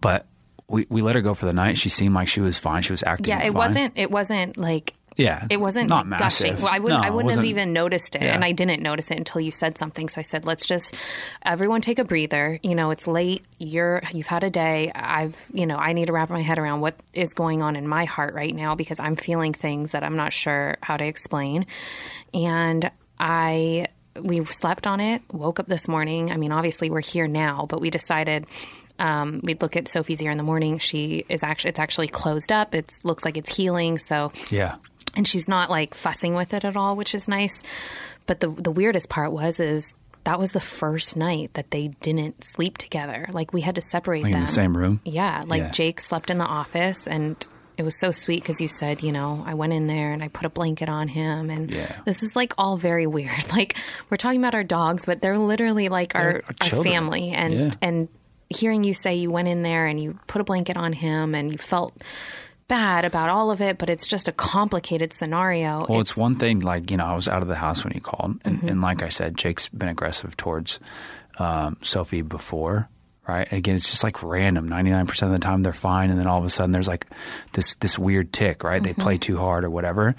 but 0.00 0.26
we, 0.68 0.86
we 0.88 1.02
let 1.02 1.14
her 1.14 1.22
go 1.22 1.34
for 1.34 1.46
the 1.46 1.52
night 1.52 1.78
she 1.78 1.88
seemed 1.88 2.14
like 2.14 2.28
she 2.28 2.40
was 2.40 2.58
fine 2.58 2.82
she 2.82 2.92
was 2.92 3.02
acting 3.04 3.26
yeah, 3.28 3.38
it 3.40 3.52
fine. 3.52 3.54
wasn't 3.54 3.92
it 3.96 4.10
wasn't 4.10 4.56
like 4.56 4.94
yeah 5.16 5.46
It 5.48 5.58
wasn't 5.58 5.88
not 5.88 6.06
gushing. 6.10 6.50
massive 6.52 6.62
Well, 6.62 6.70
I 6.70 6.78
wouldn't. 6.78 7.00
No, 7.00 7.06
I 7.06 7.10
wouldn't 7.10 7.34
have 7.34 7.44
even 7.46 7.72
noticed 7.72 8.16
it, 8.16 8.20
Yeah. 8.22 8.34
and 8.34 8.44
I 8.44 8.52
didn't 8.52 8.82
notice 8.82 9.10
it 9.10 9.16
until 9.16 9.40
you 9.40 9.50
said 9.50 9.78
something. 9.78 10.10
So 10.10 10.18
I 10.18 10.22
said, 10.22 10.44
"Let's 10.44 10.66
just 10.66 10.94
everyone 11.42 11.80
take 11.80 11.98
a 11.98 12.04
breather. 12.04 12.60
You 12.62 12.74
know, 12.74 12.90
it's 12.90 13.06
late. 13.06 13.42
You're 13.56 14.02
you've 14.12 14.26
had 14.26 14.44
a 14.44 14.50
day. 14.50 14.92
I've 14.94 15.34
you 15.54 15.64
know 15.64 15.76
I 15.76 15.94
need 15.94 16.08
to 16.08 16.12
wrap 16.12 16.28
my 16.28 16.42
head 16.42 16.58
around 16.58 16.82
what 16.82 16.96
is 17.14 17.32
going 17.32 17.62
on 17.62 17.76
in 17.76 17.88
my 17.88 18.04
heart 18.04 18.34
right 18.34 18.54
now 18.54 18.74
because 18.74 19.00
I'm 19.00 19.16
feeling 19.16 19.54
things 19.54 19.92
that 19.92 20.04
I'm 20.04 20.16
not 20.16 20.34
sure 20.34 20.76
how 20.82 20.98
to 20.98 21.06
explain, 21.06 21.64
and 22.34 22.90
I." 23.18 23.86
We 24.22 24.44
slept 24.46 24.86
on 24.86 25.00
it, 25.00 25.22
woke 25.32 25.60
up 25.60 25.66
this 25.66 25.88
morning. 25.88 26.30
I 26.30 26.36
mean, 26.36 26.52
obviously, 26.52 26.90
we're 26.90 27.00
here 27.00 27.26
now, 27.26 27.66
but 27.68 27.80
we 27.80 27.90
decided 27.90 28.46
um, 28.98 29.40
we'd 29.44 29.60
look 29.62 29.76
at 29.76 29.88
Sophie's 29.88 30.22
ear 30.22 30.30
in 30.30 30.36
the 30.36 30.42
morning. 30.42 30.78
She 30.78 31.24
is 31.28 31.42
actually, 31.42 31.70
it's 31.70 31.78
actually 31.78 32.08
closed 32.08 32.50
up. 32.52 32.74
It 32.74 32.92
looks 33.04 33.24
like 33.24 33.36
it's 33.36 33.54
healing. 33.54 33.98
So 33.98 34.32
yeah 34.50 34.76
and 35.16 35.26
she's 35.26 35.48
not 35.48 35.70
like 35.70 35.94
fussing 35.94 36.34
with 36.34 36.54
it 36.54 36.64
at 36.64 36.76
all, 36.76 36.94
which 36.94 37.14
is 37.14 37.26
nice. 37.26 37.62
But 38.26 38.40
the 38.40 38.48
the 38.48 38.70
weirdest 38.70 39.08
part 39.08 39.32
was 39.32 39.58
is 39.58 39.94
that 40.24 40.38
was 40.38 40.52
the 40.52 40.60
first 40.60 41.16
night 41.16 41.54
that 41.54 41.70
they 41.70 41.88
didn't 42.02 42.44
sleep 42.44 42.78
together. 42.78 43.26
Like 43.32 43.52
we 43.52 43.62
had 43.62 43.76
to 43.76 43.80
separate 43.80 44.22
like 44.22 44.32
them 44.32 44.40
in 44.40 44.46
the 44.46 44.52
same 44.52 44.76
room 44.76 45.00
Yeah, 45.04 45.44
like 45.46 45.62
Yeah. 45.62 45.70
Jake 45.70 46.00
slept 46.00 46.30
in 46.30 46.38
the 46.38 46.44
office, 46.44 47.08
and 47.08 47.36
it 47.78 47.82
was 47.82 47.98
so 47.98 48.10
sweet 48.10 48.42
because 48.42 48.60
you 48.60 48.68
said, 48.68 49.02
you 49.02 49.12
know, 49.12 49.42
I 49.46 49.54
went 49.54 49.72
in 49.72 49.86
there 49.86 50.12
and 50.12 50.22
I 50.22 50.28
put 50.28 50.46
a 50.46 50.50
blanket 50.50 50.88
on 50.88 51.08
him, 51.08 51.50
and 51.50 51.70
Yeah. 51.70 51.94
this 52.04 52.22
is 52.22 52.34
like 52.36 52.54
all 52.58 52.76
very 52.76 53.06
weird. 53.06 53.44
Like 53.52 53.76
we're 54.10 54.16
talking 54.16 54.40
about 54.40 54.54
our 54.54 54.64
dogs, 54.64 55.04
but 55.06 55.20
they're 55.22 55.38
literally 55.38 55.88
like 55.88 56.14
our, 56.14 56.42
They're 56.60 56.72
our 56.72 56.78
our 56.78 56.84
family, 56.84 57.30
and 57.32 57.54
Yeah. 57.54 57.70
and 57.82 58.08
hearing 58.48 58.84
you 58.84 58.94
say 58.94 59.16
you 59.16 59.30
went 59.30 59.48
in 59.48 59.62
there 59.62 59.86
and 59.86 59.98
you 60.00 60.18
put 60.28 60.40
a 60.40 60.44
blanket 60.44 60.76
on 60.76 60.92
him 60.92 61.34
and 61.34 61.50
you 61.50 61.58
felt 61.58 62.00
bad 62.68 63.04
about 63.04 63.28
all 63.28 63.50
of 63.50 63.60
it, 63.60 63.76
but 63.78 63.88
it's 63.90 64.06
just 64.06 64.28
a 64.28 64.32
complicated 64.32 65.12
scenario. 65.12 65.84
Well, 65.88 66.00
it's, 66.00 66.16
one 66.16 66.36
thing, 66.36 66.60
like, 66.60 66.90
you 66.90 66.96
know, 66.96 67.04
I 67.06 67.14
was 67.14 67.28
out 67.28 67.42
of 67.42 67.48
the 67.48 67.54
house 67.56 67.84
when 67.84 67.92
he 67.92 68.00
called. 68.00 68.40
And, 68.44 68.62
and 68.64 68.80
like 68.80 69.02
I 69.02 69.08
said, 69.08 69.36
Jake's 69.36 69.68
been 69.68 69.88
aggressive 69.88 70.36
towards 70.36 70.80
um, 71.38 71.76
Sophie 71.82 72.22
before, 72.22 72.88
right? 73.28 73.46
And 73.50 73.58
again, 73.58 73.76
it's 73.76 73.90
just 73.90 74.04
like 74.04 74.22
random. 74.22 74.68
Ninety 74.68 74.90
nine 74.90 75.06
percent 75.06 75.32
of 75.32 75.38
the 75.38 75.44
time 75.44 75.62
they're 75.62 75.72
fine, 75.72 76.10
and 76.10 76.18
then 76.18 76.26
all 76.26 76.38
of 76.38 76.44
a 76.44 76.50
sudden 76.50 76.72
there's 76.72 76.88
like 76.88 77.06
this 77.52 77.74
this 77.74 77.98
weird 77.98 78.32
tick, 78.32 78.64
right? 78.64 78.82
They 78.82 78.92
play 78.94 79.18
too 79.18 79.38
hard 79.38 79.64
or 79.64 79.70
whatever. 79.70 80.16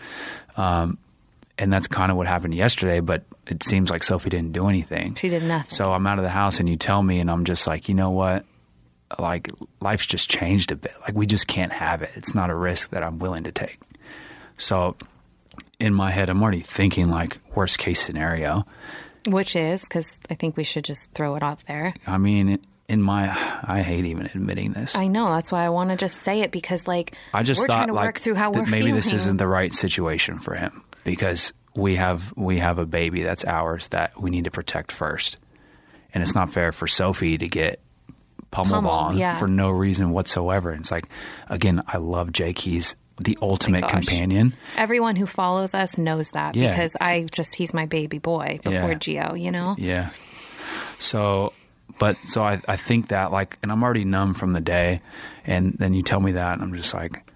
Um, 0.56 0.98
and 1.58 1.74
that's 1.74 1.88
kind 1.88 2.12
of 2.12 2.18
what 2.18 2.28
happened 2.28 2.54
yesterday. 2.54 3.00
But 3.00 3.24
it 3.48 3.64
seems 3.64 3.90
like 3.90 4.04
Sophie 4.04 4.30
didn't 4.30 4.52
do 4.52 4.68
anything. 4.68 5.16
She 5.16 5.30
did 5.30 5.44
nothing. 5.44 5.72
So 5.72 5.92
I'm 5.92 6.06
out 6.06 6.20
of 6.20 6.24
the 6.24 6.30
house, 6.30 6.60
and 6.60 6.68
you 6.70 6.76
tell 6.76 7.02
me, 7.02 7.20
and 7.20 7.32
I'm 7.32 7.46
just 7.46 7.68
like, 7.68 7.90
you 7.90 7.96
know 7.96 8.12
what? 8.12 8.46
Like 9.18 9.50
life's 9.80 10.06
just 10.06 10.30
changed 10.30 10.72
a 10.72 10.76
bit. 10.76 10.94
Like 11.02 11.16
we 11.16 11.26
just 11.26 11.48
can't 11.48 11.72
have 11.72 12.02
it. 12.02 12.12
It's 12.16 12.36
not 12.36 12.50
a 12.50 12.56
risk 12.56 12.90
that 12.92 13.04
I'm 13.04 13.20
willing 13.20 13.46
to 13.46 13.52
take. 13.52 13.80
So 14.58 14.98
in 15.80 15.94
my 15.94 16.12
head, 16.12 16.30
I'm 16.30 16.42
already 16.42 16.62
thinking 16.62 17.10
like 17.10 17.38
worst 17.56 17.78
case 17.78 18.02
scenario. 18.02 18.66
Which 19.26 19.56
is 19.56 19.82
because 19.82 20.20
I 20.30 20.36
think 20.36 20.58
we 20.58 20.64
should 20.64 20.86
just 20.86 21.12
throw 21.12 21.36
it 21.36 21.44
out 21.44 21.64
there. 21.68 21.94
I 22.06 22.18
mean, 22.18 22.60
in 22.90 23.02
my, 23.02 23.28
I 23.64 23.82
hate 23.82 24.06
even 24.06 24.28
admitting 24.28 24.72
this. 24.72 24.96
I 24.96 25.08
know 25.08 25.28
that's 25.28 25.52
why 25.52 25.66
I 25.66 25.70
want 25.70 25.90
to 25.90 25.98
just 25.98 26.18
say 26.18 26.42
it 26.42 26.52
because 26.52 26.88
like 26.88 27.14
I 27.34 27.44
just 27.44 27.60
we're 27.62 27.68
thought 27.68 27.76
trying 27.76 27.88
to 27.90 27.94
like 27.94 28.06
work 28.06 28.20
through 28.20 28.36
how 28.36 28.52
we're 28.52 28.66
maybe 28.66 28.78
feeling. 28.86 28.96
this 28.96 29.12
isn't 29.14 29.38
the 29.38 29.48
right 29.48 29.74
situation 29.74 30.40
for 30.40 30.56
him 30.56 30.84
because 31.04 31.52
we 31.76 31.96
have 31.98 32.34
we 32.38 32.60
have 32.60 32.80
a 32.80 32.86
baby 32.86 33.24
that's 33.24 33.44
ours 33.46 33.90
that 33.90 34.20
we 34.22 34.30
need 34.30 34.46
to 34.46 34.52
protect 34.52 34.92
first, 34.92 35.38
and 36.14 36.24
it's 36.24 36.34
not 36.34 36.50
fair 36.52 36.72
for 36.72 36.88
Sophie 36.88 37.38
to 37.38 37.48
get 37.48 37.82
pummeled, 38.52 38.72
Pummeled, 38.86 38.94
on 38.94 39.18
yeah. 39.18 39.38
for 39.38 39.48
no 39.50 39.70
reason 39.70 40.12
whatsoever. 40.12 40.72
And 40.72 40.80
it's 40.80 40.92
like 40.92 41.08
again, 41.50 41.84
I 41.88 41.98
love 41.98 42.32
Jake. 42.32 42.58
He's 42.60 42.96
the 43.20 43.38
oh 43.42 43.50
ultimate 43.50 43.82
gosh. 43.82 43.92
companion. 43.92 44.56
Everyone 44.78 45.18
who 45.18 45.26
follows 45.26 45.74
us 45.74 45.98
knows 45.98 46.32
that 46.32 46.56
Yeah. 46.56 46.70
because 46.70 46.96
I 47.02 47.24
just 47.32 47.54
he's 47.56 47.74
my 47.74 47.86
baby 47.86 48.20
boy 48.20 48.60
before 48.64 48.92
Yeah. 48.92 48.96
Gio. 49.34 49.42
You 49.42 49.52
know. 49.52 49.76
Yeah. 49.78 50.10
So, 51.00 51.54
but 52.00 52.18
so 52.26 52.44
I, 52.44 52.62
I 52.68 52.76
think 52.76 53.10
that 53.10 53.32
like, 53.32 53.58
and 53.64 53.72
I'm 53.72 53.84
already 53.84 54.06
numb 54.06 54.34
from 54.34 54.54
the 54.54 54.62
day, 54.62 55.02
and 55.46 55.76
then 55.78 55.94
you 55.94 56.04
tell 56.04 56.20
me 56.20 56.34
that, 56.34 56.54
and 56.54 56.62
I'm 56.62 56.74
just 56.76 56.94
like, 56.94 57.30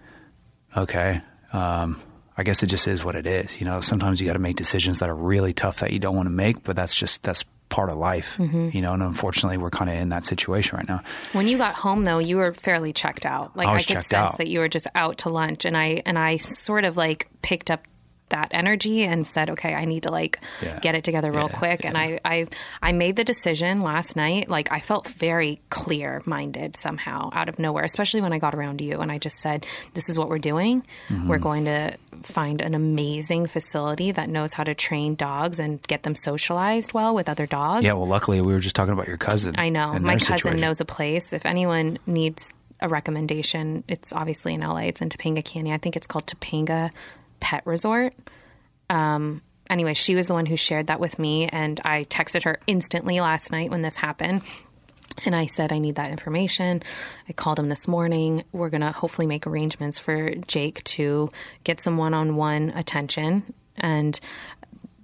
okay, 0.76 1.22
um, 1.54 2.02
I 2.38 2.44
guess 2.44 2.64
it 2.64 2.68
just 2.68 2.88
is 2.88 3.04
what 3.04 3.16
it 3.16 3.26
is. 3.28 3.60
You 3.60 3.66
know, 3.66 3.82
sometimes 3.82 4.20
you 4.20 4.28
got 4.28 4.34
to 4.34 4.40
make 4.40 4.56
decisions 4.56 5.00
that 5.00 5.10
are 5.10 5.16
really 5.16 5.54
tough 5.54 5.80
that 5.80 5.92
you 5.92 6.00
don't 6.00 6.16
want 6.16 6.28
to 6.28 6.32
make, 6.32 6.64
but 6.64 6.76
that's 6.76 6.96
just 6.96 7.24
that's 7.24 7.44
part 7.70 7.90
of 7.90 7.98
life. 7.98 8.36
You 8.74 8.82
know, 8.82 8.94
and 8.94 9.02
unfortunately, 9.02 9.58
we're 9.58 9.70
kind 9.70 9.90
of 9.90 9.96
in 9.98 10.10
that 10.10 10.26
situation 10.26 10.78
right 10.78 10.88
now. 10.88 11.02
When 11.34 11.48
you 11.48 11.58
got 11.58 11.74
home 11.74 12.04
though, 12.04 12.20
you 12.20 12.38
were 12.38 12.54
fairly 12.54 12.94
checked 12.94 13.26
out. 13.26 13.56
Like 13.58 13.68
I 13.68 13.74
I, 13.74 13.78
could 13.78 13.88
sense 13.88 14.14
out. 14.14 14.38
that 14.38 14.48
you 14.48 14.60
were 14.60 14.68
just 14.68 14.88
out 14.94 15.20
to 15.20 15.30
lunch 15.30 15.66
and 15.66 15.76
I 15.76 16.04
and 16.06 16.20
I 16.20 16.38
sort 16.38 16.84
of 16.84 16.98
like 16.98 17.28
picked 17.42 17.72
up 17.72 17.82
that 18.32 18.50
energy 18.52 19.04
and 19.04 19.26
said, 19.26 19.50
"Okay, 19.52 19.74
I 19.74 19.86
need 19.86 20.04
to 20.04 20.12
like 20.12 20.40
Yeah. 20.62 20.80
get 20.80 20.96
it 20.96 21.04
together 21.06 21.32
real 21.32 21.50
Yeah, 21.52 21.58
quick." 21.58 21.86
And 21.86 21.98
I, 21.98 22.20
I 22.26 22.48
I 22.82 22.92
made 22.92 23.16
the 23.16 23.24
decision 23.24 23.82
last 23.84 24.16
night. 24.18 24.50
Like 24.50 24.72
I 24.72 24.80
felt 24.80 25.08
very 25.08 25.62
clear 25.70 26.22
minded 26.26 26.76
somehow 26.76 27.30
out 27.34 27.48
of 27.48 27.60
nowhere, 27.60 27.84
especially 27.84 28.22
when 28.22 28.34
I 28.34 28.40
got 28.40 28.54
around 28.56 28.82
you 28.82 29.00
and 29.00 29.12
I 29.12 29.18
just 29.20 29.40
said, 29.40 29.66
"This 29.94 30.10
is 30.10 30.18
what 30.18 30.28
we're 30.30 30.40
doing. 30.40 30.84
Mm-hmm. 31.10 31.28
We're 31.30 31.38
going 31.38 31.66
to 31.66 31.96
find 32.24 32.60
an 32.62 32.76
amazing 32.76 33.48
facility 33.48 34.12
that 34.12 34.30
knows 34.30 34.54
how 34.54 34.64
to 34.64 34.74
train 34.76 35.16
dogs 35.16 35.60
and 35.60 35.82
get 35.84 36.04
them 36.04 36.16
socialized 36.16 36.94
well 36.94 37.14
with 37.16 37.30
other 37.30 37.46
dogs." 37.46 37.84
Yeah. 37.86 37.94
Well, 37.94 38.08
luckily, 38.08 38.42
we 38.42 38.52
were 38.54 38.60
just 38.60 38.76
talking 38.76 38.94
about 38.94 39.08
your 39.08 39.18
cousin. 39.18 39.56
I 39.58 39.70
know. 39.70 39.94
My 40.00 40.14
cousin 40.16 40.38
situation. 40.38 40.60
knows 40.60 40.82
a 40.82 40.86
place. 40.86 41.34
If 41.34 41.46
anyone 41.46 42.00
needs 42.08 42.54
a 42.80 42.90
recommendation, 42.90 43.84
it's 43.88 44.12
obviously 44.12 44.54
in 44.56 44.62
LA. 44.62 44.84
It's 44.90 45.02
in 45.02 45.10
Topanga 45.10 45.44
Canyon. 45.46 45.76
I 45.76 45.78
think 45.78 45.96
it's 45.96 46.08
called 46.08 46.26
Topanga 46.26 46.90
Pet 47.42 47.64
Resort. 47.66 48.16
Um, 48.90 49.42
anyway, 49.70 49.94
she 49.94 50.16
was 50.16 50.28
the 50.28 50.34
one 50.34 50.46
who 50.46 50.56
shared 50.56 50.88
that 50.88 51.02
with 51.02 51.20
me, 51.20 51.48
and 51.48 51.80
I 51.84 52.04
texted 52.04 52.44
her 52.44 52.60
instantly 52.68 53.20
last 53.20 53.52
night 53.52 53.70
when 53.70 53.82
this 53.82 53.98
happened. 53.98 54.44
And 55.26 55.36
I 55.36 55.48
said, 55.48 55.74
I 55.74 55.80
need 55.80 55.96
that 55.96 56.12
information. 56.12 56.82
I 57.28 57.34
called 57.34 57.60
him 57.60 57.68
this 57.68 57.88
morning. 57.88 58.46
We're 58.54 58.70
going 58.70 58.82
to 58.82 58.94
hopefully 58.94 59.28
make 59.28 59.46
arrangements 59.46 60.00
for 60.00 60.34
Jake 60.48 60.82
to 60.86 61.28
get 61.66 61.82
some 61.82 61.98
one 61.98 62.14
on 62.14 62.38
one 62.38 62.70
attention. 62.70 63.54
And 63.76 64.18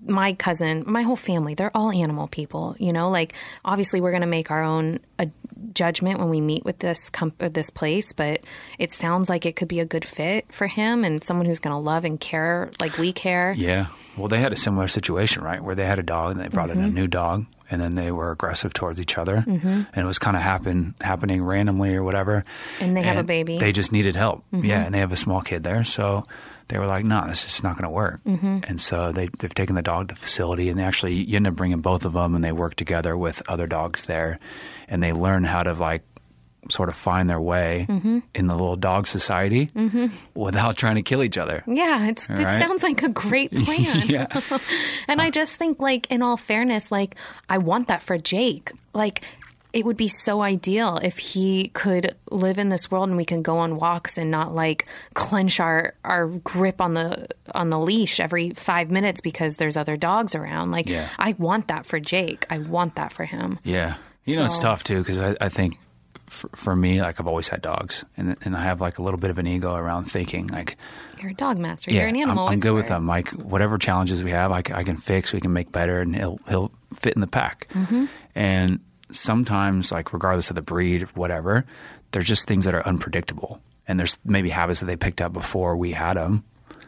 my 0.08 0.34
cousin, 0.34 0.84
my 0.88 1.02
whole 1.04 1.16
family, 1.16 1.54
they're 1.56 1.76
all 1.76 1.92
animal 1.92 2.28
people. 2.28 2.76
You 2.80 2.94
know, 2.94 3.10
like 3.10 3.34
obviously 3.66 4.02
we're 4.02 4.12
going 4.12 4.22
to 4.22 4.28
make 4.28 4.52
our 4.52 4.64
own 4.64 5.00
uh, 5.20 5.26
judgment 5.74 6.20
when 6.20 6.30
we 6.30 6.42
meet 6.42 6.64
with 6.66 6.80
this 6.80 7.10
comp- 7.10 7.42
uh, 7.42 7.50
this 7.50 7.70
place, 7.70 8.14
but 8.14 8.42
it 8.80 8.92
sounds 8.92 9.30
like 9.30 9.46
it 9.46 9.56
could 9.56 9.68
be 9.68 9.80
a 9.80 9.86
good 9.86 10.06
fit 10.06 10.52
for 10.52 10.68
him 10.68 11.04
and 11.04 11.24
someone 11.24 11.46
who's 11.46 11.60
going 11.60 11.74
to 11.74 11.80
love 11.80 12.06
and 12.06 12.20
care 12.20 12.70
like 12.80 12.98
we 12.98 13.12
care. 13.14 13.54
Yeah. 13.58 13.88
Well, 14.18 14.28
they 14.28 14.40
had 14.40 14.52
a 14.54 14.58
similar 14.58 14.88
situation, 14.88 15.44
right? 15.44 15.62
Where 15.64 15.76
they 15.76 15.86
had 15.86 16.00
a 16.00 16.04
dog 16.04 16.32
and 16.32 16.40
they 16.40 16.48
brought 16.48 16.70
Mm-hmm. 16.70 16.80
in 16.80 16.86
a 16.86 16.94
new 16.94 17.08
dog 17.08 17.46
and 17.70 17.82
then 17.82 17.96
they 17.96 18.12
were 18.12 18.32
aggressive 18.32 18.74
towards 18.74 19.00
each 19.00 19.18
other. 19.18 19.44
Mm-hmm. 19.46 19.68
And 19.68 19.96
it 19.96 20.06
was 20.06 20.18
kind 20.20 20.36
of 20.36 20.42
happen, 20.44 20.96
happening 21.02 21.44
randomly 21.44 21.96
or 21.96 22.04
whatever. 22.04 22.44
And 22.80 22.96
they 22.96 23.02
have 23.04 23.18
a 23.18 23.24
baby. 23.24 23.54
Mm-hmm. 23.56 23.60
They 23.66 23.72
just 23.74 23.92
needed 23.92 24.16
help. 24.16 24.44
Yeah. 24.52 24.84
And 24.84 24.94
they 24.96 25.00
have 25.00 25.12
a 25.12 25.18
small 25.18 25.42
kid 25.42 25.64
there. 25.64 25.84
So 25.84 26.26
they 26.70 26.78
were 26.78 26.86
like, 26.86 27.06
no, 27.06 27.26
this 27.28 27.46
is 27.46 27.64
not 27.64 27.76
going 27.76 27.84
to 27.84 27.90
work. 27.90 28.22
Mm-hmm. 28.26 28.60
And 28.68 28.80
so 28.82 29.12
they, 29.12 29.30
they've 29.40 29.54
taken 29.54 29.76
the 29.76 29.82
dog 29.82 30.10
to 30.10 30.16
the 30.16 30.20
facility 30.20 30.70
and 30.70 30.78
they 30.80 30.84
actually, 30.84 31.14
you 31.16 31.36
end 31.38 31.48
up 31.48 31.56
bringing 31.56 31.80
both 31.82 32.04
of 32.06 32.14
them 32.14 32.36
and 32.36 32.44
they 32.44 32.52
work 32.52 32.76
together 32.76 33.16
with 33.16 33.42
other 33.48 33.68
dogs 33.68 34.06
there 34.06 34.40
and 34.88 35.02
they 35.02 35.14
learn 35.14 35.44
how 35.44 35.64
to 35.64 35.74
like, 35.74 36.04
sort 36.70 36.90
of 36.90 36.96
find 36.98 37.30
their 37.30 37.40
way 37.40 37.86
Mm-hmm. 37.88 38.20
in 38.36 38.48
the 38.48 38.54
little 38.54 38.76
dog 38.76 39.08
society 39.08 39.72
without 40.34 40.76
trying 40.76 40.96
to 40.96 41.02
kill 41.02 41.24
each 41.24 41.38
other. 41.38 41.64
Yeah, 41.66 42.08
it's, 42.10 42.30
it 42.30 42.44
sounds 42.60 42.84
like 42.84 43.02
a 43.04 43.08
great 43.10 43.52
plan. 43.64 44.02
yeah. 44.10 44.42
And 45.08 45.22
I 45.22 45.30
just 45.30 45.56
think, 45.56 45.80
like, 45.80 46.08
in 46.12 46.22
all 46.22 46.36
fairness, 46.36 46.92
like, 46.92 47.16
I 47.48 47.60
want 47.60 47.88
that 47.88 48.02
for 48.02 48.18
Jake. 48.18 48.74
Like, 48.94 49.22
it 49.74 49.86
would 49.86 49.98
be 49.98 50.08
so 50.08 50.42
ideal 50.42 50.98
if 51.04 51.18
he 51.18 51.68
could 51.70 52.16
live 52.32 52.58
in 52.58 52.70
this 52.70 52.90
world 52.90 53.10
and 53.10 53.18
we 53.18 53.26
can 53.26 53.42
go 53.42 53.58
on 53.60 53.76
walks 53.76 54.18
and 54.18 54.32
not 54.32 54.56
like 54.56 54.88
clench 55.14 55.60
our, 55.60 55.94
our 56.04 56.28
grip 56.28 56.80
on 56.82 56.94
the 56.94 57.28
on 57.54 57.70
the 57.70 57.78
leash 57.80 58.20
every 58.20 58.52
five 58.52 58.90
minutes 58.90 59.22
because 59.22 59.58
there's 59.58 59.78
other 59.78 59.98
dogs 59.98 60.36
around. 60.36 60.72
Like 60.72 60.88
Yeah. 60.88 61.10
I 61.20 61.36
want 61.38 61.68
that 61.68 61.86
for 61.86 62.00
Jake. 62.00 62.46
I 62.50 62.60
want 62.60 62.96
that 62.96 63.12
for 63.14 63.26
him. 63.26 63.60
Yeah, 63.64 63.96
you 64.26 64.38
know 64.38 64.46
it's 64.46 64.60
tough 64.60 64.84
too 64.84 65.00
because 65.00 65.20
I, 65.20 65.36
I 65.42 65.50
think 65.50 65.78
for, 66.28 66.50
for 66.50 66.76
me, 66.76 67.02
like 67.02 67.20
I've 67.20 67.28
always 67.28 67.48
had 67.48 67.62
dogs, 67.62 68.04
and 68.18 68.36
and 68.42 68.56
I 68.56 68.64
have 68.64 68.82
like 68.82 68.98
a 68.98 69.02
little 69.02 69.20
bit 69.20 69.30
of 69.30 69.38
an 69.38 69.48
ego 69.48 69.74
around 69.76 70.06
thinking 70.12 70.48
like, 70.48 70.76
You're 71.22 71.32
a 71.32 71.34
dog 71.34 71.58
master. 71.58 71.92
yeah, 71.92 72.02
You're 72.02 72.10
an 72.10 72.16
animal 72.18 72.48
I'm, 72.48 72.54
I'm 72.54 72.60
good 72.60 72.74
with 72.74 72.90
them. 72.90 73.08
Like 73.08 73.30
whatever 73.30 73.78
challenges 73.78 74.24
we 74.24 74.32
have, 74.32 74.52
I 74.52 74.62
can 74.62 74.98
fix, 74.98 75.32
we 75.32 75.40
can 75.40 75.54
make 75.54 75.72
better, 75.72 76.02
and 76.02 76.16
he'll 76.16 76.38
he'll 76.50 76.72
fit 76.94 77.14
in 77.14 77.22
the 77.22 77.28
pack. 77.28 77.68
Mm-hmm. 77.74 78.06
And 78.36 78.80
sometimes, 79.12 79.92
like 79.92 80.14
regardless 80.14 80.50
of 80.50 80.56
the 80.56 80.62
breed, 80.62 81.04
whatever, 81.16 81.66
there's 82.12 82.26
just 82.26 82.48
things 82.48 82.66
that 82.66 82.74
are 82.76 82.86
unpredictable, 82.88 83.62
and 83.88 84.00
there's 84.00 84.18
maybe 84.26 84.50
habits 84.50 84.80
that 84.82 84.86
they 84.86 84.96
picked 84.96 85.22
up 85.22 85.34
before 85.34 85.76
we 85.76 85.92
had 85.92 86.16
them. 86.18 86.44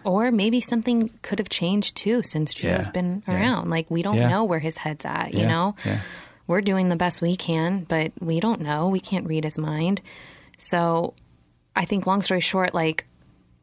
Or 0.05 0.31
maybe 0.31 0.61
something 0.61 1.09
could 1.21 1.39
have 1.39 1.49
changed 1.49 1.97
too 1.97 2.23
since 2.23 2.53
Gio's 2.53 2.85
Yeah. 2.87 2.91
been 2.91 3.23
Yeah. 3.27 3.35
around. 3.35 3.69
Like 3.69 3.91
we 3.91 4.01
don't 4.01 4.15
Yeah. 4.17 4.29
know 4.29 4.43
where 4.45 4.59
his 4.59 4.77
head's 4.77 5.03
at, 5.05 5.33
you 5.33 5.45
know? 5.45 5.75
Yeah. 5.85 5.99
We're 6.47 6.61
doing 6.61 6.87
the 6.89 6.95
best 6.95 7.21
we 7.21 7.35
can, 7.35 7.83
but 7.87 8.13
we 8.19 8.39
don't 8.39 8.61
know. 8.61 8.87
We 8.87 9.01
can't 9.01 9.27
read 9.27 9.43
his 9.43 9.57
mind. 9.57 10.01
So 10.57 11.13
I 11.75 11.83
think 11.85 12.07
long 12.07 12.21
story 12.21 12.39
short, 12.39 12.73
like 12.73 13.05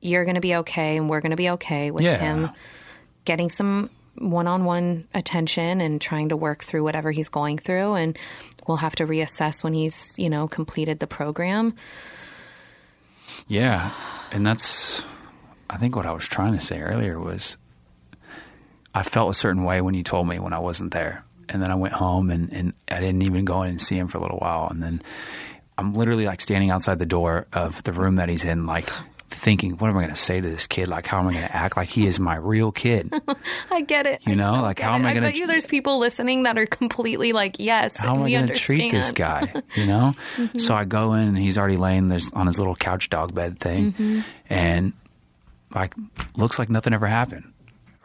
you're 0.00 0.24
gonna 0.26 0.40
be 0.42 0.56
okay 0.56 0.96
and 0.98 1.08
we're 1.08 1.20
gonna 1.22 1.36
be 1.36 1.50
okay 1.50 1.90
with 1.90 2.02
Yeah. 2.04 2.18
him 2.18 2.50
getting 3.24 3.48
some 3.48 3.88
one 4.18 4.46
on 4.46 4.64
one 4.64 5.06
attention 5.14 5.80
and 5.80 6.00
trying 6.00 6.28
to 6.30 6.36
work 6.36 6.64
through 6.64 6.82
whatever 6.82 7.10
he's 7.10 7.28
going 7.28 7.58
through 7.58 7.94
and 7.94 8.18
we'll 8.66 8.76
have 8.78 8.96
to 8.96 9.06
reassess 9.06 9.62
when 9.62 9.72
he's, 9.72 10.14
you 10.16 10.28
know, 10.28 10.48
completed 10.48 10.98
the 10.98 11.06
program. 11.06 11.74
Yeah, 13.48 13.92
and 14.32 14.46
that's 14.46 15.04
I 15.68 15.76
think 15.76 15.96
what 15.96 16.06
I 16.06 16.12
was 16.12 16.24
trying 16.24 16.54
to 16.54 16.60
say 16.60 16.80
earlier 16.80 17.18
was 17.18 17.56
I 18.94 19.02
felt 19.02 19.30
a 19.30 19.34
certain 19.34 19.64
way 19.64 19.80
when 19.80 19.94
you 19.94 20.02
told 20.02 20.28
me 20.28 20.38
when 20.38 20.52
I 20.52 20.58
wasn't 20.58 20.92
there. 20.92 21.24
And 21.48 21.62
then 21.62 21.70
I 21.70 21.74
went 21.74 21.94
home 21.94 22.30
and, 22.30 22.52
and 22.52 22.72
I 22.88 22.98
didn't 23.00 23.22
even 23.22 23.44
go 23.44 23.62
in 23.62 23.70
and 23.70 23.80
see 23.80 23.96
him 23.96 24.08
for 24.08 24.18
a 24.18 24.20
little 24.20 24.38
while. 24.38 24.68
And 24.68 24.82
then 24.82 25.02
I'm 25.78 25.92
literally 25.92 26.24
like 26.24 26.40
standing 26.40 26.70
outside 26.70 26.98
the 26.98 27.06
door 27.06 27.46
of 27.52 27.82
the 27.84 27.92
room 27.92 28.16
that 28.16 28.28
he's 28.28 28.44
in, 28.44 28.66
like 28.66 28.88
thinking, 29.28 29.72
what 29.72 29.88
am 29.88 29.96
I 29.96 30.02
going 30.02 30.14
to 30.14 30.20
say 30.20 30.40
to 30.40 30.48
this 30.48 30.66
kid? 30.66 30.88
Like, 30.88 31.06
how 31.06 31.18
am 31.18 31.28
I 31.28 31.32
going 31.32 31.44
to 31.46 31.56
act 31.56 31.76
like 31.76 31.88
he 31.88 32.06
is 32.06 32.18
my 32.18 32.36
real 32.36 32.72
kid? 32.72 33.12
I 33.70 33.82
get 33.82 34.06
it. 34.06 34.22
You 34.26 34.32
I 34.32 34.36
know, 34.36 34.54
so 34.54 34.62
like, 34.62 34.80
how 34.80 34.94
am 34.94 35.04
it. 35.04 35.08
I 35.08 35.14
gonna 35.14 35.26
bet 35.26 35.36
you 35.36 35.46
there's 35.46 35.66
people 35.66 35.98
listening 35.98 36.44
that 36.44 36.58
are 36.58 36.66
completely 36.66 37.32
like, 37.32 37.56
yes, 37.58 37.96
how 37.96 38.14
am 38.16 38.22
I 38.22 38.30
going 38.30 38.48
to 38.48 38.54
treat 38.54 38.90
this 38.90 39.12
guy? 39.12 39.52
You 39.74 39.86
know? 39.86 40.14
Mm-hmm. 40.36 40.58
So 40.58 40.74
I 40.74 40.84
go 40.84 41.14
in 41.14 41.28
and 41.28 41.38
he's 41.38 41.58
already 41.58 41.76
laying 41.76 42.08
there's 42.08 42.32
on 42.32 42.46
his 42.46 42.58
little 42.58 42.76
couch 42.76 43.10
dog 43.10 43.34
bed 43.34 43.58
thing, 43.58 43.92
mm-hmm. 43.92 44.20
and 44.48 44.92
like 45.74 45.94
looks 46.36 46.58
like 46.58 46.70
nothing 46.70 46.94
ever 46.94 47.06
happened, 47.06 47.52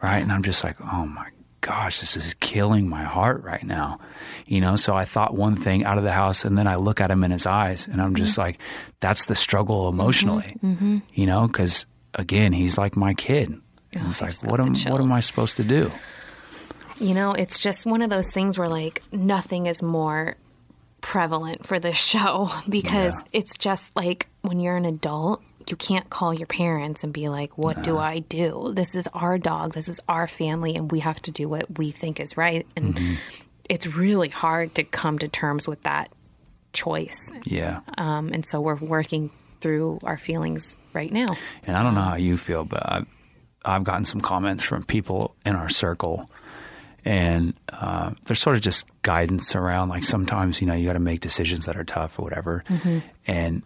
right? 0.02 0.18
And 0.18 0.30
I'm 0.30 0.42
just 0.42 0.64
like, 0.64 0.76
oh 0.80 1.06
my 1.06 1.28
gosh, 1.62 2.00
this 2.00 2.16
is 2.16 2.34
killing 2.34 2.88
my 2.88 3.02
heart 3.04 3.42
right 3.42 3.62
now, 3.64 3.98
you 4.46 4.60
know. 4.60 4.76
So 4.76 4.94
I 4.94 5.06
thought 5.06 5.32
one 5.34 5.56
thing 5.56 5.84
out 5.84 5.96
of 5.96 6.04
the 6.04 6.12
house, 6.12 6.44
and 6.44 6.58
then 6.58 6.66
I 6.66 6.76
look 6.76 7.00
at 7.00 7.10
him 7.10 7.24
in 7.24 7.30
his 7.30 7.46
eyes, 7.46 7.88
and 7.88 8.02
I'm 8.02 8.14
just 8.14 8.36
like, 8.36 8.58
that's 9.00 9.24
the 9.24 9.34
struggle 9.34 9.86
mm-hmm. 9.90 9.98
emotionally, 10.00 10.56
mm-hmm. 10.62 10.98
you 11.14 11.24
know, 11.26 11.46
because 11.46 11.86
again, 12.14 12.52
he's 12.52 12.76
like 12.76 12.96
my 12.96 13.14
kid. 13.14 13.50
Oh, 13.54 13.98
and 13.98 14.06
Oh, 14.06 14.10
it's 14.10 14.20
I 14.22 14.26
like, 14.26 14.42
what 14.44 14.60
am 14.60 14.74
what 14.92 15.00
am. 15.00 15.12
I 15.12 15.20
supposed 15.20 15.56
to 15.56 15.64
do? 15.64 15.90
You 16.98 17.14
know, 17.14 17.32
it's 17.32 17.58
just 17.58 17.86
one 17.86 18.02
of 18.02 18.10
those 18.10 18.30
things 18.30 18.58
where 18.58 18.68
like 18.68 19.02
nothing 19.12 19.66
is 19.66 19.82
more 19.82 20.36
prevalent 21.00 21.66
for 21.66 21.78
this 21.80 21.96
show 22.12 22.50
because 22.68 23.14
Yeah. 23.14 23.28
it's 23.40 23.56
just 23.58 23.94
like 23.96 24.28
when 24.42 24.60
you're 24.60 24.76
an 24.76 24.84
adult, 24.84 25.42
you 25.70 25.76
can't 25.76 26.08
call 26.10 26.32
your 26.34 26.46
parents 26.46 27.04
and 27.04 27.12
be 27.12 27.28
like, 27.28 27.56
What 27.58 27.82
do 27.82 27.98
I 27.98 28.20
do? 28.20 28.72
This 28.74 28.94
is 28.94 29.08
our 29.12 29.38
dog, 29.38 29.72
this 29.74 29.88
is 29.88 30.00
our 30.08 30.26
family, 30.26 30.74
and 30.76 30.90
we 30.90 31.00
have 31.00 31.20
to 31.22 31.30
do 31.30 31.48
what 31.48 31.78
we 31.78 31.90
think 31.90 32.20
is 32.20 32.36
right. 32.36 32.66
And 32.76 32.94
Mm-hmm. 32.96 33.14
it's 33.68 33.86
really 33.86 34.28
hard 34.28 34.74
to 34.76 34.84
come 34.84 35.18
to 35.20 35.28
terms 35.28 35.66
with 35.68 35.82
that 35.84 36.10
choice. 36.72 37.30
Yeah. 37.44 37.80
Um, 37.98 38.30
and 38.32 38.44
so 38.44 38.60
we're 38.60 38.74
working 38.76 39.30
through 39.60 39.98
our 40.02 40.18
feelings 40.18 40.76
right 40.92 41.12
now. 41.12 41.28
And 41.66 41.76
I 41.76 41.82
don't 41.82 41.94
know 41.94 42.00
how 42.02 42.16
you 42.16 42.36
feel, 42.36 42.64
but 42.64 42.82
I've, 42.84 43.06
I've 43.64 43.84
gotten 43.84 44.04
some 44.04 44.20
comments 44.20 44.64
from 44.64 44.82
people 44.84 45.36
in 45.46 45.54
our 45.54 45.68
circle, 45.68 46.28
and 47.04 47.54
uh, 47.72 48.12
there's 48.24 48.40
sort 48.40 48.56
of 48.56 48.62
just 48.62 48.84
guidance 49.02 49.54
around. 49.54 49.88
Like 49.88 50.04
sometimes, 50.04 50.60
you 50.60 50.66
know, 50.66 50.74
you 50.74 50.86
got 50.86 50.92
to 50.94 51.00
make 51.00 51.20
decisions 51.20 51.66
that 51.66 51.76
are 51.76 51.84
tough 51.84 52.18
or 52.18 52.22
whatever. 52.22 52.64
And 53.26 53.62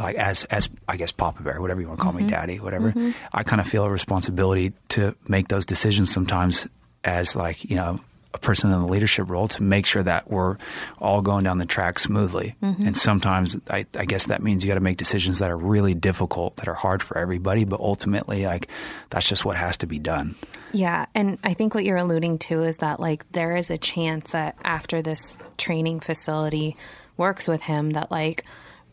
like 0.00 0.16
as 0.16 0.44
as 0.44 0.68
I 0.88 0.96
guess 0.96 1.12
Papa 1.12 1.42
Bear, 1.42 1.60
whatever 1.60 1.80
you 1.80 1.88
want 1.88 2.00
to 2.00 2.02
call 2.02 2.12
me, 2.12 2.22
mm-hmm. 2.22 2.30
Daddy, 2.30 2.60
whatever. 2.60 2.90
Mm-hmm. 2.90 3.10
I 3.32 3.42
kind 3.42 3.60
of 3.60 3.66
feel 3.66 3.84
a 3.84 3.90
responsibility 3.90 4.72
to 4.90 5.14
make 5.28 5.48
those 5.48 5.66
decisions 5.66 6.12
sometimes 6.12 6.66
as 7.04 7.36
like 7.36 7.64
you 7.64 7.76
know 7.76 7.98
a 8.34 8.38
person 8.38 8.72
in 8.72 8.80
the 8.80 8.86
leadership 8.86 9.28
role 9.28 9.46
to 9.46 9.62
make 9.62 9.84
sure 9.84 10.02
that 10.02 10.30
we're 10.30 10.56
all 10.98 11.20
going 11.20 11.44
down 11.44 11.58
the 11.58 11.66
track 11.66 11.98
smoothly. 11.98 12.54
Mm-hmm. 12.62 12.86
And 12.86 12.96
sometimes 12.96 13.56
I, 13.68 13.84
I 13.94 14.06
guess 14.06 14.26
that 14.26 14.42
means 14.42 14.64
you 14.64 14.68
got 14.68 14.74
to 14.74 14.80
make 14.80 14.96
decisions 14.96 15.40
that 15.40 15.50
are 15.50 15.56
really 15.56 15.92
difficult, 15.94 16.56
that 16.56 16.68
are 16.68 16.74
hard 16.74 17.02
for 17.02 17.18
everybody, 17.18 17.64
but 17.64 17.80
ultimately 17.80 18.46
like 18.46 18.68
that's 19.10 19.28
just 19.28 19.44
what 19.44 19.56
has 19.56 19.76
to 19.78 19.86
be 19.86 19.98
done. 19.98 20.34
Yeah, 20.72 21.06
and 21.14 21.38
I 21.44 21.52
think 21.52 21.74
what 21.74 21.84
you're 21.84 21.98
alluding 21.98 22.38
to 22.38 22.62
is 22.62 22.78
that 22.78 23.00
like 23.00 23.30
there 23.32 23.56
is 23.56 23.70
a 23.70 23.76
chance 23.76 24.30
that 24.30 24.56
after 24.64 25.02
this 25.02 25.36
training 25.58 26.00
facility 26.00 26.76
works 27.18 27.46
with 27.46 27.62
him 27.62 27.90
that 27.90 28.10
like 28.10 28.44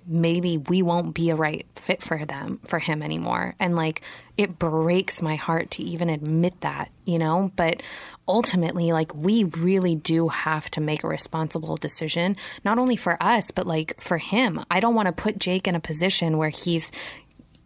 maybe 0.08 0.58
we 0.58 0.82
won't 0.82 1.14
be 1.14 1.30
a 1.30 1.36
right 1.36 1.66
fit 1.76 2.02
for 2.02 2.26
them 2.26 2.60
for 2.66 2.80
him 2.80 3.02
anymore. 3.04 3.56
And 3.60 3.76
like 3.76 4.02
it 4.38 4.58
breaks 4.58 5.22
my 5.22 5.36
heart 5.36 5.72
to 5.72 5.84
even 5.84 6.10
admit 6.10 6.60
that 6.62 6.92
you 7.06 7.20
know? 7.20 7.52
But 7.56 7.82
ultimately 8.28 8.92
like 8.92 9.14
we 9.16 9.44
really 9.44 9.96
do 9.96 10.28
have 10.28 10.70
to 10.72 10.82
make 10.82 11.04
a 11.04 11.08
responsible 11.08 11.76
decision 11.76 12.38
not 12.64 12.78
only 12.78 12.96
for 12.96 13.22
us 13.22 13.52
but 13.52 13.68
like 13.68 14.00
for 14.02 14.18
him. 14.18 14.64
I 14.70 14.80
don't 14.80 14.96
want 14.96 15.08
to 15.08 15.12
put 15.12 15.40
jake 15.40 15.68
in 15.68 15.76
a 15.76 15.80
position 15.80 16.38
where 16.38 16.50
he's 16.50 16.92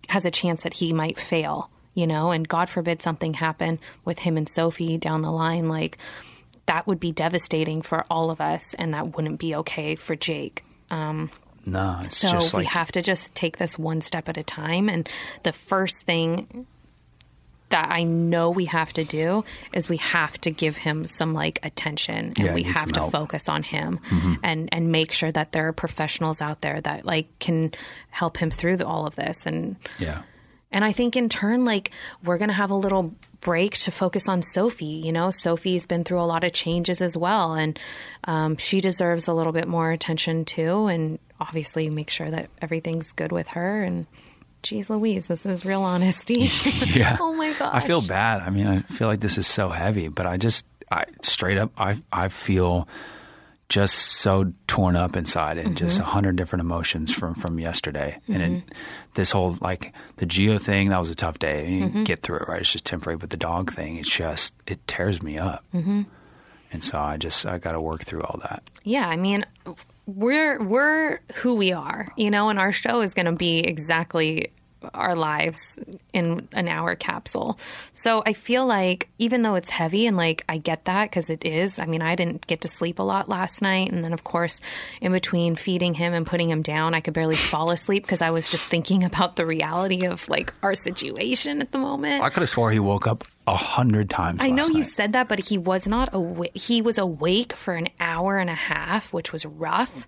has 0.10 0.26
a 0.26 0.32
chance 0.32 0.64
that 0.64 0.74
he 0.74 0.94
might 0.94 1.20
fail, 1.20 1.70
you 1.94 2.08
know, 2.08 2.32
and 2.32 2.48
God 2.48 2.70
forbid 2.70 3.02
something 3.02 3.34
happen 3.34 3.80
with 4.06 4.20
him 4.20 4.38
and 4.38 4.48
Sophie 4.48 4.98
down 4.98 5.22
the 5.22 5.32
line, 5.32 5.68
like 5.68 5.98
that 6.66 6.88
would 6.88 7.00
be 7.00 7.12
devastating 7.12 7.82
for 7.82 8.06
all 8.10 8.32
of 8.32 8.40
us, 8.40 8.74
and 8.76 8.94
that 8.94 9.16
wouldn't 9.16 9.40
be 9.40 9.56
okay 9.56 9.96
for 9.96 10.16
Jake. 10.16 10.64
Um, 10.90 11.30
No, 11.66 12.02
it's 12.04 12.18
so 12.18 12.28
just 12.30 12.54
we 12.54 12.66
have 12.66 12.92
to 12.94 13.02
just 13.02 13.34
take 13.36 13.58
this 13.58 13.80
one 13.80 14.02
step 14.02 14.28
at 14.30 14.38
a 14.38 14.44
time. 14.44 14.90
And 14.90 15.08
the 15.44 15.54
first 15.54 16.04
thing 16.04 16.68
that 17.70 17.90
I 17.90 18.04
know 18.04 18.52
we 18.52 18.66
have 18.66 18.94
to 18.94 19.04
do 19.04 19.44
is 19.74 19.90
we 19.90 19.98
have 19.98 20.40
to 20.42 20.52
give 20.52 20.78
him 20.78 21.08
some 21.08 21.34
like 21.34 21.60
attention 21.64 22.34
and 22.38 22.40
Yeah, 22.40 22.54
we 22.54 22.64
have 22.64 22.92
to 22.92 23.00
help. 23.00 23.12
focus 23.12 23.50
on 23.50 23.64
him 23.64 24.00
mm-hmm. 24.10 24.34
and 24.44 24.70
and 24.72 24.92
make 24.92 25.12
sure 25.12 25.32
that 25.32 25.54
there 25.54 25.68
are 25.70 25.74
professionals 25.74 26.40
out 26.40 26.62
there 26.62 26.80
that 26.82 27.04
like 27.04 27.28
can 27.40 27.72
help 28.12 28.38
him 28.38 28.52
through 28.52 28.78
the, 28.78 28.86
all 28.86 29.08
of 29.08 29.16
this 29.16 29.48
and 29.48 29.78
yeah. 29.98 30.22
and 30.72 30.86
I 30.86 30.92
think 30.92 31.16
in 31.16 31.30
turn, 31.30 31.66
like, 31.66 31.90
we're 32.24 32.38
going 32.38 32.50
to 32.50 32.56
have 32.56 32.70
a 32.70 32.76
little 32.76 33.16
break 33.44 33.78
to 33.80 33.92
focus 33.92 34.28
on 34.28 34.42
Sophie. 34.42 34.86
You 34.86 35.12
know, 35.12 35.30
Sophie's 35.30 35.86
been 35.86 36.04
through 36.04 36.22
a 36.22 36.26
lot 36.26 36.44
of 36.44 36.54
changes 36.54 37.02
as 37.02 37.16
well, 37.16 37.54
and 37.54 37.78
um, 38.24 38.58
she 38.58 38.82
deserves 38.82 39.28
a 39.28 39.34
little 39.34 39.54
bit 39.54 39.68
more 39.68 39.92
attention 39.92 40.46
too. 40.46 40.88
And 40.88 41.20
obviously, 41.40 41.90
make 41.90 42.10
sure 42.10 42.30
that 42.30 42.50
everything's 42.62 43.12
good 43.12 43.32
with 43.32 43.50
her. 43.50 43.84
And 43.84 44.08
geez 44.64 44.90
Louise, 44.90 45.28
this 45.28 45.46
is 45.46 45.66
real 45.66 45.84
honesty. 45.84 46.50
Yeah. 46.88 47.18
oh 47.22 47.34
my 47.34 47.54
gosh. 47.54 47.72
I 47.74 47.80
feel 47.80 48.02
bad. 48.02 48.42
I 48.42 48.50
mean, 48.50 48.68
I 48.68 48.82
feel 48.82 49.08
like 49.08 49.20
this 49.20 49.38
is 49.38 49.48
so 49.48 49.70
heavy, 49.70 50.10
but 50.10 50.26
I 50.28 50.38
just, 50.38 50.66
I 50.92 51.06
straight 51.22 51.58
up, 51.58 51.72
I, 51.78 51.98
I 52.12 52.28
feel 52.30 52.88
just 53.70 53.96
so 53.96 54.54
torn 54.68 54.96
up 54.96 55.16
inside 55.16 55.58
and 55.58 55.76
just 55.78 55.98
Mm-hmm. 56.00 56.08
a 56.08 56.12
hundred 56.12 56.36
different 56.36 56.62
emotions 56.62 57.12
from 57.12 57.34
from 57.36 57.60
yesterday. 57.60 58.20
And 58.28 58.42
it, 58.42 58.64
this 59.16 59.32
whole 59.32 59.58
like 59.62 59.94
the 60.18 60.26
Gio 60.26 60.60
thing, 60.62 60.90
that 60.90 61.00
was 61.00 61.10
a 61.10 61.16
tough 61.16 61.40
day. 61.40 61.70
You 61.72 61.86
Mm-hmm. 61.86 62.04
get 62.04 62.22
through 62.22 62.38
it, 62.40 62.48
right? 62.48 62.62
It's 62.62 62.72
just 62.72 62.86
temporary. 62.86 63.18
But 63.18 63.30
the 63.32 63.38
dog 63.38 63.72
thing, 63.72 63.98
it's 63.98 64.10
just 64.10 64.54
it 64.68 64.86
tears 64.88 65.22
me 65.24 65.38
up. 65.38 65.64
Mm-hmm. 65.74 66.04
And 66.72 66.84
so 66.84 66.98
I 66.98 67.18
just 67.18 67.46
I 67.46 67.58
got 67.58 67.72
to 67.74 67.82
work 67.82 68.04
through 68.04 68.22
all 68.24 68.40
that. 68.44 68.64
Yeah, 68.84 69.08
I 69.08 69.16
mean, 69.16 69.46
we're 70.06 70.62
we're 70.64 71.20
who 71.36 71.56
we 71.56 71.72
are, 71.72 72.12
you 72.18 72.30
know, 72.32 72.50
and 72.50 72.60
our 72.60 72.72
show 72.72 73.02
is 73.02 73.14
going 73.14 73.28
to 73.28 73.32
be 73.32 73.60
exactly 73.60 74.52
our 74.94 75.16
lives 75.16 75.80
in 76.14 76.48
an 76.52 76.68
hour 76.68 76.96
capsule. 76.96 77.60
So 77.94 78.24
I 78.26 78.34
feel 78.34 78.66
like 78.66 79.10
even 79.18 79.42
though 79.42 79.56
it's 79.56 79.70
heavy 79.70 80.08
and 80.08 80.18
like 80.18 80.44
I 80.50 80.58
get 80.58 80.86
that 80.86 81.10
because 81.10 81.30
it 81.30 81.46
is. 81.46 81.80
I 81.80 81.86
mean, 81.86 82.02
I 82.02 82.16
didn't 82.16 82.48
get 82.48 82.62
to 82.62 82.68
sleep 82.68 83.00
a 83.00 83.04
lot 83.04 83.30
last 83.30 83.62
night, 83.62 83.92
and 83.92 84.04
then 84.04 84.14
of 84.14 84.24
course, 84.24 84.62
in 85.02 85.12
between 85.12 85.56
feeding 85.56 85.94
him 85.94 86.14
and 86.14 86.26
putting 86.26 86.50
him 86.50 86.62
down, 86.62 86.94
I 86.94 87.02
could 87.02 87.14
barely 87.14 87.36
fall 87.36 87.72
asleep 87.72 88.04
because 88.04 88.22
I 88.22 88.32
was 88.32 88.50
just 88.50 88.68
thinking 88.68 89.04
about 89.14 89.36
the 89.36 89.46
reality 89.46 90.06
of 90.06 90.28
like 90.30 90.54
our 90.64 90.76
situation 90.76 91.62
at 91.62 91.72
the 91.72 91.78
moment. 91.78 92.24
I 92.24 92.30
could 92.30 92.42
have 92.42 92.50
swore 92.50 92.72
he 92.72 92.80
woke 92.80 93.08
up 93.08 93.26
a 93.48 93.56
hundred 93.56 94.10
times. 94.10 94.40
I 94.42 94.50
know 94.50 94.66
you 94.66 94.76
night. 94.76 94.86
said 94.86 95.14
that, 95.14 95.28
but 95.28 95.40
he 95.40 95.58
was 95.58 95.88
not 95.88 96.14
awake. 96.14 96.56
He 96.56 96.82
was 96.82 96.98
awake 96.98 97.54
for 97.54 97.74
an 97.74 97.90
hour 98.00 98.38
and 98.38 98.50
a 98.50 98.56
half, 98.56 99.12
which 99.12 99.34
was 99.34 99.46
rough. 99.46 100.08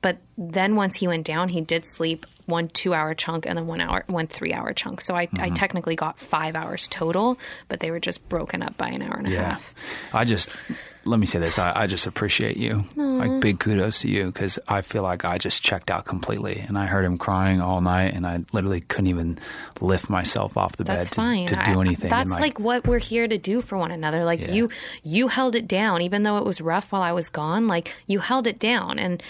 But 0.00 0.18
then 0.36 0.76
once 0.76 0.96
he 0.96 1.08
went 1.08 1.24
down, 1.26 1.48
he 1.48 1.62
did 1.62 1.86
sleep 1.86 2.26
one 2.46 2.68
two 2.68 2.92
hour 2.94 3.14
chunk 3.14 3.46
and 3.46 3.56
then 3.56 3.66
one 3.66 3.80
hour, 3.80 4.04
one 4.06 4.26
three 4.26 4.52
hour 4.52 4.72
chunk. 4.72 5.00
So 5.00 5.14
I, 5.14 5.22
I 5.22 5.26
Mm-hmm. 5.26 5.54
technically 5.54 5.96
got 5.96 6.18
five 6.18 6.54
hours 6.56 6.88
total, 6.88 7.38
but 7.68 7.80
they 7.80 7.90
were 7.90 8.00
just 8.00 8.28
broken 8.28 8.62
up 8.62 8.76
by 8.76 8.88
an 8.88 9.02
hour 9.02 9.14
and 9.16 9.28
a 9.28 9.30
Yeah. 9.30 9.50
half. 9.50 9.74
I 10.12 10.24
just 10.24 10.50
let 11.06 11.20
me 11.20 11.26
say 11.26 11.38
this. 11.38 11.58
I, 11.58 11.82
I 11.82 11.86
just 11.86 12.06
appreciate 12.06 12.56
you. 12.56 12.84
Like 12.96 13.40
big 13.40 13.60
kudos 13.60 14.00
to 14.00 14.08
you 14.08 14.26
because 14.26 14.58
I 14.66 14.80
feel 14.80 15.02
like 15.02 15.24
I 15.26 15.36
just 15.36 15.62
checked 15.62 15.90
out 15.90 16.06
completely, 16.06 16.58
and 16.66 16.78
I 16.78 16.86
heard 16.86 17.04
him 17.04 17.18
crying 17.18 17.60
all 17.60 17.80
night, 17.82 18.14
and 18.14 18.26
I 18.26 18.40
literally 18.52 18.80
couldn't 18.80 19.08
even 19.08 19.38
lift 19.82 20.08
myself 20.08 20.56
off 20.56 20.76
the 20.76 20.84
That's 20.84 21.08
bed 21.10 21.12
to, 21.12 21.16
fine. 21.16 21.46
to 21.46 21.54
do 21.64 21.78
I- 21.78 21.80
anything. 21.82 22.08
That's 22.10 22.30
and 22.30 22.40
like, 22.40 22.58
what 22.58 22.86
we're 22.86 22.98
here 22.98 23.28
to 23.28 23.36
do 23.36 23.60
for 23.60 23.76
one 23.76 23.90
another. 23.90 24.24
Like 24.24 24.42
Yeah. 24.46 24.52
you, 24.52 24.70
you 25.02 25.28
held 25.28 25.54
it 25.56 25.68
down, 25.68 26.00
even 26.00 26.22
though 26.22 26.38
it 26.38 26.44
was 26.46 26.60
rough 26.62 26.90
while 26.92 27.02
I 27.02 27.12
was 27.12 27.28
gone. 27.28 27.66
Like 27.68 27.94
you 28.06 28.20
held 28.20 28.46
it 28.46 28.58
down, 28.58 28.98
and 28.98 29.22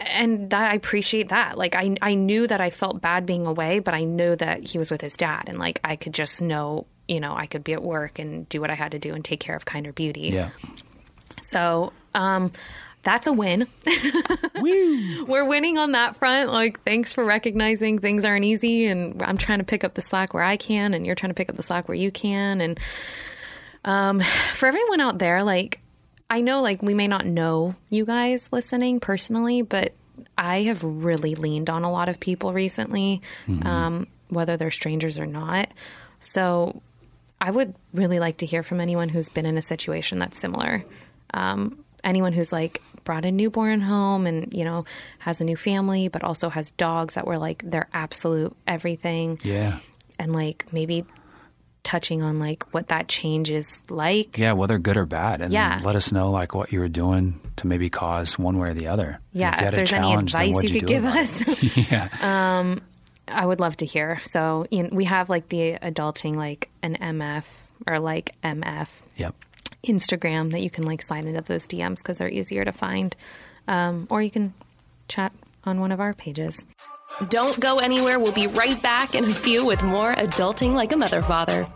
and 0.00 0.50
that 0.50 0.70
I 0.70 0.74
appreciate 0.74 1.28
that. 1.28 1.58
Like 1.58 1.74
I, 1.76 1.96
I 2.00 2.14
knew 2.14 2.46
that 2.46 2.60
I 2.60 2.70
felt 2.70 3.00
bad 3.00 3.26
being 3.26 3.46
away, 3.46 3.78
but 3.78 3.94
I 3.94 4.04
knew 4.04 4.34
that 4.36 4.64
he 4.64 4.78
was 4.78 4.90
with 4.90 5.00
his 5.00 5.16
dad, 5.16 5.44
and 5.46 5.58
like 5.58 5.80
I 5.84 5.96
could 5.96 6.14
just 6.14 6.40
know, 6.42 6.86
you 7.06 7.20
know, 7.20 7.34
I 7.34 7.46
could 7.46 7.64
be 7.64 7.72
at 7.72 7.82
work 7.82 8.18
and 8.18 8.48
do 8.48 8.60
what 8.60 8.70
I 8.70 8.74
had 8.74 8.92
to 8.92 8.98
do 8.98 9.14
and 9.14 9.24
take 9.24 9.40
care 9.40 9.56
of 9.56 9.64
Kinder 9.64 9.92
Beauty. 9.92 10.30
yeah. 10.32 10.50
So, 11.40 11.92
um, 12.14 12.52
that's 13.02 13.26
a 13.26 13.32
win. 13.32 13.66
We're 14.54 15.46
winning 15.46 15.78
on 15.78 15.92
that 15.92 16.16
front. 16.16 16.50
Like, 16.50 16.82
thanks 16.84 17.12
for 17.12 17.24
recognizing 17.24 17.98
things 17.98 18.24
aren't 18.24 18.44
easy, 18.44 18.86
and 18.86 19.22
I'm 19.22 19.38
trying 19.38 19.58
to 19.58 19.64
pick 19.64 19.84
up 19.84 19.94
the 19.94 20.02
slack 20.02 20.34
where 20.34 20.42
I 20.42 20.56
can, 20.56 20.92
and 20.92 21.06
you're 21.06 21.14
trying 21.14 21.30
to 21.30 21.34
pick 21.34 21.48
up 21.48 21.56
the 21.56 21.62
slack 21.62 21.88
where 21.88 21.96
you 21.96 22.10
can. 22.10 22.60
And 22.60 22.80
um, 23.84 24.20
for 24.54 24.66
everyone 24.66 25.00
out 25.00 25.18
there, 25.18 25.42
like, 25.42 25.80
I 26.30 26.40
know, 26.42 26.62
like, 26.62 26.80
we 26.80 26.94
may 26.94 27.08
not 27.08 27.26
know 27.26 27.74
you 27.90 28.04
guys 28.06 28.48
listening 28.52 29.00
personally, 29.00 29.62
but 29.62 29.92
I 30.38 30.62
have 30.62 30.82
really 30.84 31.34
leaned 31.34 31.68
on 31.68 31.82
a 31.82 31.90
lot 31.90 32.08
of 32.08 32.20
people 32.20 32.52
recently, 32.52 33.20
um, 33.62 34.06
whether 34.28 34.56
they're 34.56 34.70
strangers 34.70 35.18
or 35.18 35.26
not. 35.26 35.70
So, 36.20 36.80
I 37.40 37.50
would 37.50 37.74
really 37.94 38.20
like 38.20 38.36
to 38.38 38.46
hear 38.46 38.62
from 38.62 38.80
anyone 38.80 39.08
who's 39.08 39.28
been 39.30 39.46
in 39.46 39.56
a 39.58 39.62
situation 39.62 40.18
that's 40.18 40.38
similar. 40.38 40.84
Um, 41.34 41.82
anyone 42.04 42.32
who's 42.32 42.52
like 42.52 42.82
brought 43.04 43.24
a 43.24 43.30
newborn 43.30 43.80
home 43.80 44.26
and 44.26 44.52
you 44.52 44.62
know 44.64 44.84
has 45.20 45.40
a 45.40 45.44
new 45.44 45.56
family, 45.56 46.08
but 46.08 46.22
also 46.22 46.50
has 46.50 46.70
dogs 46.72 47.14
that 47.14 47.26
were 47.26 47.38
like 47.38 47.62
their 47.68 47.88
absolute 47.94 48.54
everything, 48.66 49.38
Yeah. 49.42 49.78
and 50.18 50.34
like 50.34 50.66
maybe 50.70 51.04
touching 51.82 52.22
on 52.22 52.38
like 52.38 52.64
what 52.72 52.88
that 52.88 53.08
change 53.08 53.50
is 53.50 53.80
like. 53.88 54.36
Yeah, 54.38 54.52
whether 54.52 54.78
good 54.78 54.96
or 54.96 55.06
bad, 55.06 55.40
and 55.40 55.52
Yeah. 55.52 55.80
let 55.82 55.96
us 55.96 56.12
know 56.12 56.30
like 56.30 56.54
what 56.54 56.72
you 56.72 56.80
were 56.80 56.88
doing 56.88 57.40
to 57.56 57.66
maybe 57.66 57.90
cause 57.90 58.38
one 58.38 58.58
way 58.58 58.70
or 58.70 58.74
the 58.74 58.88
other. 58.88 59.20
Yeah, 59.32 59.50
if, 59.50 59.64
had 59.64 59.74
there's 59.74 59.92
any 59.92 60.14
advice 60.14 60.62
you 60.62 60.80
could 60.80 60.88
give 60.88 61.04
us, 61.04 61.44
yeah, 61.76 62.76
I 63.28 63.46
would 63.46 63.60
love 63.60 63.76
to 63.78 63.86
hear. 63.86 64.20
So 64.24 64.66
you 64.70 64.82
know, 64.84 64.88
we 64.92 65.04
have 65.04 65.28
like 65.28 65.48
the 65.48 65.74
adulting 65.82 66.36
like 66.36 66.68
an 66.82 66.96
MF 67.00 67.44
or 67.86 67.98
like 67.98 68.34
MF 68.42 68.88
yep. 69.16 69.34
Instagram 69.86 70.52
that 70.52 70.60
you 70.60 70.70
can 70.70 70.84
like 70.84 71.02
slide 71.02 71.24
into 71.24 71.40
those 71.40 71.66
DMs 71.66 71.96
because 71.98 72.18
they're 72.18 72.28
easier 72.28 72.64
to 72.64 72.72
find. 72.72 73.14
Um, 73.68 74.06
or 74.10 74.20
you 74.20 74.30
can 74.30 74.52
chat 75.08 75.32
on 75.64 75.80
one 75.80 75.92
of 75.92 76.00
our 76.00 76.14
pages. 76.14 76.64
Don't 77.28 77.58
go 77.60 77.78
anywhere. 77.78 78.18
We'll 78.18 78.32
be 78.32 78.46
right 78.46 78.80
back 78.80 79.14
in 79.14 79.24
a 79.24 79.34
few 79.34 79.66
with 79.66 79.82
more 79.82 80.14
Adulting 80.14 80.72
Like 80.72 80.92
a 80.92 80.96
Mother 80.96 81.20
Father. 81.20 81.66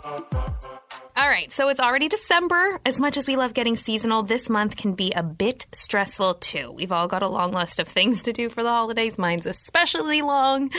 All 1.16 1.28
right, 1.28 1.53
so 1.53 1.68
it's 1.68 1.78
already 1.78 2.09
December. 2.09 2.80
As 2.85 3.01
much 3.01 3.16
as 3.16 3.26
we 3.26 3.37
love 3.37 3.55
getting 3.55 3.76
seasonal, 3.76 4.24
this 4.24 4.51
month 4.51 4.76
can 4.76 4.95
be 4.95 5.12
a 5.12 5.22
bit 5.22 5.66
stressful 5.72 6.35
too. 6.35 6.72
We've 6.72 6.91
all 6.91 7.07
got 7.07 7.22
a 7.22 7.28
long 7.28 7.53
list 7.53 7.78
of 7.78 7.87
things 7.87 8.22
to 8.24 8.32
do 8.32 8.49
for 8.49 8.64
the 8.64 8.68
holidays. 8.68 9.16
Mine's 9.16 9.47
especially 9.47 10.22
long. 10.22 10.70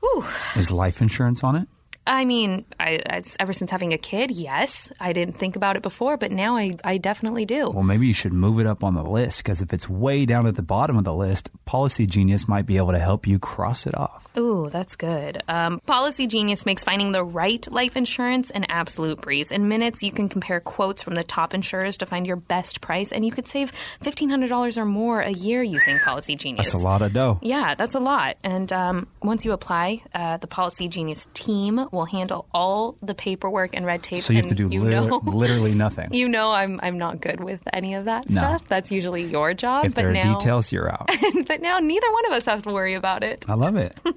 Whew. 0.00 0.24
Is 0.54 0.70
life 0.70 1.02
insurance 1.02 1.42
on 1.42 1.56
it? 1.56 1.68
I 2.06 2.24
mean, 2.24 2.66
I, 2.78 3.00
I, 3.08 3.22
ever 3.40 3.52
since 3.52 3.70
having 3.70 3.92
a 3.92 3.98
kid, 3.98 4.30
yes. 4.30 4.92
I 5.00 5.12
didn't 5.12 5.34
think 5.34 5.56
about 5.56 5.76
it 5.76 5.82
before, 5.82 6.16
but 6.16 6.30
now 6.30 6.56
I, 6.56 6.72
I 6.84 6.98
definitely 6.98 7.46
do. 7.46 7.70
Well, 7.70 7.82
maybe 7.82 8.06
you 8.06 8.14
should 8.14 8.32
move 8.32 8.60
it 8.60 8.66
up 8.66 8.84
on 8.84 8.94
the 8.94 9.02
list 9.02 9.38
because 9.38 9.62
if 9.62 9.72
it's 9.72 9.88
way 9.88 10.26
down 10.26 10.46
at 10.46 10.54
the 10.54 10.62
bottom 10.62 10.98
of 10.98 11.04
the 11.04 11.14
list, 11.14 11.50
Policy 11.64 12.06
Genius 12.06 12.46
might 12.46 12.66
be 12.66 12.76
able 12.76 12.92
to 12.92 12.98
help 12.98 13.26
you 13.26 13.38
cross 13.38 13.86
it 13.86 13.94
off. 13.94 14.28
Ooh, 14.36 14.68
that's 14.70 14.96
good. 14.96 15.42
Um, 15.48 15.80
Policy 15.86 16.26
Genius 16.26 16.66
makes 16.66 16.84
finding 16.84 17.12
the 17.12 17.24
right 17.24 17.66
life 17.72 17.96
insurance 17.96 18.50
an 18.50 18.66
absolute 18.68 19.20
breeze. 19.22 19.50
In 19.50 19.68
minutes, 19.68 20.02
you 20.02 20.12
can 20.12 20.28
compare 20.28 20.60
quotes 20.60 21.02
from 21.02 21.14
the 21.14 21.24
top 21.24 21.54
insurers 21.54 21.96
to 21.98 22.06
find 22.06 22.26
your 22.26 22.36
best 22.36 22.82
price, 22.82 23.12
and 23.12 23.24
you 23.24 23.32
could 23.32 23.46
save 23.46 23.72
$1,500 24.02 24.76
or 24.76 24.84
more 24.84 25.20
a 25.20 25.30
year 25.30 25.62
using 25.62 25.98
Policy 26.00 26.36
Genius. 26.36 26.66
That's 26.66 26.74
a 26.74 26.84
lot 26.84 27.00
of 27.00 27.14
dough. 27.14 27.38
Yeah, 27.40 27.74
that's 27.74 27.94
a 27.94 28.00
lot. 28.00 28.36
And 28.44 28.70
um, 28.72 29.06
once 29.22 29.44
you 29.44 29.52
apply, 29.52 30.02
uh, 30.14 30.36
the 30.36 30.46
Policy 30.46 30.88
Genius 30.88 31.26
team 31.32 31.88
will 31.94 32.04
handle 32.06 32.46
all 32.52 32.96
the 33.02 33.14
paperwork 33.14 33.74
and 33.74 33.86
red 33.86 34.02
tape. 34.02 34.22
So 34.22 34.32
you 34.32 34.38
have 34.40 34.48
to 34.48 34.54
do 34.54 34.68
lit- 34.68 34.90
know, 34.90 35.22
literally 35.24 35.74
nothing. 35.74 36.12
You 36.12 36.28
know, 36.28 36.50
I'm 36.50 36.80
I'm 36.82 36.98
not 36.98 37.20
good 37.20 37.42
with 37.42 37.60
any 37.72 37.94
of 37.94 38.04
that 38.06 38.28
No. 38.28 38.40
stuff. 38.40 38.68
That's 38.68 38.90
usually 38.90 39.22
your 39.24 39.54
job. 39.54 39.86
if 39.86 39.94
but 39.94 40.02
there 40.02 40.10
are 40.10 40.12
now, 40.12 40.38
details, 40.38 40.70
you're 40.72 40.90
out. 40.92 41.08
but 41.46 41.60
now 41.62 41.78
neither 41.78 42.10
one 42.12 42.26
of 42.26 42.32
us 42.32 42.44
have 42.46 42.62
to 42.62 42.70
worry 42.72 42.94
about 42.94 43.22
it. 43.22 43.44
I 43.48 43.54
love 43.54 43.76
it. 43.76 43.96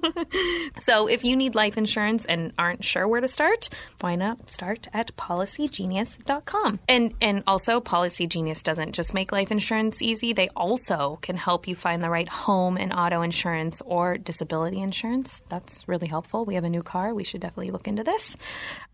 So 0.80 1.06
if 1.06 1.24
you 1.24 1.36
need 1.36 1.54
life 1.54 1.76
insurance 1.76 2.24
and 2.24 2.52
aren't 2.58 2.84
sure 2.84 3.06
where 3.08 3.20
to 3.20 3.28
start, 3.28 3.68
why 4.00 4.14
not 4.14 4.48
start 4.48 4.86
at 4.94 5.14
policygenius.com. 5.16 6.78
And 6.88 7.14
and 7.20 7.42
also 7.46 7.80
Policy 7.80 8.26
Genius 8.26 8.62
doesn't 8.62 8.92
just 8.92 9.14
make 9.14 9.32
life 9.32 9.50
insurance 9.50 10.00
easy, 10.02 10.32
they 10.32 10.48
also 10.56 11.18
can 11.22 11.36
help 11.36 11.66
you 11.68 11.74
find 11.74 12.02
the 12.02 12.10
right 12.10 12.28
home 12.28 12.76
and 12.76 12.92
auto 12.92 13.22
insurance 13.22 13.82
or 13.84 14.16
disability 14.18 14.80
insurance. 14.80 15.42
That's 15.48 15.86
really 15.88 16.06
helpful. 16.08 16.44
We 16.44 16.54
have 16.54 16.64
a 16.64 16.70
new 16.70 16.82
car, 16.82 17.14
we 17.14 17.24
should 17.24 17.40
definitely 17.40 17.67
look 17.72 17.88
into 17.88 18.04
this. 18.04 18.36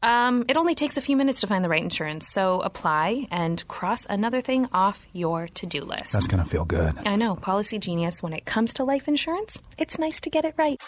Um, 0.03 0.45
it 0.49 0.57
only 0.57 0.75
takes 0.75 0.97
a 0.97 1.01
few 1.01 1.17
minutes 1.17 1.41
to 1.41 1.47
find 1.47 1.65
the 1.65 1.69
right 1.69 1.83
insurance, 1.83 2.29
so 2.29 2.61
apply 2.61 3.27
and 3.31 3.67
cross 3.69 4.07
another 4.09 4.41
thing 4.41 4.69
off 4.73 5.07
your 5.13 5.49
to-do 5.49 5.83
list. 5.83 6.13
That's 6.13 6.27
going 6.27 6.43
to 6.43 6.49
feel 6.49 6.65
good. 6.65 7.07
I 7.07 7.17
know, 7.17 7.37
Policy 7.37 7.79
Genius, 7.79 8.23
when 8.23 8.33
it 8.33 8.45
comes 8.45 8.75
to 8.75 8.85
life 8.85 9.09
insurance, 9.09 9.59
it's 9.79 9.99
nice 9.99 10.21
to 10.21 10.31
get 10.31 10.45
it 10.45 10.55
right. 10.57 10.81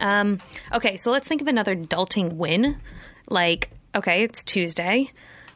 Um, 0.00 0.38
okay, 0.72 0.96
so 0.96 1.10
let's 1.10 1.28
think 1.28 1.40
of 1.42 1.48
another 1.48 1.76
adulting 1.76 2.34
win. 2.34 2.80
Like, 3.28 3.70
okay, 3.94 4.22
it's 4.22 4.42
Tuesday. 4.44 5.10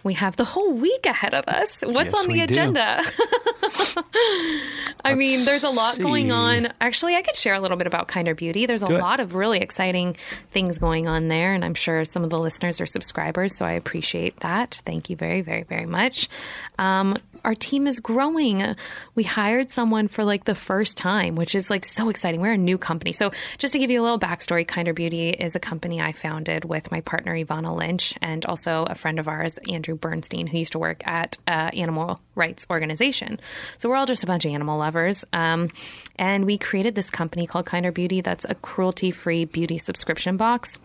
We 0.04 0.14
have 0.14 0.36
the 0.36 0.44
whole 0.44 0.72
week 0.74 1.06
ahead 1.06 1.34
of 1.34 1.44
us. 1.48 1.80
What's 1.82 2.12
Yes, 2.12 2.22
on 2.22 2.28
the 2.28 2.40
agenda? 2.42 3.02
I 5.04 5.14
mean, 5.14 5.44
there's 5.44 5.64
a 5.64 5.70
lot 5.70 5.98
going 5.98 6.30
on. 6.30 6.72
Actually, 6.80 7.16
I 7.16 7.22
could 7.22 7.36
share 7.36 7.54
a 7.54 7.60
little 7.60 7.76
bit 7.76 7.86
about 7.86 8.08
Kinder 8.08 8.34
Beauty. 8.34 8.66
There's 8.66 8.82
a 8.82 8.86
Do 8.86 8.96
it. 8.96 9.00
lot 9.00 9.20
of 9.20 9.34
really 9.34 9.60
exciting 9.60 10.16
things 10.52 10.78
going 10.78 11.08
on 11.08 11.28
there, 11.28 11.52
and 11.54 11.64
I'm 11.64 11.74
sure 11.74 12.04
some 12.04 12.22
of 12.24 12.30
the 12.30 12.38
listeners 12.38 12.80
are 12.80 12.86
subscribers, 12.86 13.56
so 13.56 13.64
I 13.66 13.72
appreciate 13.72 14.40
that. 14.40 14.80
Thank 14.86 15.10
you 15.10 15.16
very, 15.16 15.40
very, 15.42 15.62
very 15.64 15.86
much. 15.86 16.28
Um, 16.78 17.16
our 17.44 17.54
team 17.54 17.86
is 17.86 18.00
growing. 18.00 18.74
We 19.14 19.22
hired 19.22 19.70
someone 19.70 20.08
for 20.08 20.24
like 20.24 20.44
the 20.44 20.54
first 20.54 20.96
time, 20.96 21.36
which 21.36 21.54
is 21.54 21.70
like 21.70 21.84
so 21.84 22.08
exciting. 22.08 22.40
We're 22.40 22.52
a 22.52 22.58
new 22.58 22.78
company. 22.78 23.12
So, 23.12 23.32
just 23.58 23.72
to 23.72 23.78
give 23.78 23.90
you 23.90 24.00
a 24.00 24.04
little 24.04 24.18
backstory, 24.18 24.66
Kinder 24.66 24.92
Beauty 24.92 25.30
is 25.30 25.54
a 25.54 25.60
company 25.60 26.00
I 26.00 26.12
founded 26.12 26.64
with 26.64 26.90
my 26.90 27.00
partner 27.02 27.36
Evanna 27.36 27.74
Lynch 27.74 28.14
and 28.22 28.44
also 28.46 28.86
a 28.88 28.94
friend 28.94 29.18
of 29.18 29.28
ours, 29.28 29.58
Andrew 29.68 29.94
Bernstein, 29.94 30.46
who 30.46 30.58
used 30.58 30.72
to 30.72 30.78
work 30.78 31.06
at 31.06 31.38
uh, 31.46 31.70
Animal 31.74 32.20
Rights 32.34 32.66
Organization. 32.70 33.38
So, 33.78 33.88
we're 33.88 33.96
all 33.96 34.06
just 34.06 34.24
a 34.24 34.26
bunch 34.26 34.44
of 34.44 34.52
animal 34.52 34.78
lovers. 34.78 35.24
Um, 35.32 35.70
and 36.16 36.46
we 36.46 36.58
created 36.58 36.94
this 36.94 37.10
company 37.10 37.46
called 37.46 37.66
Kinder 37.66 37.92
Beauty 37.92 38.20
that's 38.20 38.46
a 38.48 38.54
cruelty 38.54 39.10
free 39.10 39.44
beauty 39.44 39.78
subscription 39.78 40.36
box 40.36 40.78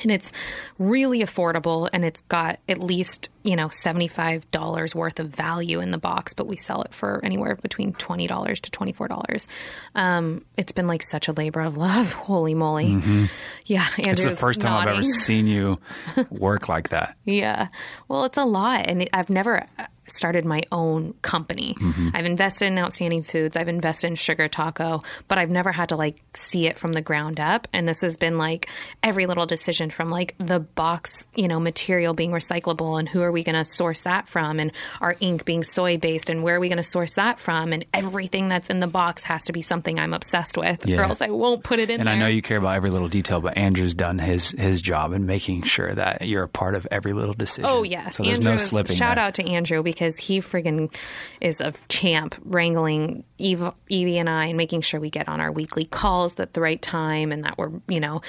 and 0.00 0.10
it's 0.10 0.32
really 0.78 1.20
affordable 1.20 1.88
and 1.92 2.04
it's 2.04 2.20
got 2.22 2.58
at 2.68 2.80
least 2.80 3.28
you 3.42 3.56
know 3.56 3.68
$75 3.68 4.94
worth 4.94 5.20
of 5.20 5.28
value 5.28 5.80
in 5.80 5.90
the 5.90 5.98
box 5.98 6.32
but 6.32 6.46
we 6.46 6.56
sell 6.56 6.82
it 6.82 6.94
for 6.94 7.20
anywhere 7.24 7.56
between 7.56 7.92
$20 7.92 8.60
to 8.60 8.70
$24 8.70 9.46
um, 9.94 10.44
it's 10.56 10.72
been 10.72 10.86
like 10.86 11.02
such 11.02 11.28
a 11.28 11.32
labor 11.32 11.60
of 11.60 11.76
love 11.76 12.12
holy 12.12 12.54
moly 12.54 13.28
yeah 13.66 13.86
Andrew's 13.98 13.98
Mm-hmm. 13.98 14.10
It's 14.10 14.22
the 14.22 14.36
first 14.36 14.60
time 14.60 14.76
I've 14.76 14.94
ever 14.94 15.02
seen 15.02 15.46
you 15.46 15.78
work 16.30 16.68
like 16.68 16.90
that. 16.90 17.16
Yeah. 17.24 17.68
Well, 18.08 18.24
it's 18.24 18.38
a 18.38 18.44
lot. 18.44 18.86
And 18.86 19.08
I've 19.12 19.30
never 19.30 19.64
uh, 19.78 19.86
started 20.06 20.44
my 20.44 20.62
own 20.70 21.14
company. 21.22 21.74
Mm-hmm. 21.80 22.10
I've 22.14 22.26
invested 22.26 22.66
in 22.66 22.78
Outstanding 22.78 23.22
Foods, 23.22 23.56
I've 23.56 23.68
invested 23.68 24.08
in 24.08 24.14
Sugar 24.16 24.48
Taco, 24.48 25.02
but 25.28 25.38
I've 25.38 25.50
never 25.50 25.72
had 25.72 25.88
to 25.90 25.96
like 25.96 26.22
see 26.34 26.66
it 26.66 26.78
from 26.78 26.92
the 26.92 27.00
ground 27.00 27.40
up. 27.40 27.68
And 27.72 27.88
this 27.88 28.00
has 28.02 28.16
been 28.16 28.38
like 28.38 28.68
every 29.02 29.26
little 29.26 29.46
decision 29.46 29.90
from 29.90 30.10
like 30.10 30.34
the 30.38 30.60
box, 30.60 31.26
you 31.34 31.48
know, 31.48 31.60
material 31.60 32.14
being 32.14 32.30
recyclable 32.30 32.98
and 32.98 33.08
who 33.08 33.22
are 33.22 33.31
we 33.32 33.42
going 33.42 33.56
to 33.56 33.64
source 33.64 34.02
that 34.02 34.28
from 34.28 34.60
and 34.60 34.70
our 35.00 35.16
ink 35.20 35.44
being 35.44 35.64
soy 35.64 35.98
based 35.98 36.30
and 36.30 36.42
where 36.42 36.56
are 36.56 36.60
we 36.60 36.68
going 36.68 36.76
to 36.76 36.82
source 36.82 37.14
that 37.14 37.40
from 37.40 37.72
and 37.72 37.84
everything 37.92 38.48
that's 38.48 38.70
in 38.70 38.80
the 38.80 38.86
box 38.86 39.24
has 39.24 39.44
to 39.46 39.52
be 39.52 39.62
something 39.62 39.98
I'm 39.98 40.14
obsessed 40.14 40.56
with 40.56 40.86
Yeah. 40.86 41.00
or 41.00 41.04
else 41.04 41.20
I 41.20 41.28
won't 41.30 41.64
put 41.64 41.78
it 41.78 41.90
in 41.90 42.00
And 42.00 42.06
there. 42.08 42.14
I 42.14 42.18
know 42.18 42.26
you 42.26 42.42
care 42.42 42.58
about 42.58 42.76
every 42.76 42.90
little 42.90 43.08
detail, 43.08 43.40
but 43.40 43.56
Andrew's 43.56 43.94
done 43.94 44.18
his 44.18 44.50
his 44.52 44.80
job 44.82 45.12
in 45.12 45.26
making 45.26 45.62
sure 45.62 45.92
that 45.94 46.28
you're 46.28 46.44
a 46.44 46.48
part 46.48 46.74
of 46.74 46.86
every 46.90 47.12
little 47.12 47.34
decision. 47.34 47.64
Oh 47.66 47.82
yes, 47.82 48.16
so 48.16 48.22
there's 48.22 48.40
no 48.40 48.52
Andrew- 48.52 48.66
slipping. 48.66 48.96
Shout 48.96 49.16
there. 49.16 49.24
out 49.24 49.34
to 49.34 49.44
Andrew 49.44 49.82
because 49.82 50.16
he 50.18 50.40
friggin' 50.40 50.94
is 51.40 51.60
a 51.60 51.72
champ 51.88 52.34
wrangling 52.44 53.24
Eve, 53.38 53.70
Evie 53.88 54.18
and 54.18 54.28
I 54.30 54.46
and 54.46 54.56
making 54.56 54.82
sure 54.82 55.00
we 55.00 55.10
get 55.10 55.28
on 55.28 55.40
our 55.40 55.50
weekly 55.50 55.84
calls 55.84 56.38
at 56.38 56.54
the 56.54 56.60
right 56.60 56.80
time 56.80 57.32
and 57.32 57.44
that 57.44 57.58
we're 57.58 57.70
you 57.88 57.98
know 58.00 58.20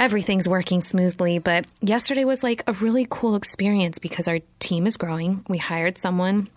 everything's 0.00 0.48
working 0.48 0.80
smoothly. 0.80 1.38
But 1.38 1.66
yesterday 1.82 2.24
was 2.24 2.42
like 2.42 2.64
a 2.66 2.72
really 2.72 3.06
cool 3.08 3.36
experience 3.36 3.98
because 3.98 4.26
our 4.26 4.40
team 4.58 4.86
is 4.86 4.96
growing. 4.96 5.44
We 5.46 5.58
hired 5.58 5.98
someone 5.98 6.48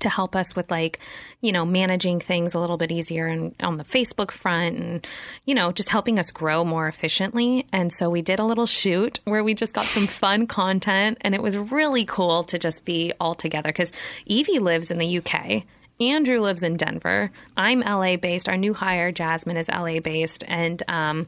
to 0.00 0.08
help 0.08 0.36
us 0.36 0.54
with 0.54 0.70
like 0.70 0.98
you 1.40 1.50
know 1.50 1.64
managing 1.64 2.20
things 2.20 2.54
a 2.54 2.58
little 2.58 2.76
bit 2.76 2.92
easier 2.92 3.26
and 3.26 3.54
on 3.60 3.78
the 3.78 3.84
facebook 3.84 4.30
front 4.30 4.76
and 4.76 5.06
you 5.46 5.54
know 5.54 5.72
just 5.72 5.88
helping 5.88 6.18
us 6.18 6.30
grow 6.30 6.62
more 6.62 6.86
efficiently 6.86 7.66
and 7.72 7.90
so 7.90 8.10
we 8.10 8.20
did 8.20 8.38
a 8.38 8.44
little 8.44 8.66
shoot 8.66 9.18
where 9.24 9.42
we 9.42 9.54
just 9.54 9.72
got 9.72 9.86
some 9.86 10.06
fun 10.22 10.46
content 10.46 11.16
and 11.22 11.34
it 11.34 11.42
was 11.42 11.56
really 11.56 12.04
cool 12.04 12.44
to 12.44 12.58
just 12.58 12.84
be 12.84 13.12
all 13.18 13.34
together 13.34 13.70
because 13.70 13.90
evie 14.26 14.58
lives 14.58 14.90
in 14.90 14.98
the 14.98 15.18
uk 15.18 15.64
andrew 16.00 16.38
lives 16.38 16.62
in 16.62 16.76
denver 16.76 17.32
i'm 17.56 17.80
la 17.80 18.14
based 18.16 18.48
our 18.48 18.58
new 18.58 18.74
hire 18.74 19.10
jasmine 19.10 19.56
is 19.56 19.70
la 19.70 19.98
based 20.00 20.44
and 20.46 20.82
um, 20.86 21.26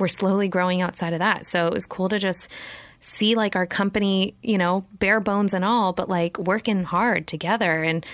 we're 0.00 0.08
slowly 0.08 0.48
growing 0.48 0.80
outside 0.82 1.12
of 1.12 1.18
that 1.20 1.46
so 1.46 1.66
it 1.68 1.72
was 1.72 1.86
cool 1.86 2.08
to 2.08 2.18
just 2.18 2.48
see 3.02 3.34
like 3.34 3.56
our 3.56 3.66
company, 3.66 4.34
you 4.42 4.58
know, 4.58 4.84
bare 4.98 5.20
bones 5.20 5.54
and 5.54 5.64
all, 5.64 5.94
but 5.94 6.08
like 6.10 6.38
working 6.38 6.84
hard 6.84 7.26
together. 7.26 7.82
And 7.82 8.04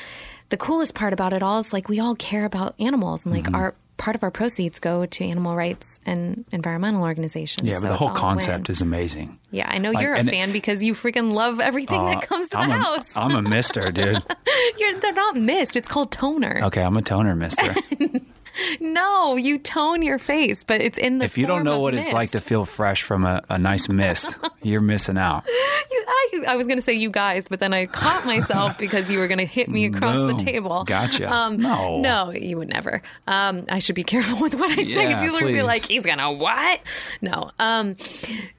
the 0.51 0.57
coolest 0.57 0.95
part 0.95 1.13
about 1.13 1.33
it 1.33 1.43
all 1.43 1.59
is 1.59 1.73
like 1.73 1.89
we 1.89 1.99
all 1.99 2.15
care 2.15 2.45
about 2.45 2.77
animals 2.79 3.25
and 3.25 3.35
like 3.35 3.47
Mm-hmm. 3.47 3.55
our 3.57 3.75
part 3.97 4.15
of 4.15 4.23
our 4.23 4.31
proceeds 4.31 4.79
go 4.79 5.05
to 5.05 5.25
animal 5.25 5.57
rights 5.57 5.99
and 6.07 6.45
environmental 6.53 7.03
organizations. 7.03 7.67
Yeah, 7.67 7.77
but 7.77 7.81
So 7.81 7.89
the 7.89 7.97
whole 7.97 8.11
concept 8.11 8.71
is 8.71 8.81
amazing. 8.81 9.39
Yeah, 9.51 9.67
I 9.69 9.79
know 9.79 9.91
Like, 9.91 10.03
you're 10.05 10.15
a 10.15 10.19
and 10.19 10.29
it- 10.29 10.31
fan 10.31 10.53
because 10.53 10.85
you 10.85 10.95
freaking 10.95 11.33
love 11.33 11.59
everything 11.59 11.99
Uh, 12.03 12.15
that 12.15 12.23
comes 12.29 12.49
to 12.51 12.59
I'm 12.59 12.69
the 12.69 12.75
a, 12.77 12.79
house. 12.79 13.17
I'm 13.17 13.35
a 13.35 13.43
mister, 13.43 13.91
dude. 13.91 14.23
you're, 14.79 15.01
they're 15.01 15.13
not 15.15 15.35
mist. 15.35 15.75
It's 15.75 15.89
called 15.89 16.13
toner. 16.13 16.61
Okay, 16.67 16.83
I'm 16.83 16.97
a 16.97 17.03
toner 17.03 17.35
mister. 17.35 17.75
No, 18.81 19.37
you 19.37 19.59
tone 19.59 20.03
your 20.03 20.19
face, 20.19 20.63
but 20.63 20.81
it's 20.81 20.99
in 20.99 21.19
the 21.19 21.25
if 21.25 21.37
you 21.39 21.47
don't 21.47 21.65
know 21.65 21.81
what 21.81 21.95
it's 21.95 22.13
like 22.13 22.31
to 22.33 22.39
feel 22.41 22.65
fresh 22.65 23.03
from 23.03 23.25
a, 23.25 23.43
a 23.49 23.59
nice 23.59 23.89
mist, 23.89 24.37
you're 24.63 24.81
missing 24.81 25.19
out. 25.19 25.45
You, 25.91 26.05
I, 26.09 26.45
I 26.49 26.57
was 26.57 26.67
going 26.67 26.79
to 26.79 26.83
say 26.83 26.93
you 26.95 27.11
guys, 27.11 27.49
but 27.49 27.61
then 27.61 27.73
I 27.73 27.87
caught 27.87 28.25
myself 28.27 28.79
because 28.79 29.11
you 29.11 29.19
were 29.19 29.29
going 29.29 29.39
to 29.39 29.45
hit 29.47 29.69
me 29.69 29.87
across 29.87 30.15
No. 30.15 30.27
the 30.29 30.35
table. 30.45 30.85
Gotcha. 30.85 31.31
Um, 31.33 31.57
No. 31.59 31.99
no, 32.01 32.33
you 32.33 32.57
would 32.59 32.69
never. 32.69 33.03
Um, 33.27 33.65
I 33.71 33.79
should 33.79 33.95
be 33.95 34.05
careful 34.05 34.41
with 34.41 34.55
what 34.55 34.71
I 34.71 34.83
say. 34.85 35.11
Yeah, 35.11 35.21
People 35.23 35.41
would 35.43 35.53
be 35.53 35.63
like, 35.63 35.85
"He's 35.87 36.05
gonna 36.05 36.33
what?" 36.33 36.81
No. 37.21 37.51
Um, 37.59 37.97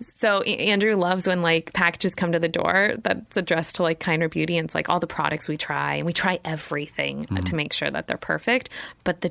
so 0.02 0.42
Andrew 0.42 0.96
loves 0.96 1.28
when 1.28 1.42
like 1.42 1.74
packages 1.74 2.16
come 2.16 2.32
to 2.34 2.40
the 2.40 2.48
door 2.50 2.94
that's 3.02 3.38
addressed 3.38 3.76
to 3.76 3.84
like 3.84 4.00
Kinder 4.00 4.30
Beauty, 4.30 4.58
and 4.58 4.66
it's 4.68 4.76
like 4.76 4.90
all 4.90 5.00
the 5.00 5.08
products 5.08 5.48
we 5.48 5.58
try, 5.58 5.96
and 5.96 6.06
we 6.06 6.14
try 6.14 6.40
everything 6.46 7.26
Mm-hmm. 7.28 7.38
to 7.38 7.56
make 7.56 7.74
sure 7.74 7.90
that 7.90 8.08
they're 8.08 8.18
perfect. 8.18 8.70
But 9.04 9.22
the 9.22 9.30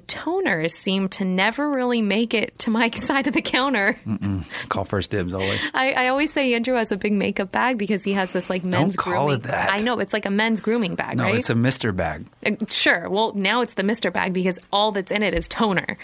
seem 0.68 1.08
to 1.10 1.24
never 1.24 1.68
really 1.70 2.02
make 2.02 2.34
it 2.34 2.58
to 2.60 2.70
my 2.70 2.90
side 2.90 3.26
of 3.26 3.34
the 3.34 3.42
counter. 3.42 3.98
Call 4.68 4.84
first 4.84 5.10
dibs 5.10 5.32
always. 5.34 5.68
I, 5.74 5.92
I 5.92 6.08
always 6.08 6.32
say 6.32 6.54
Andrew 6.54 6.74
has 6.76 6.92
a 6.92 6.96
big 6.96 7.12
makeup 7.12 7.52
bag 7.52 7.78
because 7.78 8.02
he 8.04 8.12
has 8.14 8.32
this 8.32 8.48
like 8.50 8.64
men's 8.64 8.96
call 8.96 9.12
grooming. 9.26 9.34
it 9.40 9.42
that. 9.44 9.70
I 9.72 9.78
know 9.78 9.98
it's 10.00 10.12
like 10.12 10.26
a 10.26 10.30
men's 10.30 10.60
grooming 10.60 10.94
bag, 10.94 11.16
No, 11.16 11.24
right? 11.24 11.34
it's 11.36 11.50
a 11.50 11.54
mister 11.54 11.92
bag. 11.92 12.26
Uh, 12.44 12.52
sure. 12.68 13.08
Well, 13.08 13.32
now 13.34 13.60
it's 13.60 13.74
the 13.74 13.82
Mister 13.82 14.10
bag 14.10 14.32
because 14.32 14.58
all 14.72 14.92
that's 14.92 15.12
in 15.12 15.22
it 15.22 15.34
is 15.34 15.46
toner. 15.48 15.98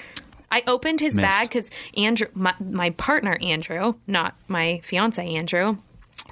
I 0.51 0.63
opened 0.67 1.01
his 1.01 1.15
Missed. 1.15 1.29
bag 1.29 1.43
because 1.45 1.71
Andrew, 1.97 2.27
my, 2.35 2.55
my 2.61 2.91
partner 2.91 3.39
Andrew, 3.41 3.95
not 4.07 4.35
my 4.49 4.81
fiance 4.85 5.25
Andrew. 5.35 5.77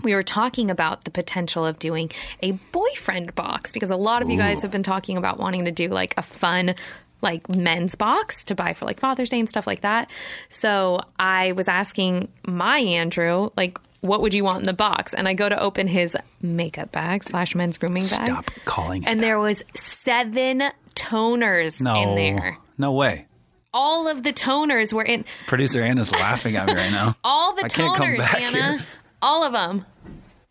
We 0.03 0.15
were 0.15 0.23
talking 0.23 0.71
about 0.71 1.05
the 1.05 1.11
potential 1.11 1.67
of 1.67 1.79
doing 1.79 2.11
a 2.43 2.53
boyfriend 2.73 3.35
box 3.35 3.73
because 3.73 3.91
a 3.91 3.97
lot 3.97 4.23
of 4.23 4.31
you 4.31 4.39
guys 4.39 4.63
have 4.63 4.71
been 4.71 4.83
talking 4.83 5.17
about 5.17 5.39
wanting 5.39 5.65
to 5.67 5.73
do 5.73 5.89
like 5.89 6.15
a 6.17 6.23
fun 6.23 6.75
like 7.23 7.49
men's 7.55 7.95
box 7.95 8.45
to 8.45 8.55
buy 8.55 8.73
for 8.73 8.85
like 8.87 9.01
Father's 9.01 9.29
Day 9.31 9.39
and 9.41 9.49
stuff 9.49 9.67
like 9.67 9.83
that. 9.83 10.11
So 10.49 11.01
I 11.19 11.53
was 11.53 11.69
asking 11.69 12.29
my 12.47 12.79
Andrew, 12.79 13.51
like, 13.57 13.79
what 14.01 14.23
would 14.23 14.33
you 14.33 14.45
want 14.45 14.59
in 14.59 14.63
the 14.65 14.73
box? 14.73 15.13
And 15.13 15.29
I 15.29 15.35
go 15.35 15.49
to 15.49 15.61
open 15.61 15.87
his 15.87 16.17
makeup 16.41 16.91
bag 16.93 17.23
slash 17.25 17.55
men's 17.55 17.77
grooming 17.79 18.07
bag. 18.07 18.27
Stop 18.27 18.51
calling 18.65 19.03
it 19.03 19.09
And 19.09 19.21
that. 19.21 19.25
there 19.27 19.39
was 19.39 19.63
seven 19.75 20.63
toners 20.95 21.83
no, 21.83 22.03
in 22.03 22.15
there. 22.15 22.57
no 22.79 22.93
way. 22.93 23.27
All 23.73 24.09
of 24.09 24.23
the 24.23 24.33
toners 24.33 24.93
were 24.93 25.05
in. 25.05 25.25
Producer 25.47 25.83
Anna's 25.83 26.11
laughing 26.11 26.57
at 26.57 26.67
me 26.67 26.73
right 26.75 26.91
now. 26.91 27.17
All 27.25 27.55
the 27.55 27.65
I 27.67 27.69
can't 27.69 27.97
come 27.97 28.09
toners, 28.09 28.19
back 28.19 28.41
Anna. 28.41 28.51
here. 28.79 28.87
All 29.23 29.45
of 29.45 29.53
them. 29.53 29.85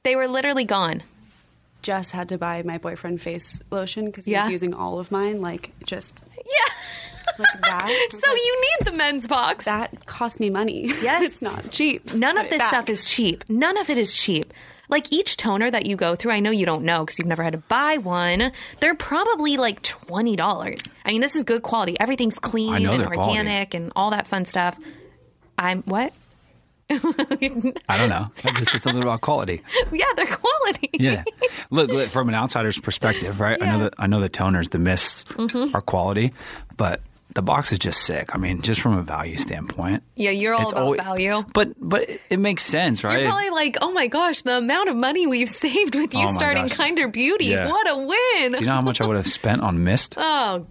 They 0.04 0.16
were 0.16 0.28
literally 0.30 0.64
gone. 0.64 1.04
Just 1.82 2.12
had 2.14 2.30
to 2.30 2.38
buy 2.38 2.62
my 2.64 2.78
boyfriend 2.78 3.22
face 3.22 3.62
lotion 3.72 4.06
because 4.06 4.24
he 4.26 4.32
Yeah. 4.32 4.44
was 4.44 4.52
using 4.52 4.74
all 4.74 5.00
of 5.00 5.12
mine. 5.12 5.42
Like 5.42 5.72
just 5.86 6.18
Yeah. 6.50 6.74
like 7.40 7.62
that. 7.62 8.08
so 8.24 8.34
you 8.34 8.62
need 8.62 8.92
the 8.92 8.98
men's 8.98 9.28
box. 9.28 9.66
that 9.66 10.06
cost 10.06 10.40
me 10.40 10.50
money. 10.50 10.88
Yes. 11.02 11.24
it's 11.24 11.42
not 11.42 11.72
cheap. 11.72 12.14
None 12.14 12.36
Put 12.36 12.46
of 12.46 12.50
this 12.50 12.60
back. 12.60 12.70
stuff 12.70 12.90
is 12.90 13.06
cheap. 13.06 13.44
None 13.50 13.78
of 13.78 13.90
it 13.90 13.98
is 13.98 14.14
cheap. 14.14 14.54
Like 14.90 15.12
each 15.14 15.38
toner 15.38 15.70
that 15.70 15.86
you 15.86 15.96
go 15.96 16.16
through, 16.16 16.32
I 16.32 16.40
know 16.40 16.50
you 16.50 16.66
don't 16.66 16.84
know 16.84 17.06
because 17.06 17.20
you've 17.20 17.28
never 17.28 17.44
had 17.44 17.54
to 17.54 17.60
buy 17.60 17.98
one. 17.98 18.52
They're 18.80 18.96
probably 18.96 19.56
like 19.58 19.84
twenty 19.84 20.36
dollars. 20.36 20.82
I 21.06 21.12
mean, 21.12 21.22
this 21.22 21.36
is 21.36 21.44
good 21.44 21.62
quality. 21.62 21.96
Everything's 22.00 22.40
clean 22.40 22.74
and 22.74 22.86
they're 23.00 23.06
quality. 23.08 23.38
organic 23.38 23.74
and 23.76 23.92
all 23.96 24.10
that 24.10 24.26
fun 24.26 24.46
stuff. 24.46 24.76
I'm 25.60 25.84
what? 25.84 26.14
I 27.90 27.98
don't 27.98 28.10
know. 28.10 28.32
I 28.44 28.52
just 28.60 28.74
it's 28.76 28.86
a 28.86 28.90
little 28.90 29.04
about 29.04 29.22
quality. 29.22 29.62
yeah, 29.92 30.06
they're 30.16 30.26
quality. 30.26 30.90
Yeah. 30.94 31.24
Look, 31.70 31.92
look, 31.92 32.10
from 32.10 32.30
an 32.30 32.36
outsider's 32.36 32.80
perspective, 32.80 33.40
right? 33.40 33.62
I 33.62 33.66
know 33.66 33.78
Yeah. 33.78 33.84
that 33.84 33.94
I 34.00 34.08
know 34.08 34.20
the 34.20 34.30
toners, 34.30 34.70
the 34.70 34.80
mists 34.80 35.26
Mhm. 35.36 35.74
are 35.76 35.82
quality, 35.82 36.34
but 36.78 37.02
the 37.36 37.44
box 37.44 37.72
is 37.72 37.78
just 37.78 38.02
sick. 38.02 38.34
I 38.34 38.40
mean, 38.40 38.64
just 38.64 38.82
from 38.82 38.98
a 38.98 39.04
value 39.04 39.38
standpoint. 39.38 40.02
Yeah, 40.16 40.32
you're 40.32 40.56
all 40.56 40.70
about 40.72 40.82
always- 40.82 41.02
value. 41.02 41.44
But 41.54 41.74
but 41.80 42.10
it- 42.30 42.40
makes 42.40 42.64
sense, 42.64 43.04
right? 43.04 43.22
You're 43.22 43.30
probably 43.30 43.52
like, 43.52 43.78
oh 43.82 43.92
my 43.92 44.08
gosh, 44.08 44.42
the 44.42 44.58
amount 44.58 44.90
of 44.90 44.96
money 44.96 45.28
we've 45.28 45.50
saved 45.66 45.94
with 45.96 46.14
you 46.16 46.24
Oh 46.28 46.34
starting 46.34 46.68
gosh. 46.68 46.78
Kinder 46.78 47.08
Beauty. 47.08 47.46
Yeah. 47.46 47.70
What 47.70 47.88
a 47.88 47.96
win. 47.98 48.54
Do 48.54 48.60
you 48.60 48.66
know 48.66 48.74
how 48.74 48.82
much 48.82 49.00
I 49.00 49.06
would 49.06 49.16
have 49.18 49.28
spent 49.28 49.62
on 49.62 49.84
mist? 49.84 50.16
Oh, 50.42 50.66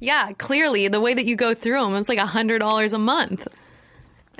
yeah, 0.00 0.32
clearly 0.32 0.88
the 0.88 1.00
way 1.00 1.14
that 1.14 1.26
you 1.26 1.36
go 1.36 1.54
through 1.54 1.80
them, 1.80 1.94
it's 1.94 2.08
like 2.08 2.18
a 2.18 2.26
$100 2.26 2.92
a 2.92 2.98
month. 2.98 3.46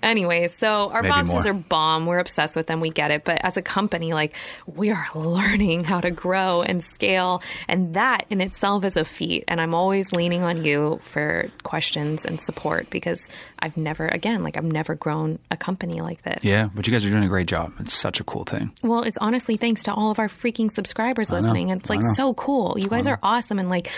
Anyway, 0.02 0.48
so 0.48 0.90
our 0.90 1.02
Maybe 1.02 1.12
boxes 1.12 1.44
more. 1.44 1.50
are 1.50 1.54
bomb. 1.54 2.06
We're 2.06 2.18
obsessed 2.18 2.56
with 2.56 2.66
them. 2.66 2.80
We 2.80 2.90
get 2.90 3.10
it. 3.10 3.24
But 3.24 3.44
as 3.44 3.56
a 3.56 3.62
company, 3.62 4.12
like, 4.12 4.34
we 4.66 4.90
are 4.90 5.06
learning 5.14 5.84
how 5.84 6.00
to 6.00 6.10
grow 6.10 6.62
and 6.62 6.82
scale. 6.82 7.42
And 7.68 7.94
that 7.94 8.26
in 8.30 8.40
itself 8.40 8.84
is 8.84 8.96
a 8.96 9.04
feat. 9.04 9.44
And 9.48 9.60
I'm 9.60 9.74
always 9.74 10.12
leaning 10.12 10.42
on 10.42 10.64
you 10.64 11.00
for 11.04 11.48
questions 11.62 12.24
and 12.24 12.40
support 12.40 12.90
because 12.90 13.28
I've 13.58 13.76
never, 13.76 14.06
again, 14.08 14.42
like, 14.42 14.56
I've 14.56 14.64
never 14.64 14.94
grown 14.94 15.38
a 15.50 15.56
company 15.56 16.00
like 16.00 16.22
this. 16.22 16.44
Yeah, 16.44 16.68
but 16.74 16.86
you 16.86 16.92
guys 16.92 17.04
are 17.04 17.10
doing 17.10 17.24
a 17.24 17.28
great 17.28 17.48
job. 17.48 17.72
It's 17.80 17.94
such 17.94 18.20
a 18.20 18.24
cool 18.24 18.44
thing. 18.44 18.72
Well, 18.82 19.02
it's 19.02 19.18
honestly 19.18 19.56
thanks 19.56 19.82
to 19.84 19.92
all 19.94 20.10
of 20.10 20.18
our 20.18 20.28
freaking 20.28 20.70
subscribers 20.70 21.30
listening. 21.30 21.70
It's 21.70 21.90
like 21.90 22.02
so 22.14 22.34
cool. 22.34 22.76
You 22.78 22.88
guys 22.88 23.06
are 23.06 23.18
awesome. 23.22 23.58
And 23.58 23.68
like, 23.68 23.90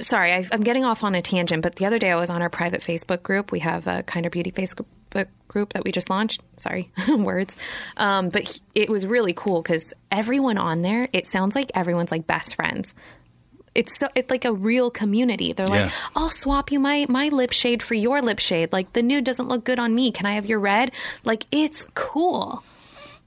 sorry, 0.00 0.32
I, 0.32 0.46
I'm 0.52 0.62
getting 0.62 0.84
off 0.84 1.04
on 1.04 1.14
a 1.14 1.22
tangent, 1.22 1.62
but 1.62 1.76
the 1.76 1.86
other 1.86 1.98
day 1.98 2.10
I 2.10 2.16
was 2.16 2.30
on 2.30 2.42
our 2.42 2.50
private 2.50 2.80
Facebook 2.82 3.22
group. 3.22 3.52
We 3.52 3.60
have 3.60 3.86
a 3.86 4.02
Kinder 4.02 4.30
Beauty 4.30 4.50
Facebook 4.52 4.86
group 5.48 5.72
that 5.72 5.84
we 5.84 5.92
just 5.92 6.10
launched. 6.10 6.42
Sorry, 6.58 6.90
words. 7.08 7.56
Um, 7.96 8.28
but 8.28 8.48
he- 8.48 8.60
it 8.74 8.90
was 8.90 9.06
really 9.06 9.32
cool 9.32 9.62
because 9.62 9.94
everyone 10.10 10.58
on 10.58 10.82
there, 10.82 11.08
it 11.12 11.26
sounds 11.26 11.54
like 11.54 11.70
everyone's 11.74 12.10
like 12.10 12.26
best 12.26 12.54
friends. 12.54 12.94
It's 13.74 13.96
so 13.98 14.08
it's 14.14 14.30
like 14.30 14.44
a 14.44 14.52
real 14.52 14.90
community. 14.90 15.52
They're 15.52 15.66
like, 15.66 15.86
Yeah. 15.86 15.90
I'll 16.16 16.30
swap 16.30 16.72
you 16.72 16.80
my 16.80 17.06
my 17.08 17.28
lip 17.28 17.52
shade 17.52 17.82
for 17.82 17.94
your 17.94 18.20
lip 18.22 18.40
shade. 18.40 18.72
Like 18.72 18.92
the 18.92 19.02
nude 19.02 19.24
doesn't 19.24 19.46
look 19.48 19.64
good 19.64 19.78
on 19.78 19.94
me. 19.94 20.10
Can 20.10 20.26
I 20.26 20.32
have 20.32 20.46
your 20.46 20.58
red? 20.58 20.90
Like 21.24 21.46
it's 21.52 21.86
cool. 21.94 22.64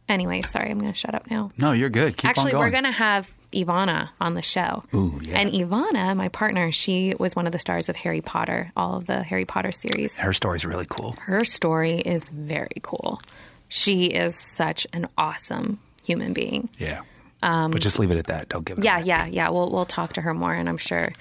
Anyway, 0.10 0.42
sorry, 0.50 0.70
I'm 0.70 0.80
going 0.80 0.92
to 0.92 0.98
shut 0.98 1.16
up 1.16 1.30
now. 1.32 1.52
No, 1.58 1.72
you're 1.72 1.90
good. 1.90 2.18
Keep 2.18 2.30
Actually, 2.32 2.48
on 2.48 2.52
going. 2.54 2.64
we're 2.66 2.72
going 2.72 2.84
to 2.84 2.92
have 2.92 3.32
Evanna 3.54 4.12
on 4.20 4.34
the 4.34 4.42
show. 4.42 4.84
Ooh, 4.94 5.20
yeah. 5.24 5.40
And 5.40 5.54
Evanna, 5.54 6.16
my 6.16 6.30
partner, 6.30 6.72
she 6.72 7.14
was 7.20 7.36
one 7.36 7.46
of 7.46 7.52
the 7.52 7.60
stars 7.60 7.90
of 7.90 7.96
Harry 7.96 8.22
Potter, 8.22 8.72
all 8.76 8.98
of 8.98 9.08
the 9.08 9.24
Harry 9.24 9.46
Potter 9.46 9.72
series. 9.72 10.16
Her 10.16 10.34
story's 10.34 10.66
really 10.66 10.88
cool. 10.90 11.16
Her 11.20 11.44
story 11.44 12.00
is 12.00 12.30
very 12.30 12.78
cool. 12.82 13.22
She 13.70 14.06
is 14.06 14.36
such 14.36 14.86
an 14.94 15.08
awesome 15.18 15.80
human 16.04 16.34
being. 16.34 16.70
Yeah. 16.78 17.02
Um, 17.44 17.72
but 17.72 17.82
just 17.82 18.00
leave 18.00 18.12
it 18.12 18.18
at 18.18 18.28
that. 18.28 18.50
Don't 18.50 18.66
give 18.66 18.78
it. 18.78 18.84
Yeah, 18.84 19.00
yeah, 19.00 19.26
yeah. 19.26 19.50
We'll 19.50 19.72
we'll 19.72 19.86
talk 19.86 20.14
to 20.14 20.22
her 20.22 20.34
more, 20.34 20.54
and 20.54 20.70
I'm 20.70 20.78
sure 20.78 21.12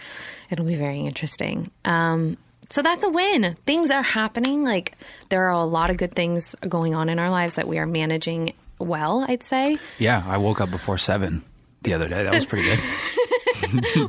it'll 0.50 0.66
be 0.66 0.74
very 0.74 1.00
interesting. 1.00 1.70
Um, 1.84 2.36
so 2.68 2.82
that's 2.82 3.02
a 3.04 3.08
win. 3.08 3.56
Things 3.66 3.90
are 3.90 4.02
happening. 4.02 4.62
Like 4.62 4.94
there 5.30 5.46
are 5.46 5.52
a 5.52 5.64
lot 5.64 5.90
of 5.90 5.96
good 5.96 6.14
things 6.14 6.54
going 6.68 6.94
on 6.94 7.08
in 7.08 7.18
our 7.18 7.30
lives 7.30 7.54
that 7.54 7.66
we 7.66 7.78
are 7.78 7.86
managing 7.86 8.52
well. 8.78 9.24
I'd 9.26 9.42
say. 9.42 9.78
Yeah, 9.98 10.22
I 10.26 10.36
woke 10.36 10.60
up 10.60 10.70
before 10.70 10.98
seven 10.98 11.42
the 11.82 11.94
other 11.94 12.08
day. 12.08 12.22
That 12.24 12.34
was 12.34 12.44
pretty 12.44 12.64
good. 12.68 12.80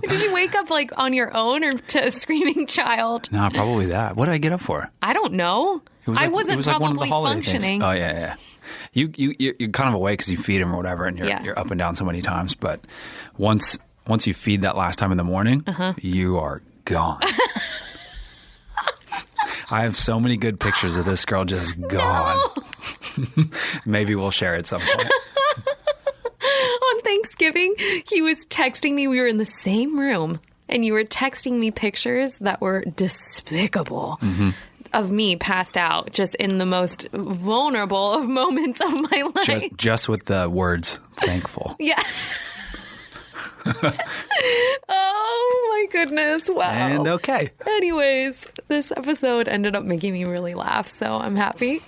Did 0.09 0.21
you 0.21 0.33
wake 0.33 0.55
up 0.55 0.69
like 0.69 0.91
on 0.97 1.13
your 1.13 1.35
own 1.35 1.63
or 1.63 1.71
to 1.71 2.07
a 2.07 2.11
screaming 2.11 2.65
child? 2.67 3.31
no, 3.31 3.49
probably 3.53 3.87
that. 3.87 4.15
What 4.15 4.25
did 4.25 4.33
I 4.33 4.37
get 4.39 4.51
up 4.53 4.61
for? 4.61 4.89
I 5.01 5.13
don't 5.13 5.33
know. 5.33 5.81
It 6.05 6.09
was 6.09 6.17
I 6.19 6.27
wasn't 6.29 6.53
it 6.53 6.57
was 6.57 6.67
like 6.67 6.77
probably 6.77 6.97
one 6.97 6.97
of 6.97 7.09
the 7.09 7.13
holiday 7.13 7.33
functioning. 7.35 7.61
things. 7.61 7.83
Oh 7.83 7.91
yeah, 7.91 8.11
yeah. 8.13 8.35
You 8.93 9.11
you 9.15 9.35
you're, 9.59 9.69
kind 9.69 9.89
of 9.89 9.95
awake 9.95 10.19
because 10.19 10.31
you 10.31 10.37
feed 10.37 10.61
him 10.61 10.73
or 10.73 10.77
whatever, 10.77 11.05
and 11.05 11.17
you're 11.17 11.27
Yeah. 11.27 11.43
you're 11.43 11.59
up 11.59 11.69
and 11.69 11.77
down 11.77 11.95
so 11.95 12.05
many 12.05 12.21
times. 12.21 12.55
But 12.55 12.81
once 13.37 13.77
once 14.07 14.25
you 14.25 14.33
feed 14.33 14.61
that 14.61 14.75
last 14.75 14.97
time 14.97 15.11
in 15.11 15.17
the 15.17 15.23
morning, 15.23 15.63
Uh-huh. 15.67 15.93
you 16.01 16.37
are 16.39 16.61
gone. 16.85 17.19
I 19.69 19.81
have 19.83 19.95
so 19.95 20.19
many 20.19 20.35
good 20.37 20.59
pictures 20.59 20.97
of 20.97 21.05
this 21.05 21.23
girl 21.23 21.45
just 21.45 21.79
gone. 21.87 22.37
Maybe 23.85 24.15
we'll 24.15 24.31
share 24.31 24.55
at 24.55 24.67
some 24.67 24.81
point. 24.81 25.09
Thanksgiving, 27.15 27.75
he 28.07 28.21
was 28.21 28.45
texting 28.45 28.93
me. 28.93 29.07
We 29.07 29.19
were 29.19 29.27
in 29.27 29.37
the 29.37 29.45
same 29.45 29.99
room, 29.99 30.39
and 30.69 30.85
you 30.85 30.93
were 30.93 31.03
texting 31.03 31.59
me 31.59 31.69
pictures 31.71 32.37
that 32.39 32.61
were 32.61 32.85
despicable 32.95 34.17
Mhm. 34.21 34.53
of 34.93 35.11
me 35.11 35.35
passed 35.35 35.75
out, 35.77 36.13
just 36.13 36.35
in 36.35 36.57
the 36.57 36.65
most 36.65 37.07
vulnerable 37.11 38.13
of 38.13 38.29
moments 38.29 38.79
of 38.79 38.93
my 39.11 39.29
life. 39.35 39.45
Just 39.45 39.65
just 39.75 40.09
with 40.09 40.25
the 40.25 40.49
words 40.49 40.99
thankful. 41.13 41.75
yeah. 41.79 42.01
oh 44.89 45.67
my 45.69 45.85
goodness! 45.91 46.49
Wow. 46.49 46.63
And 46.71 47.07
okay. 47.07 47.51
Anyways, 47.67 48.41
this 48.69 48.91
episode 48.95 49.47
ended 49.47 49.75
up 49.75 49.83
making 49.83 50.13
me 50.13 50.23
really 50.23 50.53
laugh, 50.55 50.87
so 50.87 51.15
I'm 51.17 51.35
happy. 51.35 51.81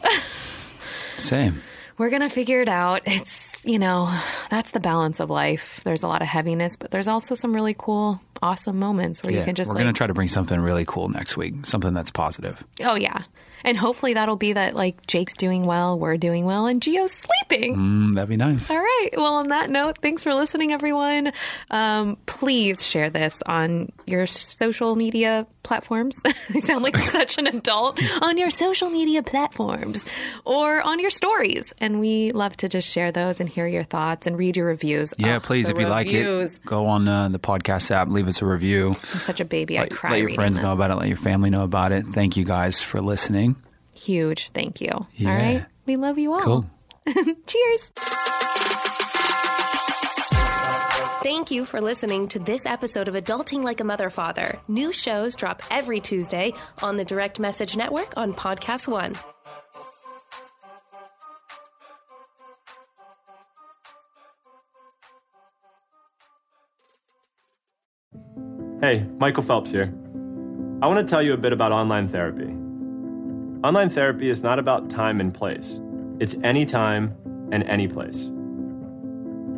Same. 1.17 1.61
We're 1.97 2.09
going 2.09 2.21
to 2.24 2.30
figure 2.30 2.61
it 2.61 2.69
out. 2.69 3.01
It's, 3.05 3.53
you 3.64 3.80
know, 3.80 4.14
that's 4.49 4.72
the 4.72 4.80
balance 4.80 5.20
of 5.20 5.30
life. 5.30 5.82
There's 5.84 6.03
a 6.03 6.07
lot 6.07 6.22
of 6.22 6.28
heaviness, 6.28 6.76
but 6.76 6.91
there's 6.91 7.07
also 7.07 7.36
some 7.36 7.53
really 7.53 7.76
cool, 7.78 8.22
awesome 8.41 8.78
moments 8.80 9.24
where 9.24 9.34
you 9.34 9.43
can 9.43 9.55
just 9.55 9.70
we're 9.70 9.76
like, 9.76 9.84
gonna 9.84 9.93
try 9.93 10.07
to 10.07 10.14
bring 10.14 10.30
something 10.30 10.59
really 10.59 10.86
cool 10.86 11.09
next 11.09 11.38
week. 11.38 11.66
Something 11.66 11.93
that's 11.93 12.11
positive. 12.11 12.64
oh, 12.82 12.95
yeah. 12.95 13.24
And 13.64 13.78
hopefully 13.78 14.14
that'll 14.16 14.36
be 14.36 14.53
that 14.53 14.76
like 14.76 15.05
Jake's 15.07 15.36
doing 15.36 15.66
well, 15.66 15.97
we're 15.97 16.18
doing 16.18 16.45
well, 16.45 16.66
and 16.68 16.82
Gio's 16.82 17.11
sleeping. 17.14 17.76
Mm, 17.78 18.14
that'd 18.16 18.30
be 18.30 18.38
nice. 18.38 18.70
All 18.70 18.78
right. 18.80 19.09
Well, 19.16 19.36
on 19.36 19.49
that 19.49 19.70
note, 19.70 19.99
thanks 20.01 20.24
for 20.24 20.34
listening, 20.34 20.72
everyone. 20.72 21.32
Um, 21.70 22.18
please 22.26 22.86
share 22.86 23.09
this 23.09 23.41
on 23.45 23.91
your 24.05 24.28
social 24.28 24.95
media 24.95 25.47
platforms. 25.64 26.18
I 26.53 26.59
sound 26.59 26.84
like 26.84 26.97
such 26.97 27.38
an 27.38 27.47
adult. 27.47 27.99
on 28.22 28.38
your 28.38 28.49
social 28.49 28.89
media 28.89 29.24
platforms 29.24 30.05
or 30.45 30.82
on 30.82 30.99
your 30.99 31.09
stories. 31.09 31.74
And 31.80 31.99
we 31.99 32.32
love 32.32 32.57
to 32.57 32.68
just 32.68 32.89
share 32.89 33.11
those 33.11 33.39
and 33.39 33.47
hear 33.47 33.68
your 33.68 33.84
thoughts 33.84 34.28
and 34.28 34.38
read 34.38 34.57
your 34.57 34.66
reviews. 34.68 35.14
Yeah, 35.18 35.38
Ugh, 35.38 35.43
please, 35.43 35.70
if 35.70 35.78
you 35.80 35.88
like 35.88 36.07
it, 36.07 36.59
go 36.66 36.88
on 36.88 37.07
uh, 37.07 37.30
the 37.30 37.39
podcast 37.39 37.91
app, 37.91 38.09
leave 38.09 38.28
us 38.28 38.41
a 38.41 38.45
review. 38.45 38.89
I'm 39.14 39.20
such 39.20 39.39
a 39.39 39.45
baby. 39.45 39.78
I 39.78 39.84
Let, 39.84 39.91
cry. 39.91 40.11
let 40.11 40.20
your 40.20 40.30
friends 40.30 40.57
them. 40.57 40.66
know 40.66 40.74
about 40.74 40.91
it. 40.91 40.95
Let 40.95 41.07
your 41.07 41.18
family 41.18 41.49
know 41.49 41.64
about 41.64 41.91
it. 41.91 42.05
Thank 42.07 42.36
you 42.38 42.43
guys 42.43 42.80
for 42.82 43.01
listening. 43.01 43.53
Huge. 44.04 44.49
Thank 44.49 44.82
you. 44.82 45.08
Yeah. 45.16 45.30
All 45.30 45.36
right. 45.38 45.66
We 45.86 45.95
love 45.95 46.18
you 46.18 46.34
all. 46.34 46.41
Cool. 46.43 46.70
Cheers. 47.47 47.91
Thank 51.24 51.51
you 51.51 51.64
for 51.64 51.80
listening 51.80 52.28
to 52.30 52.39
this 52.39 52.66
episode 52.66 53.08
of 53.08 53.16
Adulting 53.16 53.64
Like 53.64 53.80
a 53.80 53.86
Mother 53.86 54.10
Father. 54.10 54.60
New 54.68 54.91
shows 54.91 55.38
drop 55.38 55.64
every 55.72 56.01
Tuesday 56.01 56.51
on 56.82 56.97
the 56.97 57.06
Direct 57.06 57.39
Message 57.39 57.78
Network 57.78 58.14
on 58.18 58.34
Podcast 58.34 58.89
One. 58.89 59.14
Hey, 68.82 69.06
Michael 69.18 69.43
Phelps 69.43 69.72
here. 69.72 69.93
I 70.82 70.88
want 70.88 70.99
to 70.99 71.10
tell 71.10 71.22
you 71.22 71.32
a 71.32 71.38
bit 71.38 71.54
about 71.54 71.72
online 71.72 72.10
therapy. 72.10 72.54
Online 73.64 73.89
therapy 73.89 74.30
is 74.30 74.43
not 74.43 74.59
about 74.59 74.89
time 74.89 75.22
and 75.22 75.34
place, 75.34 75.80
it's 76.20 76.36
anytime 76.43 77.16
and 77.53 77.64
any 77.64 77.88
place. 77.88 78.26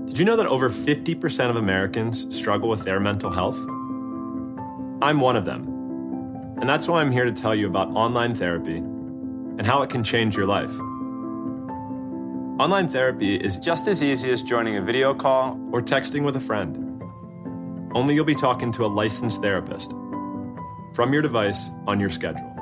Did 0.06 0.20
you 0.20 0.26
know 0.26 0.36
that 0.36 0.46
over 0.46 0.70
50% 0.70 1.50
of 1.50 1.56
Americans 1.56 2.34
struggle 2.36 2.70
with 2.70 2.84
their 2.84 3.00
mental 3.00 3.32
health? 3.32 3.58
I'm 5.02 5.20
one 5.20 5.36
of 5.36 5.46
them. 5.46 5.66
And 6.62 6.70
that's 6.70 6.88
why 6.88 7.02
I'm 7.02 7.12
here 7.12 7.26
to 7.26 7.32
tell 7.32 7.56
you 7.56 7.66
about 7.66 7.90
online 7.96 8.36
therapy 8.36 8.78
and 8.78 9.66
how 9.66 9.82
it 9.82 9.90
can 9.90 10.04
change 10.04 10.38
your 10.38 10.46
life. 10.46 10.72
Online 12.60 12.88
therapy 12.88 13.36
is 13.36 13.58
just 13.58 13.88
as 13.88 14.04
easy 14.04 14.30
as 14.30 14.44
joining 14.44 14.76
a 14.78 14.82
video 14.84 15.16
call 15.16 15.60
or 15.72 15.82
texting 15.82 16.24
with 16.24 16.36
a 16.36 16.42
friend. 16.42 16.78
Only 17.96 18.14
you'll 18.14 18.24
be 18.24 18.36
talking 18.36 18.72
to 18.74 18.86
a 18.86 18.88
licensed 18.88 19.42
therapist 19.42 19.92
from 20.94 21.12
your 21.12 21.24
device 21.24 21.72
on 21.88 22.00
your 22.00 22.12
schedule. 22.12 22.55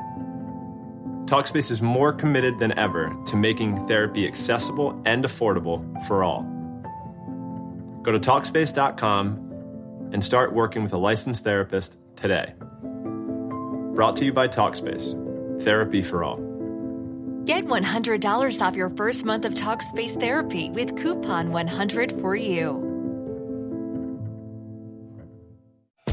Talkspace 1.25 1.71
is 1.71 1.81
more 1.81 2.11
committed 2.11 2.59
than 2.59 2.77
ever 2.77 3.15
to 3.27 3.35
making 3.35 3.87
therapy 3.87 4.27
accessible 4.27 5.01
and 5.05 5.23
affordable 5.23 5.81
for 6.07 6.23
all. 6.23 6.43
Go 8.01 8.11
to 8.11 8.19
Talkspace.com 8.19 10.09
and 10.11 10.23
start 10.23 10.53
working 10.53 10.83
with 10.83 10.93
a 10.93 10.97
licensed 10.97 11.43
therapist 11.43 11.97
today. 12.15 12.53
Brought 13.93 14.15
to 14.17 14.25
you 14.25 14.33
by 14.33 14.47
Talkspace 14.47 15.63
Therapy 15.63 16.01
for 16.01 16.23
All. 16.23 16.37
Get 17.45 17.65
$100 17.65 18.61
off 18.61 18.75
your 18.75 18.89
first 18.89 19.25
month 19.25 19.45
of 19.45 19.53
Talkspace 19.53 20.19
therapy 20.19 20.69
with 20.71 20.97
coupon 20.97 21.51
100 21.51 22.11
for 22.11 22.35
you. 22.35 22.92